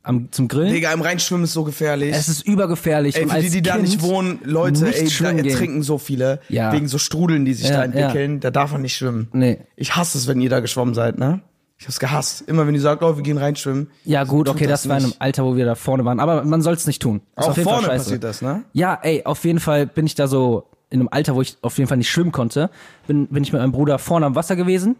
[0.04, 0.74] am, zum Grillen.
[0.74, 2.16] Digga, im Rheinschwimmen ist so gefährlich.
[2.16, 3.16] Es ist übergefährlich.
[3.18, 6.39] Ey, für die, die da nicht wohnen, Leute, nicht ey, da schwimmen ertrinken so viele.
[6.49, 6.72] Ja.
[6.72, 8.39] Wegen so Strudeln, die sich Ja, da entwickeln.
[8.39, 9.28] Da darf man nicht schwimmen.
[9.34, 9.60] Nee.
[9.76, 11.41] Ich hasse es, wenn ihr da geschwommen seid, ne?
[11.82, 12.42] Ich hab's gehasst.
[12.42, 13.90] Immer wenn die sagt, oh, wir gehen reinschwimmen.
[14.06, 15.14] Ja, gut, okay, das, war in einem.
[15.18, 16.20] Alter, wo wir da vorne waren.
[16.20, 17.22] Aber man soll es nicht tun.
[17.36, 18.64] Ist Auch auf jeden Fall vorne passiert das, ne?
[18.72, 21.80] Ja, ey, auf jeden Fall bin ich da so in einem Alter, wo ich auf
[21.80, 22.70] jeden Fall nicht schwimmen konnte.
[23.08, 24.96] Bin, bin ich mit meinem Bruder vorne am Wasser gewesen.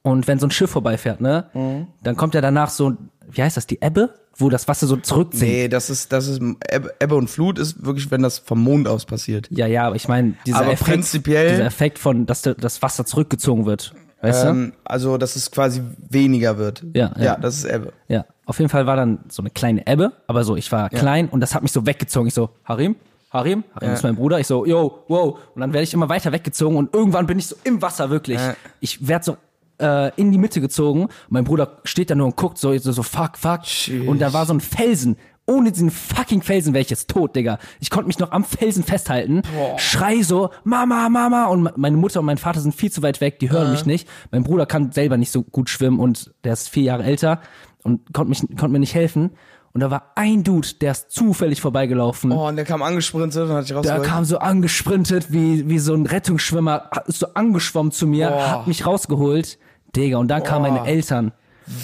[0.00, 1.88] Und wenn so ein Schiff vorbeifährt, ne, Mhm.
[2.02, 2.94] dann kommt ja danach so,
[3.30, 4.14] wie heißt das, die Ebbe?
[4.36, 5.52] Wo das Wasser so zurücksinkt.
[5.54, 8.88] Nee, das ist, das ist, Ebbe Ebbe und Flut ist wirklich, wenn das vom Mond
[8.88, 9.48] aus passiert.
[9.50, 13.66] Ja, ja, aber ich meine, dieser Aber Effekt, dieser Effekt von, dass das Wasser zurückgezogen
[13.66, 13.94] wird.
[14.22, 16.84] Weißt Ähm, also, dass es quasi weniger wird.
[16.94, 17.24] Ja, ja.
[17.24, 17.92] Ja, das ist Ebbe.
[18.08, 18.14] du?
[18.14, 18.24] Ja.
[18.44, 21.40] Auf jeden Fall war dann so eine kleine Ebbe, aber so, ich war klein und
[21.40, 22.26] das hat mich so weggezogen.
[22.28, 22.96] Ich so, Harim?
[23.30, 23.62] Harim?
[23.74, 23.94] Harim Ja.
[23.94, 24.40] ist mein Bruder.
[24.40, 25.38] Ich so, yo, wow.
[25.54, 28.38] Und dann werde ich immer weiter weggezogen und irgendwann bin ich so im Wasser wirklich.
[28.38, 28.54] Ja.
[28.80, 29.36] Ich werde so
[29.80, 31.08] äh, in die Mitte gezogen.
[31.28, 33.62] Mein Bruder steht da nur und guckt so, so, so fuck, fuck.
[33.62, 34.06] Tschüss.
[34.06, 35.16] Und da war so ein Felsen.
[35.50, 37.58] Ohne diesen fucking Felsen wäre ich jetzt tot, Digga.
[37.80, 39.42] Ich konnte mich noch am Felsen festhalten.
[39.78, 41.46] Schrei so, Mama, Mama.
[41.46, 43.84] Und me- meine Mutter und mein Vater sind viel zu weit weg, die hören mich
[43.86, 44.08] nicht.
[44.30, 47.40] Mein Bruder kann selber nicht so gut schwimmen und der ist vier Jahre älter
[47.82, 49.30] und konnte, mich, konnte mir nicht helfen.
[49.72, 52.32] und da war ein Dude, der ist zufällig vorbeigelaufen.
[52.32, 54.04] Oh, und der kam angesprintet und hat dich Der rausgeholt.
[54.06, 58.50] kam so angesprintet, wie, wie so ein Rettungsschwimmer, ist so angeschwommen zu mir, Boah.
[58.50, 59.58] hat mich rausgeholt.
[59.96, 61.32] Digga, und dann kamen meine Eltern.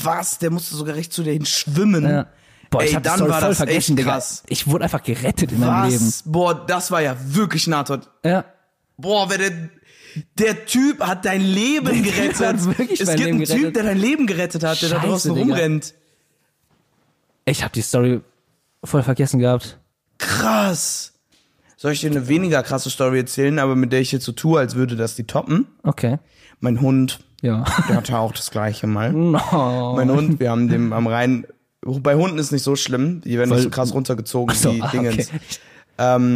[0.02, 0.38] Was?
[0.38, 2.04] Der musste sogar recht zu dir hin schwimmen.
[2.04, 2.26] Ja.
[2.78, 4.12] Boah, ich Ey, hab dann Story war voll das vergessen, echt Digga.
[4.12, 4.42] krass.
[4.48, 6.06] Ich wurde einfach gerettet in meinem Leben.
[6.06, 6.22] Was?
[6.24, 8.08] Boah, das war ja wirklich Nahtod.
[8.24, 8.44] Ja.
[8.96, 9.52] Boah, wer der,
[10.38, 12.40] der Typ hat dein Leben Der gerettet.
[12.46, 13.76] hat wirklich es mein gibt Leben einen Typ, gerettet.
[13.76, 15.46] der dein Leben gerettet hat, der da Scheiße, draußen Digga.
[15.54, 15.94] rumrennt.
[17.44, 18.20] Ich habe die Story
[18.82, 19.78] voll vergessen gehabt.
[20.18, 21.12] Krass.
[21.76, 24.58] Soll ich dir eine weniger krasse Story erzählen, aber mit der ich jetzt so tue,
[24.58, 25.66] als würde das die toppen?
[25.82, 26.18] Okay.
[26.60, 27.64] Mein Hund, Ja.
[27.88, 29.12] der hatte auch das gleiche mal.
[29.12, 29.92] No.
[29.94, 31.46] Mein Hund, wir haben dem am Rhein.
[32.00, 35.28] Bei Hunden ist nicht so schlimm, die werden nicht so krass runtergezogen so, ah, Dingens.
[35.28, 35.40] okay.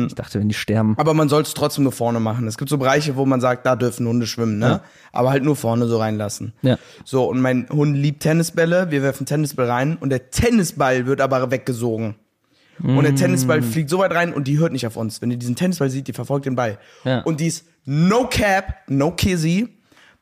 [0.06, 0.94] Ich dachte, wenn die sterben.
[0.96, 2.46] Aber man soll es trotzdem nur vorne machen.
[2.46, 4.80] Es gibt so Bereiche, wo man sagt, da dürfen Hunde schwimmen, ne?
[5.12, 6.54] Aber halt nur vorne so reinlassen.
[6.62, 6.78] Ja.
[7.04, 11.50] So, und mein Hund liebt Tennisbälle, wir werfen Tennisball rein und der Tennisball wird aber
[11.50, 12.14] weggesogen.
[12.82, 13.16] Und der Mm.
[13.16, 15.20] Tennisball fliegt so weit rein und die hört nicht auf uns.
[15.20, 16.78] Wenn die diesen Tennisball sieht, die verfolgt den Ball.
[17.04, 17.20] Ja.
[17.20, 19.68] Und die ist no cap, no kizzy,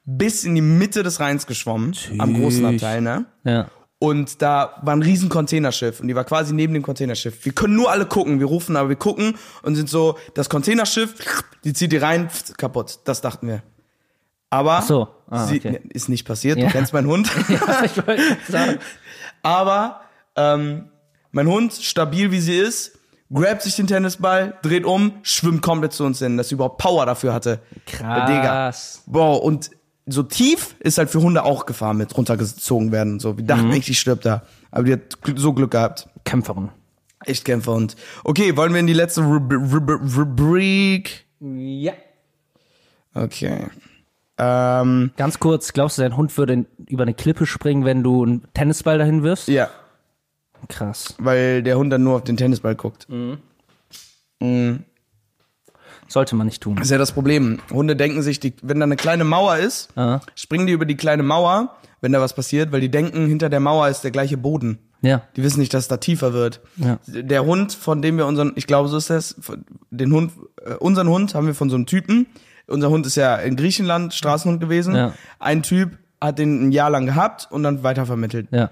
[0.04, 1.94] bis in die Mitte des Rheins geschwommen.
[2.18, 3.26] Am großen Abteil, ne?
[3.44, 3.68] Ja.
[4.00, 7.44] Und da war ein riesen Containerschiff und die war quasi neben dem Containerschiff.
[7.44, 11.14] Wir können nur alle gucken, wir rufen, aber wir gucken und sind so, das Containerschiff,
[11.64, 13.00] die zieht die rein, kaputt.
[13.04, 13.62] Das dachten wir.
[14.50, 15.08] Aber Ach so.
[15.28, 15.80] Ah, sie, okay.
[15.90, 16.66] ist nicht passiert, Ja.
[16.66, 17.28] du kennst meinen Hund.
[17.48, 18.78] ja ich wollte sagen.
[19.42, 20.02] aber
[20.36, 20.90] ähm,
[21.32, 22.98] mein Hund, stabil wie sie ist,
[23.32, 27.04] grabt sich den Tennisball, dreht um, schwimmt komplett zu uns hin, dass sie überhaupt Power
[27.04, 27.60] dafür hatte.
[27.98, 28.40] Digga.
[28.42, 29.02] Krass.
[29.06, 29.70] Boah, und
[30.08, 33.36] so tief ist halt für Hunde auch Gefahr mit runtergezogen werden und so.
[33.36, 34.42] Wir dachten echt, die stirbt da.
[34.70, 36.08] Aber die hat so Glück gehabt.
[36.24, 36.70] Kämpferin.
[37.24, 37.96] Echt Kämpferhund.
[38.24, 41.26] Okay, wollen wir in die letzte Rub Rub Rubrik?
[41.40, 41.92] Ja.
[43.14, 43.66] Okay.
[44.38, 48.44] Ähm, Ganz kurz, glaubst du, dein Hund würde über eine Klippe springen, wenn du einen
[48.54, 49.48] Tennisball dahin wirfst?
[49.48, 49.68] ja,
[50.68, 51.14] Krass.
[51.18, 53.08] weil der Hund dann nur auf den Tennisball guckt.
[56.08, 56.76] Sollte man nicht tun.
[56.76, 57.58] Das ist ja das Problem.
[57.70, 60.20] Hunde denken sich, die, wenn da eine kleine Mauer ist, Ah.
[60.34, 63.60] springen die über die kleine Mauer, wenn da was passiert, weil die denken, hinter der
[63.60, 64.78] Mauer ist der gleiche Boden.
[65.02, 65.22] Ja.
[65.36, 66.60] Die wissen nicht, dass es da tiefer wird.
[66.76, 66.98] Ja.
[67.06, 69.36] Der Hund, von dem wir unseren, ich glaube, so ist das,
[69.90, 70.32] den Hund,
[70.64, 72.26] äh, unseren Hund haben wir von so einem Typen.
[72.66, 74.94] Unser Hund ist ja in Griechenland Straßenhund gewesen.
[74.96, 75.12] Ja.
[75.38, 78.48] Ein Typ hat den ein Jahr lang gehabt und dann weitervermittelt.
[78.50, 78.70] Ja.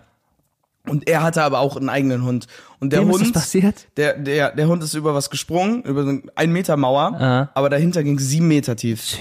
[0.88, 2.46] Und er hatte aber auch einen eigenen Hund.
[2.80, 3.86] Und der Dem ist Hund, das passiert?
[3.96, 7.50] der, der, der Hund ist über was gesprungen, über so ein Meter Mauer, Ah.
[7.54, 9.18] aber dahinter ging sieben Meter tief.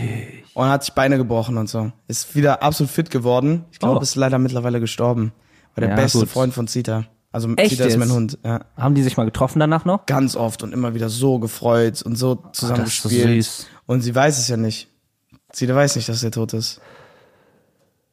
[0.53, 1.91] Und hat sich Beine gebrochen und so.
[2.07, 3.65] Ist wieder absolut fit geworden.
[3.71, 4.01] Ich glaube, Oh.
[4.01, 5.31] ist leider mittlerweile gestorben.
[5.75, 6.29] War der Ja, beste gut.
[6.29, 7.05] Freund von Zita.
[7.31, 8.11] Also Echt Zita ist mein?
[8.11, 8.37] Hund.
[8.45, 8.61] Ja.
[8.77, 10.05] Haben die sich mal getroffen danach noch?
[10.05, 13.43] Ganz oft und immer wieder so gefreut und so zusammen ist so gespielt.
[13.43, 13.67] süß.
[13.87, 14.87] Und sie weiß es ja nicht.
[15.51, 16.79] Zita weiß nicht, dass er tot ist.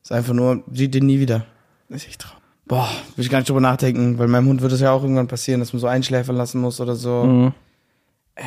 [0.03, 1.47] Ist einfach nur, sieht den nie wieder.
[1.89, 2.42] Ist echt traurig.
[2.67, 5.29] Boah, will ich gar nicht drüber nachdenken, weil meinem Hund wird es ja auch irgendwann
[5.29, 7.25] passieren, dass man so einschläfern lassen muss oder so.
[7.25, 7.55] Mhm.
[8.35, 8.45] Ey.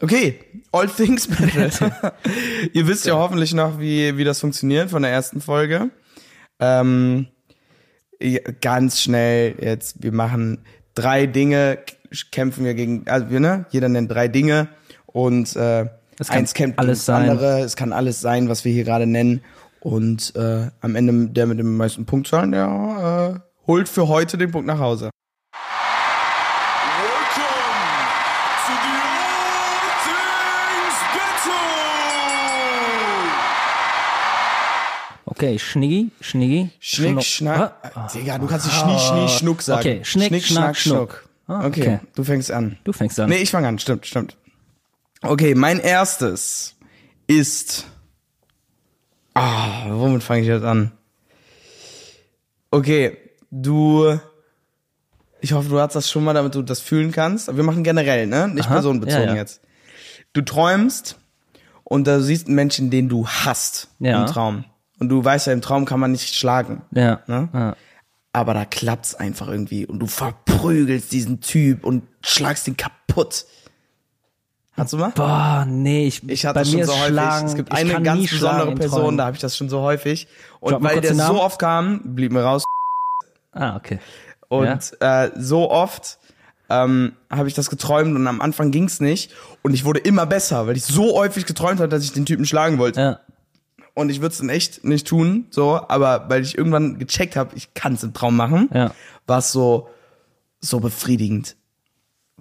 [0.00, 0.38] Okay,
[0.72, 1.70] All Things Battle.
[2.72, 5.90] Ihr wisst ja hoffentlich noch, wie, wie das funktioniert von der ersten Folge.
[6.58, 7.28] Ähm,
[8.60, 10.64] ganz schnell jetzt, wir machen
[10.94, 11.78] drei Dinge,
[12.32, 13.66] kämpfen wir gegen, also wir, ne?
[13.70, 14.68] Jeder nennt drei Dinge
[15.06, 15.86] und äh,
[16.28, 19.42] eins kämpft alles das andere, es kann alles sein, was wir hier gerade nennen.
[19.84, 24.50] Und äh, am Ende der mit den meisten Punktzahlen, der äh, holt für heute den
[24.50, 25.10] Punkt nach Hause.
[35.26, 36.70] Okay, Schniggi, Schniggi.
[36.80, 37.24] Schnick, Schnuck.
[37.24, 37.74] schnack.
[37.94, 39.80] Ah, Digga, du kannst nicht schnie, schnie, schnuck sagen.
[39.80, 41.28] Okay, Schnick, Schnack, Schnuck.
[41.46, 41.80] Ah, okay.
[41.82, 42.00] okay.
[42.14, 42.78] du fängst an.
[42.84, 43.28] Du fängst an.
[43.28, 44.38] Nee, ich fange an, stimmt, stimmt.
[45.20, 46.76] Okay, mein erstes
[47.26, 47.84] ist.
[49.34, 50.92] Ah, womit fange ich jetzt an?
[52.70, 53.16] Okay,
[53.50, 54.18] du.
[55.40, 57.54] Ich hoffe, du hast das schon mal, damit du das fühlen kannst.
[57.54, 58.48] Wir machen generell, ne?
[58.48, 59.40] Nicht Aha, personenbezogen ja, ja.
[59.40, 59.60] jetzt.
[60.32, 61.18] Du träumst
[61.84, 64.22] und da siehst einen Menschen, den du hasst Ja.
[64.22, 64.64] im Traum.
[64.98, 66.82] Und du weißt ja, im Traum kann man nicht schlagen.
[66.92, 67.20] Ja.
[67.26, 67.48] Ne?
[67.52, 67.76] ja.
[68.32, 73.44] aber da klappt's einfach irgendwie und du verprügelst diesen Typ und schlagst ihn kaputt.
[74.76, 75.10] Hast du mal?
[75.14, 77.06] Boah, nee, ich, Ich hatte bei das schon mir so häufig.
[77.08, 80.26] Schlagen, es gibt eine ganz besondere in Person, da habe ich das schon so häufig.
[80.60, 82.64] Und Drop weil der so oft kam, blieb mir raus.
[83.52, 84.00] Ah, okay.
[84.48, 86.18] Und äh, so oft
[86.68, 89.32] ähm, habe ich das geträumt und am Anfang ging's nicht.
[89.62, 92.44] Und ich wurde immer besser, weil ich so häufig geträumt habe, dass ich den Typen
[92.44, 93.00] schlagen wollte.
[93.00, 93.20] Ja.
[93.94, 97.54] Und ich würde es dann echt nicht tun, so, aber weil ich irgendwann gecheckt habe,
[97.54, 98.90] ich kann es im Traum machen, Ja.
[99.28, 99.88] war es so,
[100.60, 101.54] so befriedigend.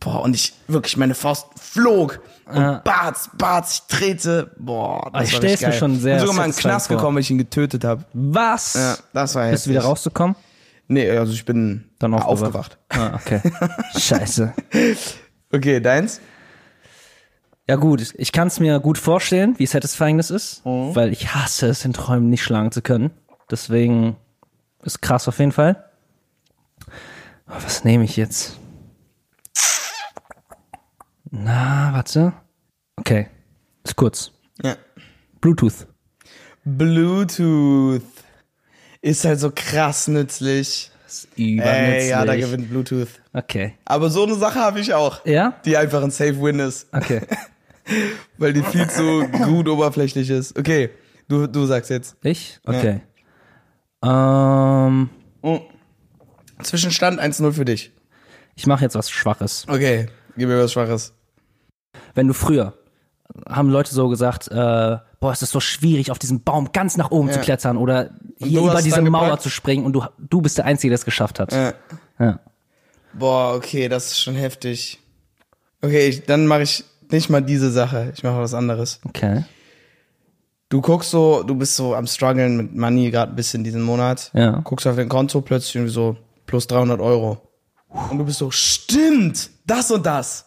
[0.03, 2.81] Boah, und ich wirklich, meine Faust flog und Ja.
[2.83, 6.27] Barz, Barz, ich trete, boah, das ich war stell's richtig mir schon sehr Ich bin
[6.27, 6.97] sogar mal in den Knast vor.
[6.97, 8.03] gekommen, weil ich ihn getötet habe.
[8.13, 8.73] Was?
[8.73, 9.91] Ja, das war Bist du wieder heftig.
[9.91, 10.35] rauszukommen?
[10.89, 12.77] Nee, also ich bin Dann aufgewacht.
[12.89, 13.41] Ah, okay.
[13.97, 14.53] Scheiße.
[15.51, 16.19] Okay, deins?
[17.69, 20.93] Ja gut, ich kann es mir gut vorstellen, wie satisfying das ist, Mhm.
[20.95, 23.11] weil ich hasse es, in Träumen nicht schlagen zu können.
[23.49, 24.17] Deswegen
[24.83, 25.85] ist krass auf jeden Fall.
[27.45, 28.59] Aber was nehme ich jetzt?
[31.35, 32.33] Na, warte.
[32.95, 33.25] Okay,
[33.83, 34.31] ist kurz.
[34.61, 34.75] Ja.
[35.41, 35.87] Bluetooth.
[36.63, 38.03] Bluetooth
[39.01, 40.91] ist halt so krass nützlich.
[41.07, 43.07] Ist Ey, ja, da gewinnt Bluetooth.
[43.33, 43.73] Okay.
[43.83, 45.25] Aber so eine Sache habe ich auch.
[45.25, 45.59] Ja?
[45.65, 47.21] Die einfach ein Safe Win ist, Okay.
[48.37, 50.57] weil die viel zu gut oberflächlich ist.
[50.57, 50.91] Okay,
[51.29, 52.15] du, du sagst jetzt.
[52.23, 52.59] Ich?
[52.63, 53.01] Okay.
[54.03, 55.09] Ähm,
[55.41, 55.61] Oh.
[56.61, 57.91] Zwischenstand 1-0 für dich.
[58.55, 59.65] ich mache jetzt was Schwaches.
[59.67, 60.05] Okay,
[60.37, 61.13] gib mir was Schwaches.
[62.15, 62.73] Wenn du früher
[63.49, 67.09] haben Leute so gesagt, äh, boah, es ist so schwierig, auf diesen Baum ganz nach
[67.09, 67.41] oben zu Ja.
[67.43, 69.43] klettern oder hier über diese Mauer gepackt?
[69.43, 71.51] zu springen und du, du bist der Einzige, der es geschafft hat.
[71.51, 71.73] Ja.
[72.19, 72.39] Ja.
[73.13, 74.99] Boah, okay, das ist schon heftig.
[75.81, 78.11] Okay, ich, dann mache ich nicht mal diese Sache.
[78.15, 78.99] Ich mache was anderes.
[79.05, 79.45] Okay.
[80.69, 84.31] Du guckst so, du bist so am struggeln mit Money gerade ein bisschen diesen Monat.
[84.33, 84.61] Ja.
[84.63, 87.41] Guckst auf dein Konto, plötzlich irgendwie so plus 300 Euro.
[87.87, 90.45] Und du bist so, stimmt, das und das.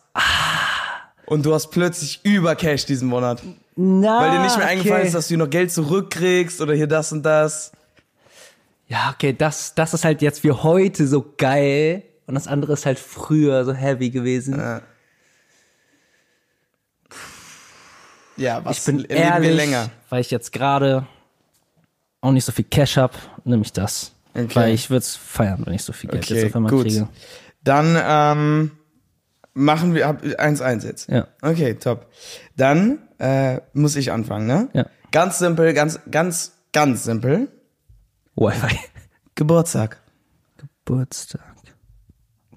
[1.26, 3.42] Und du hast plötzlich über Cash diesen Monat.
[3.74, 5.06] Na, Weil dir nicht mehr eingefallen okay.
[5.08, 7.72] ist, dass du noch Geld zurückkriegst oder hier das und das.
[8.88, 12.86] Ja, okay, das, das ist halt jetzt für heute so geil und das andere ist
[12.86, 14.80] halt früher so heavy gewesen.
[18.36, 19.90] Ja, was ich bin ehrlich, länger?
[20.10, 21.06] weil ich jetzt gerade
[22.20, 24.12] auch nicht so viel Cash hab, nehme ich das.
[24.34, 24.54] Okay.
[24.54, 26.86] Weil ich würde es feiern, wenn ich so viel Geld Okay, jetzt auf einmal gut.
[26.86, 27.08] kriege.
[27.64, 28.70] Dann ähm,
[29.56, 31.08] machen wir ab 1-1 jetzt.
[31.08, 31.26] Ja.
[31.42, 32.06] Okay, top.
[32.56, 34.68] Dann äh, muss ich anfangen, ne?
[34.74, 34.86] Ja.
[35.10, 37.48] Ganz simpel, ganz, ganz, ganz simpel.
[38.36, 38.78] Wi-Fi.
[39.34, 40.00] Geburtstag.
[40.84, 41.42] Geburtstag.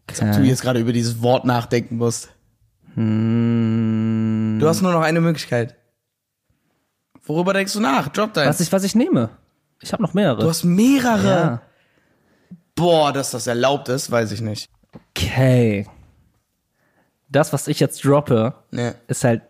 [0.08, 2.30] Du jetzt gerade über dieses Wort nachdenken musst.
[2.96, 5.76] Du hast nur noch eine Möglichkeit.
[7.24, 8.08] Worüber denkst du nach?
[8.10, 8.50] Drop deins.
[8.50, 9.30] Was ich, was ich nehme.
[9.82, 10.42] Ich habe noch mehrere.
[10.42, 11.28] du hast mehrere.
[11.28, 11.62] ja.
[12.76, 14.70] Boah, dass das erlaubt ist, weiß ich nicht.
[15.12, 15.86] Okay.
[17.30, 18.96] Das, was ich jetzt droppe, Ne.
[19.08, 19.44] ist halt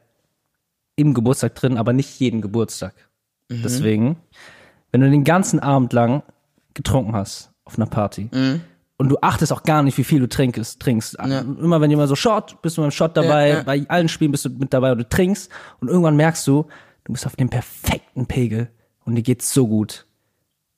[0.96, 2.94] im Geburtstag drin, aber nicht jeden Geburtstag.
[3.50, 3.62] Mhm.
[3.64, 4.18] Deswegen,
[4.92, 6.24] wenn du den ganzen Abend lang
[6.74, 8.62] getrunken hast auf einer Party Mhm.
[8.98, 11.16] und du achtest auch gar nicht, wie viel du trinkst, trinkst.
[11.16, 13.64] Immer wenn jemand so Shot, bist du beim Shot dabei, Ja, ja.
[13.64, 15.50] bei allen Spielen bist du mit dabei und du trinkst
[15.80, 16.66] und irgendwann merkst du,
[17.06, 18.70] du bist auf dem perfekten Pegel
[19.06, 20.06] und dir geht's so gut.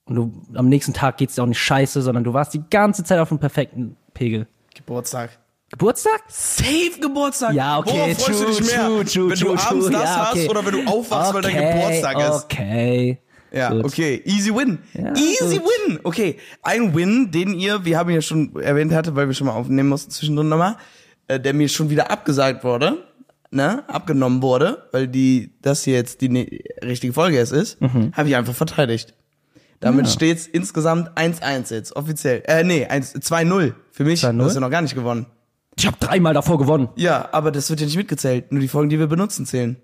[0.06, 3.04] Und du, am nächsten Tag geht's dir auch nicht scheiße, sondern du warst die ganze
[3.04, 4.48] Zeit auf dem perfekten Pegel.
[4.76, 5.32] Geburtstag.
[5.72, 6.24] Geburtstag?
[6.28, 7.54] Safe Geburtstag.
[7.54, 8.86] Ja, okay, Worauf freust true, du dich mehr?
[8.88, 10.42] true, true, wenn true, du abends true, das ja, okay.
[10.42, 12.44] hast oder wenn du aufwachst, weil dein Okay, Geburtstag ist.
[12.46, 13.18] Okay.
[13.54, 13.84] Ja, Gut.
[13.86, 14.22] okay.
[14.26, 14.80] Easy win.
[14.94, 15.68] Ja, Easy gut.
[15.88, 16.00] win.
[16.04, 16.38] Okay.
[16.62, 19.90] Ein Win, den ihr, wir haben ja schon erwähnt hatte, weil wir schon mal aufnehmen
[19.90, 20.78] mussten zwischendrin nochmal,
[21.28, 23.04] äh, der mir schon wieder abgesagt wurde,
[23.50, 26.48] ne, abgenommen wurde, weil die, das hier jetzt die ne
[26.84, 28.14] richtige Folge jetzt ist, Mhm.
[28.14, 29.14] habe ich einfach verteidigt.
[29.82, 30.12] Damit Ja.
[30.14, 32.44] steht's insgesamt 1-1 jetzt, offiziell.
[32.46, 33.74] Äh, nee, 1 2-0.
[33.92, 34.38] Für mich, 2-0?
[34.38, 35.26] du hast ja noch gar nicht gewonnen.
[35.82, 36.90] Ich habe dreimal davor gewonnen.
[36.96, 38.52] Ja, aber das wird ja nicht mitgezählt.
[38.52, 39.78] Nur die Folgen, die wir benutzen, zählen.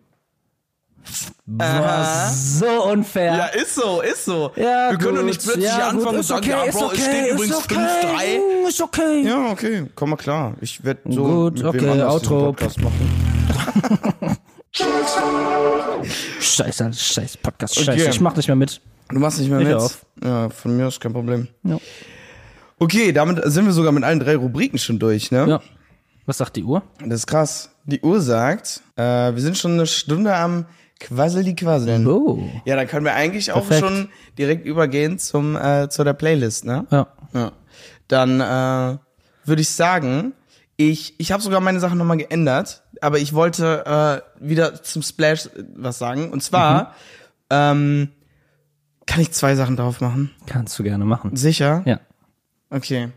[1.47, 2.59] Was?
[2.59, 3.35] So unfair.
[3.35, 4.51] Ja, ist so, ist so.
[4.57, 5.25] Ja, wir können doch gut.
[5.25, 7.75] nicht plötzlich ja, anfangen gut, und sagen, okay, ja, Bro, okay, es steht übrigens okay,
[7.75, 8.37] 5-3.
[8.37, 9.21] mm, Ist okay.
[9.25, 10.53] Ja, okay, komm mal klar.
[10.61, 12.45] Ich werde so Gut, mit okay, wem anders diesen Outro.
[12.53, 14.37] Podcast machen.
[16.39, 17.85] Scheiße, scheiß Podcast, Okay.
[17.85, 18.09] scheiße.
[18.11, 18.81] Ich mach nicht mehr mit.
[19.09, 19.75] Du machst nicht mehr Ich mit?
[19.75, 20.05] auf.
[20.23, 21.47] Ja, von mir aus kein Problem.
[21.63, 21.79] Ja.
[22.77, 25.45] Okay, damit sind wir sogar mit allen drei Rubriken schon durch, ne?
[25.49, 25.61] ja.
[26.27, 26.83] Was sagt die Uhr?
[26.99, 27.71] Das ist krass.
[27.85, 30.65] Die Uhr sagt, äh, wir sind schon eine Stunde am
[30.99, 32.05] Quasseli quasseln.
[32.05, 32.43] Oh.
[32.65, 33.79] Ja, dann können wir eigentlich auch Perfekt.
[33.79, 36.85] schon direkt übergehen zum äh, zu der Playlist, ne?
[36.91, 37.07] Ja.
[37.33, 37.51] Ja.
[38.09, 38.97] Dann äh,
[39.45, 40.33] würde ich sagen,
[40.75, 45.45] ich, ich habe sogar meine Sachen nochmal geändert, aber ich wollte äh, wieder zum Splash
[45.45, 46.29] äh, was sagen.
[46.31, 46.93] Und zwar
[47.49, 48.09] ähm,
[49.05, 50.31] kann ich zwei Sachen drauf machen.
[50.45, 51.37] Kannst du gerne machen.
[51.37, 51.83] Sicher?
[51.85, 52.01] Ja.
[52.69, 53.09] Okay.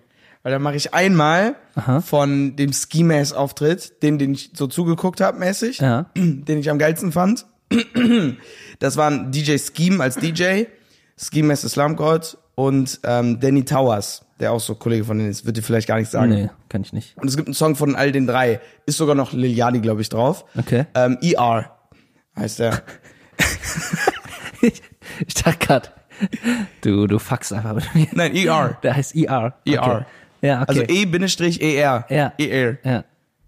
[0.43, 2.01] Weil dann mache ich einmal Aha.
[2.01, 6.07] von dem Ski Mask Auftritt, den, den ich so zugeguckt habe mäßig, Ja.
[6.17, 7.47] den ich am geilsten fand.
[8.79, 10.63] Das waren DJ Scheme als DJ,
[11.19, 15.59] Ski Mask Islamgott und ähm, Danny Towers, der auch so Kollege von denen ist, wird
[15.59, 16.31] dir vielleicht gar nicht sagen.
[16.31, 17.15] Nee, kann ich nicht.
[17.19, 20.01] Und es gibt einen Song von all den drei, ist sogar noch Lil Yachty, glaube
[20.01, 20.47] ich, drauf.
[20.57, 20.87] Okay.
[20.95, 21.77] Ähm, ER
[22.37, 22.83] heißt der.
[24.63, 24.83] Ich,
[25.27, 25.95] ich dachte grad,
[26.83, 28.07] du, du fuckst einfach mit mir.
[28.13, 28.77] Nein, ER.
[28.83, 29.55] Der heißt ER.
[29.67, 30.05] Okay.
[30.43, 30.87] Ja, okay.
[30.87, 32.07] Also E-ER.
[32.09, 32.33] Ja.
[32.39, 32.79] ER.
[32.85, 33.05] ja.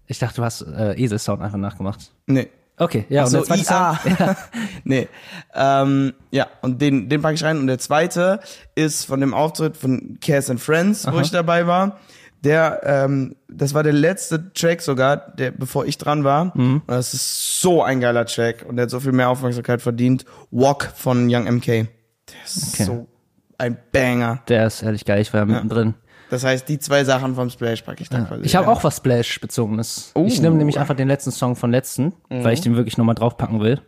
[0.07, 2.11] Ich dachte, du hast äh, Esel-Sound einfach nachgemacht.
[2.27, 2.49] Nee.
[2.75, 3.99] Okay, ja, Ach so, und der zweite IA.
[4.19, 4.35] Ja.
[4.83, 5.07] Nee.
[5.53, 7.59] Ähm, ja, und den, den packe ich rein.
[7.59, 8.39] Und der zweite
[8.75, 11.99] ist von dem Auftritt von Cass and Friends, wo ich dabei war.
[12.43, 16.45] Der, ähm, das war der letzte Track sogar, der, bevor ich dran war.
[16.57, 16.81] Mhm.
[16.85, 18.65] Und das ist so ein geiler Track.
[18.67, 20.25] Und der hat so viel mehr Aufmerksamkeit verdient.
[20.51, 21.65] Walk von Young MK.
[21.67, 21.85] Der
[22.43, 22.83] ist Okay.
[22.83, 23.07] so
[23.57, 24.41] ein Banger.
[24.49, 25.93] Der ist ehrlich geil, ich war ja mittendrin.
[26.33, 28.41] Das heißt, die zwei Sachen vom Splash packe ich da quasi.
[28.43, 30.13] Ich habe auch was Splash-bezogenes.
[30.15, 30.25] Oh.
[30.25, 32.43] Ich nehme nämlich einfach den letzten Song von letzten, Mhm.
[32.43, 33.79] weil ich den wirklich nochmal draufpacken will.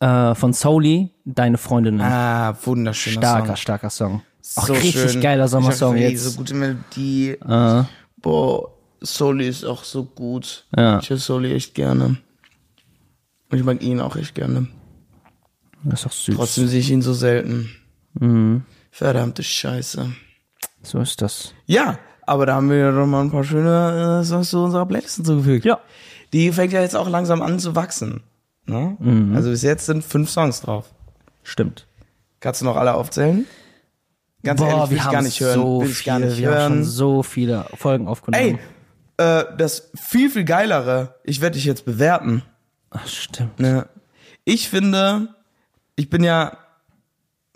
[0.00, 2.00] Äh, von Souli, Deine Freundinnen.
[2.00, 3.56] Ah, wunderschöner starker, Song.
[3.56, 4.22] starker Song.
[4.56, 5.20] Auch so richtig schön.
[5.20, 6.24] geiler Sommersong ich hab, jetzt.
[6.24, 7.32] So gute Melodie.
[7.32, 7.82] Äh,
[8.22, 8.70] Boah,
[9.02, 10.64] Soli ist auch so gut.
[10.74, 11.00] Ja.
[11.00, 12.16] Ich höre Soli echt gerne.
[13.50, 14.68] Und ich mag ihn auch echt gerne.
[15.84, 16.34] das ist doch süß.
[16.36, 17.68] Trotzdem sehe ich ihn so selten.
[18.14, 18.62] Mhm.
[18.90, 20.10] Verdammte Scheiße.
[20.82, 21.54] So ist das.
[21.66, 24.86] Ja, aber da haben wir ja doch mal ein paar schöne äh, Songs zu unserer
[24.86, 25.64] Playlist hinzugefügt.
[25.64, 25.80] Ja.
[26.32, 28.22] Die fängt ja jetzt auch langsam an zu wachsen.
[28.66, 28.96] Ne?
[28.98, 29.34] Mhm.
[29.34, 30.86] Also bis jetzt sind fünf Songs drauf.
[31.42, 31.86] Stimmt.
[32.40, 33.46] Kannst du noch alle aufzählen?
[34.44, 35.60] Ganz ehrlich, will ich gar nicht hören.
[35.60, 36.84] so will ich gar viele, nicht wir haben schon hören.
[36.84, 38.58] so viele Folgen aufgenommen.
[39.16, 42.42] Ey, äh, das viel, viel geilere, ich werde dich jetzt bewerten.
[42.90, 43.58] Ach, stimmt.
[43.58, 43.88] Ne?
[44.44, 45.34] Ich finde,
[45.96, 46.56] ich bin ja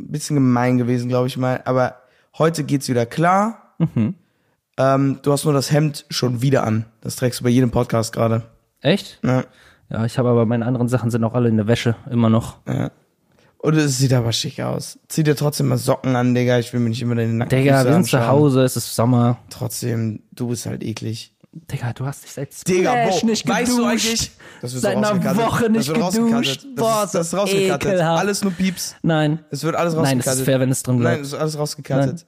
[0.01, 2.02] ein bisschen gemein gewesen, glaube ich mal, aber
[2.39, 3.75] heute geht's wieder klar.
[3.79, 4.15] Mhm.
[4.79, 6.87] Ähm, du hast nur das Hemd schon wieder an.
[7.01, 8.43] Das trägst du bei jedem Podcast gerade.
[8.81, 9.19] Echt?
[9.23, 9.45] Ne?
[9.91, 12.57] Ja, ich habe aber meine anderen Sachen sind auch alle in der Wäsche, immer noch.
[13.59, 14.99] Und es sieht aber schick aus.
[15.09, 16.59] Zieh dir trotzdem mal Socken an, Digga.
[16.59, 18.27] Ich will mir nicht immer deine nackten Digga, wir sind zu.
[18.27, 19.39] Hause, es ist Sommer.
[19.51, 21.33] Trotzdem, du bist halt eklig.
[21.55, 23.61] Digga, du hast dich seit Digga, Splash Bro, nicht geduscht.
[23.61, 24.31] weißt du eigentlich?
[24.63, 25.37] Das wird Seit einer rausgecuttet.
[25.37, 26.67] Woche nicht das geduscht.
[26.77, 27.85] Boah, Das ist, das ist so rausgecuttet.
[27.85, 28.21] ekelhaft.
[28.21, 28.95] Alles nur Pieps.
[29.03, 30.27] Nein, Es wird alles Nein, rausgecuttet.
[30.27, 31.17] das ist fair, wenn es drin bleibt.
[31.17, 32.27] Nein, es ist alles rausgecuttet.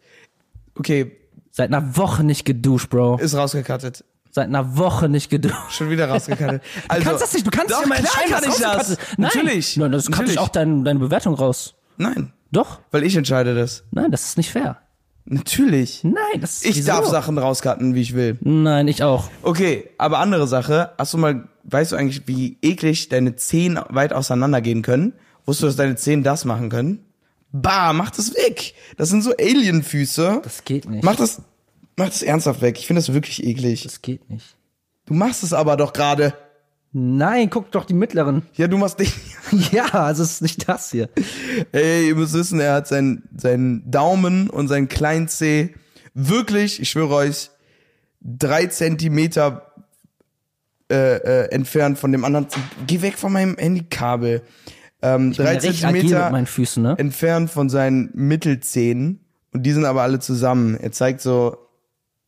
[0.79, 1.13] Okay,
[1.53, 3.17] seit einer Woche nicht geduscht, Bro.
[3.19, 4.05] ist rausgecuttet.
[4.31, 5.55] Seit einer Woche nicht geduscht.
[5.71, 6.61] Schon wieder rausgecuttet.
[6.89, 8.65] Also, Du kannst das nicht, du kannst doch, dir mal entscheiden, kann ich das.
[8.65, 8.99] rausgekattet.
[9.19, 9.31] Nein.
[9.35, 9.77] Natürlich.
[9.79, 11.75] Nein, das ich auch dein, deine Bewertung raus.
[11.97, 12.81] Nein, Doch.
[12.91, 13.85] weil ich entscheide das.
[13.93, 14.79] Nein, das ist nicht fair.
[15.27, 16.05] Natürlich.
[16.05, 16.89] Nein, das ist Ich wieso?
[16.89, 18.37] darf Sachen rauscutten, wie ich will.
[18.43, 19.31] Nein, ich auch.
[19.43, 20.91] Okay, aber andere Sache.
[20.99, 25.15] Hast du mal, weißt du eigentlich, wie eklig deine Zehen weit auseinander gehen können?
[25.47, 27.05] Wusstest du, dass deine Zehen das machen können?
[27.53, 28.75] Bah, mach das weg.
[28.97, 30.41] Das sind so Alienfüße.
[30.43, 31.05] Das geht nicht.
[31.05, 31.41] Mach das,
[31.97, 32.79] mach das ernsthaft weg.
[32.79, 33.85] Ich finde das wirklich eklig.
[33.85, 34.57] Das geht nicht.
[35.07, 36.35] Du machst es aber doch gerade.
[36.97, 38.43] Nein, guck doch die mittleren.
[38.55, 39.13] Ja, du machst dich.
[39.73, 41.09] Ja, also es ist nicht das hier.
[41.71, 45.75] Ey, ihr müsst wissen, er hat seinen, seinen Daumen und seinen kleinen Zeh
[46.15, 47.51] wirklich, ich schwöre euch,
[48.21, 49.73] drei Zentimeter
[50.91, 52.47] äh, äh, entfernt von dem anderen.
[52.87, 54.43] Geh weg von meinem Handykabel.
[55.03, 56.95] Ähm, Ich drei Zentimeter Füßen, ne?
[56.99, 59.21] entfernt von seinen Mittelzehen.
[59.53, 60.77] Und die sind aber alle zusammen.
[60.81, 61.57] Er zeigt so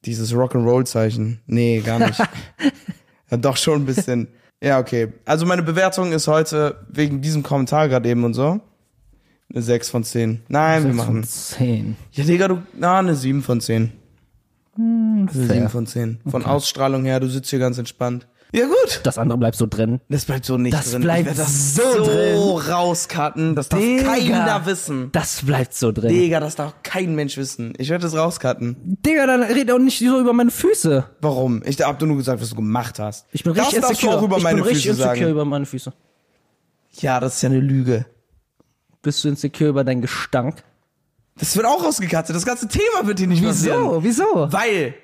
[0.04, 1.40] dieses Rock'n'Roll-Zeichen.
[1.46, 2.18] Nee, gar nicht.
[3.30, 4.28] ja, doch schon ein bisschen.
[4.66, 5.12] Ja, okay.
[5.24, 8.60] Also meine Bewertung ist heute wegen diesem Kommentar gerade eben und so.
[9.48, 10.42] Eine 6 von 10.
[10.48, 11.22] Nein, wir machen.
[11.22, 11.96] Zehn.
[12.10, 12.62] Ja, Digga, du.
[12.76, 13.92] Na, eine 7 von 10.
[14.76, 15.46] eine fair.
[15.46, 16.18] 7 von 10.
[16.26, 18.26] Von Ausstrahlung her, du sitzt hier ganz entspannt.
[18.52, 19.00] Ja, gut.
[19.02, 20.00] Das andere bleibt so drin.
[20.08, 21.02] Das bleibt so nicht Das drin.
[21.02, 22.36] bleibt ich werd das so so drin.
[22.72, 23.54] rauscutten.
[23.54, 24.04] Das darf Digga.
[24.14, 25.10] keiner wissen.
[25.12, 26.08] Das bleibt so drin.
[26.10, 27.74] Digga, das darf kein Mensch wissen.
[27.78, 28.76] Ich werde das rauscutten.
[29.04, 31.04] Digga, dann red auch nicht so über meine Füße.
[31.20, 31.62] Warum?
[31.66, 33.26] Ich hab nur gesagt, was du gemacht hast.
[33.32, 34.18] Ich bin das richtig darfst du insecure.
[34.20, 35.30] auch über ich meine bin richtig Füße insecure sagen.
[35.32, 35.92] über meine Füße.
[37.00, 38.06] Ja, das ist ja eine Lüge.
[39.02, 40.62] Bist du insecure über deinen Gestank?
[41.38, 42.34] Das wird auch rausgekattet.
[42.34, 44.02] Das ganze Thema wird hier nicht passieren.
[44.02, 44.24] Wieso?
[44.50, 44.94] Weil,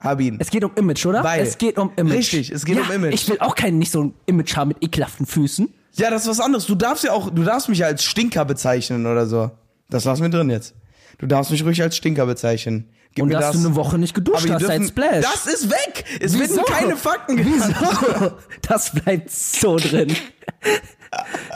[0.00, 1.24] Habin, Es geht um Image, oder?
[1.24, 2.14] Weil- es geht um Image.
[2.18, 3.14] Richtig, es geht ja, um Image.
[3.14, 5.68] Ich will auch keinen nicht so ein Image haben mit ekelhaften Füßen.
[5.96, 6.66] ja, das ist was anderes.
[6.66, 9.50] Du darfst ja auch, du darfst mich ja als Stinker bezeichnen oder so.
[9.90, 10.74] Das lassen wir drin jetzt.
[11.18, 12.88] Du darfst mich ruhig als Stinker bezeichnen.
[13.14, 13.60] Gib Und dass das.
[13.60, 15.24] du eine Woche nicht geduscht hast seit Splash.
[15.24, 16.04] Das ist weg.
[16.20, 16.56] Es Wieso?
[16.58, 17.74] werden keine Fakten genannt.
[17.80, 18.32] Wieso?
[18.68, 20.14] Das bleibt so drin.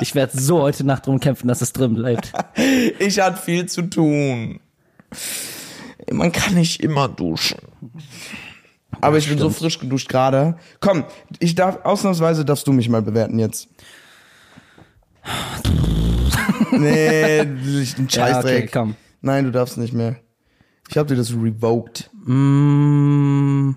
[0.01, 2.32] Ich werde so heute Nacht drum kämpfen, dass es drin bleibt.
[2.99, 4.59] Ich hatte viel zu tun.
[6.11, 7.59] Man kann nicht immer duschen.
[9.01, 10.57] Aber ich bin so frisch geduscht gerade.
[10.80, 11.05] Komm,
[11.38, 13.68] ich darf, ausnahmsweise darfst du mich mal bewerten jetzt.
[16.73, 17.59] nee, ein
[18.09, 18.59] Ja, Scheißdreck.
[18.64, 18.97] okay, komm.
[19.20, 20.16] Nein, du darfst nicht mehr.
[20.89, 22.10] Ich hab dir das revoked.
[22.24, 23.73] Mm,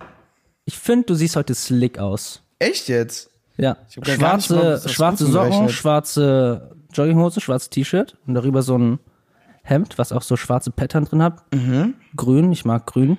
[0.66, 2.42] ich finde, du siehst heute slick aus.
[2.60, 3.30] Echt jetzt?
[3.58, 3.78] Ja.
[3.96, 9.00] nicht mal Schwarze, schwarze Socken, schwarze Jogginghose, schwarzes T-Shirt und darüber so ein
[9.64, 11.42] Hemd, was auch so schwarze Pattern drin hat.
[11.54, 11.96] Mhm.
[12.16, 13.18] Grün, ich mag grün.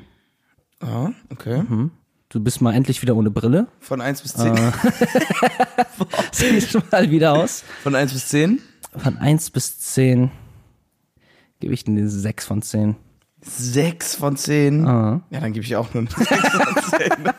[0.81, 1.62] Ah, okay.
[2.28, 3.69] Du bist mal endlich wieder ohne Brille.
[3.81, 4.59] Von 1 bis 10.
[4.59, 4.73] Ah.
[6.32, 7.65] Sieht mal wieder aus.
[7.82, 8.61] Von 1 bis 10.
[8.97, 10.31] Von 1 bis 10
[11.61, 12.97] gebe ich dir eine 6 von 10.
[13.48, 14.85] Sechs von zehn.
[14.86, 15.20] Ah.
[15.31, 17.32] Ja, dann gebe ich auch nur eine sechs von zehn.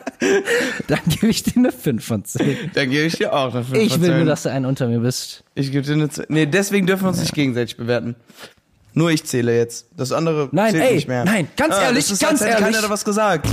[0.86, 2.70] Dann gebe ich dir eine 5 von 10.
[2.72, 4.16] Dann gebe ich dir auch eine fünf Ich von will zehn.
[4.18, 5.44] nur, dass du einen unter mir bist.
[5.54, 8.16] Ich gebe dir eine Z Nee, deswegen dürfen wir uns nicht gegenseitig bewerten.
[8.98, 9.86] Nur ich zähle jetzt.
[9.96, 11.24] Das andere Nein, zählt ey, nicht mehr.
[11.24, 12.64] nein, ganz Ah, ehrlich, ist, ganz als ehrlich.
[12.64, 13.46] keiner da was gesagt.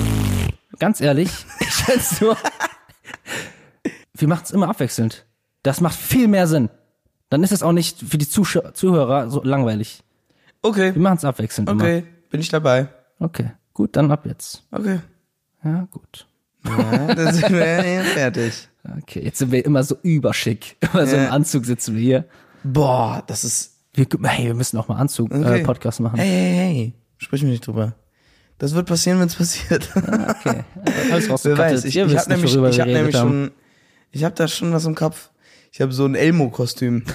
[0.79, 2.35] Ganz ehrlich, ich find's nur.
[4.17, 5.25] Wir machen's immer abwechselnd.
[5.63, 6.69] Das macht viel mehr Sinn.
[7.29, 10.03] Dann ist es auch nicht für die Zuschau Zuhörer so langweilig.
[10.61, 12.79] Okay, Wir machen's abwechselnd okay, bin ich dabei.
[12.79, 12.89] immer.
[13.19, 14.63] Okay, gut, dann ab jetzt.
[14.71, 14.99] Okay.
[15.63, 16.25] Ja, gut.
[16.65, 18.67] Ja, dann sind wir jetzt fertig.
[19.01, 20.77] Okay, jetzt sind wir immer so überschick.
[20.93, 21.29] Immer so im Ja.
[21.31, 22.25] Anzug sitzen wir hier.
[22.63, 23.74] Boah, das ist.
[23.95, 25.61] Wir, hey, wir müssen auch mal Anzug Okay.
[25.61, 26.17] äh, Podcast machen.
[26.17, 26.93] Hey, hey, hey.
[27.17, 27.95] Sprich mir nicht drüber.
[28.57, 29.89] Das wird passieren, wenn es passiert.
[29.95, 30.63] Okay.
[31.11, 33.29] Alles Wer weiß, ich, ich habe nämlich, ich hab nämlich haben.
[33.29, 33.51] schon,
[34.11, 35.29] ich habe da schon was im Kopf.
[35.71, 37.03] Ich habe so ein Elmo-Kostüm.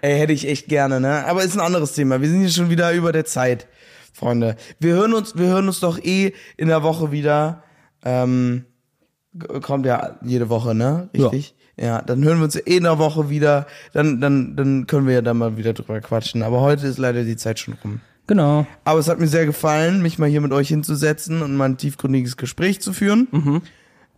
[0.00, 1.24] Ey, hätte ich echt gerne, ne?
[1.26, 2.20] Aber ist ein anderes Thema.
[2.20, 3.66] Wir sind hier schon wieder über der Zeit,
[4.12, 4.56] Freunde.
[4.78, 7.62] Wir hören uns, wir hören uns doch eh in der Woche wieder.
[8.04, 8.64] Ähm,
[9.62, 11.08] kommt ja jede Woche, ne?
[11.14, 11.50] Richtig?
[11.50, 11.65] Ja.
[11.76, 13.66] Dann hören wir uns eh in der Woche wieder.
[13.92, 16.42] Dann, dann, dann können wir ja da mal wieder drüber quatschen.
[16.42, 18.00] Aber heute ist leider die Zeit schon rum.
[18.26, 18.66] Genau.
[18.84, 21.76] Aber es hat mir sehr gefallen, mich mal hier mit euch hinzusetzen und mal ein
[21.76, 23.28] tiefgründiges Gespräch zu führen.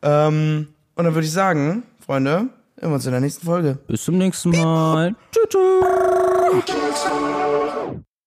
[0.02, 2.48] Ähm, und dann würde ich sagen, Freunde,
[2.78, 3.78] hören wir uns in der nächsten Folge.
[3.86, 5.14] Bis zum nächsten Mal.
[5.32, 5.56] Tschüss.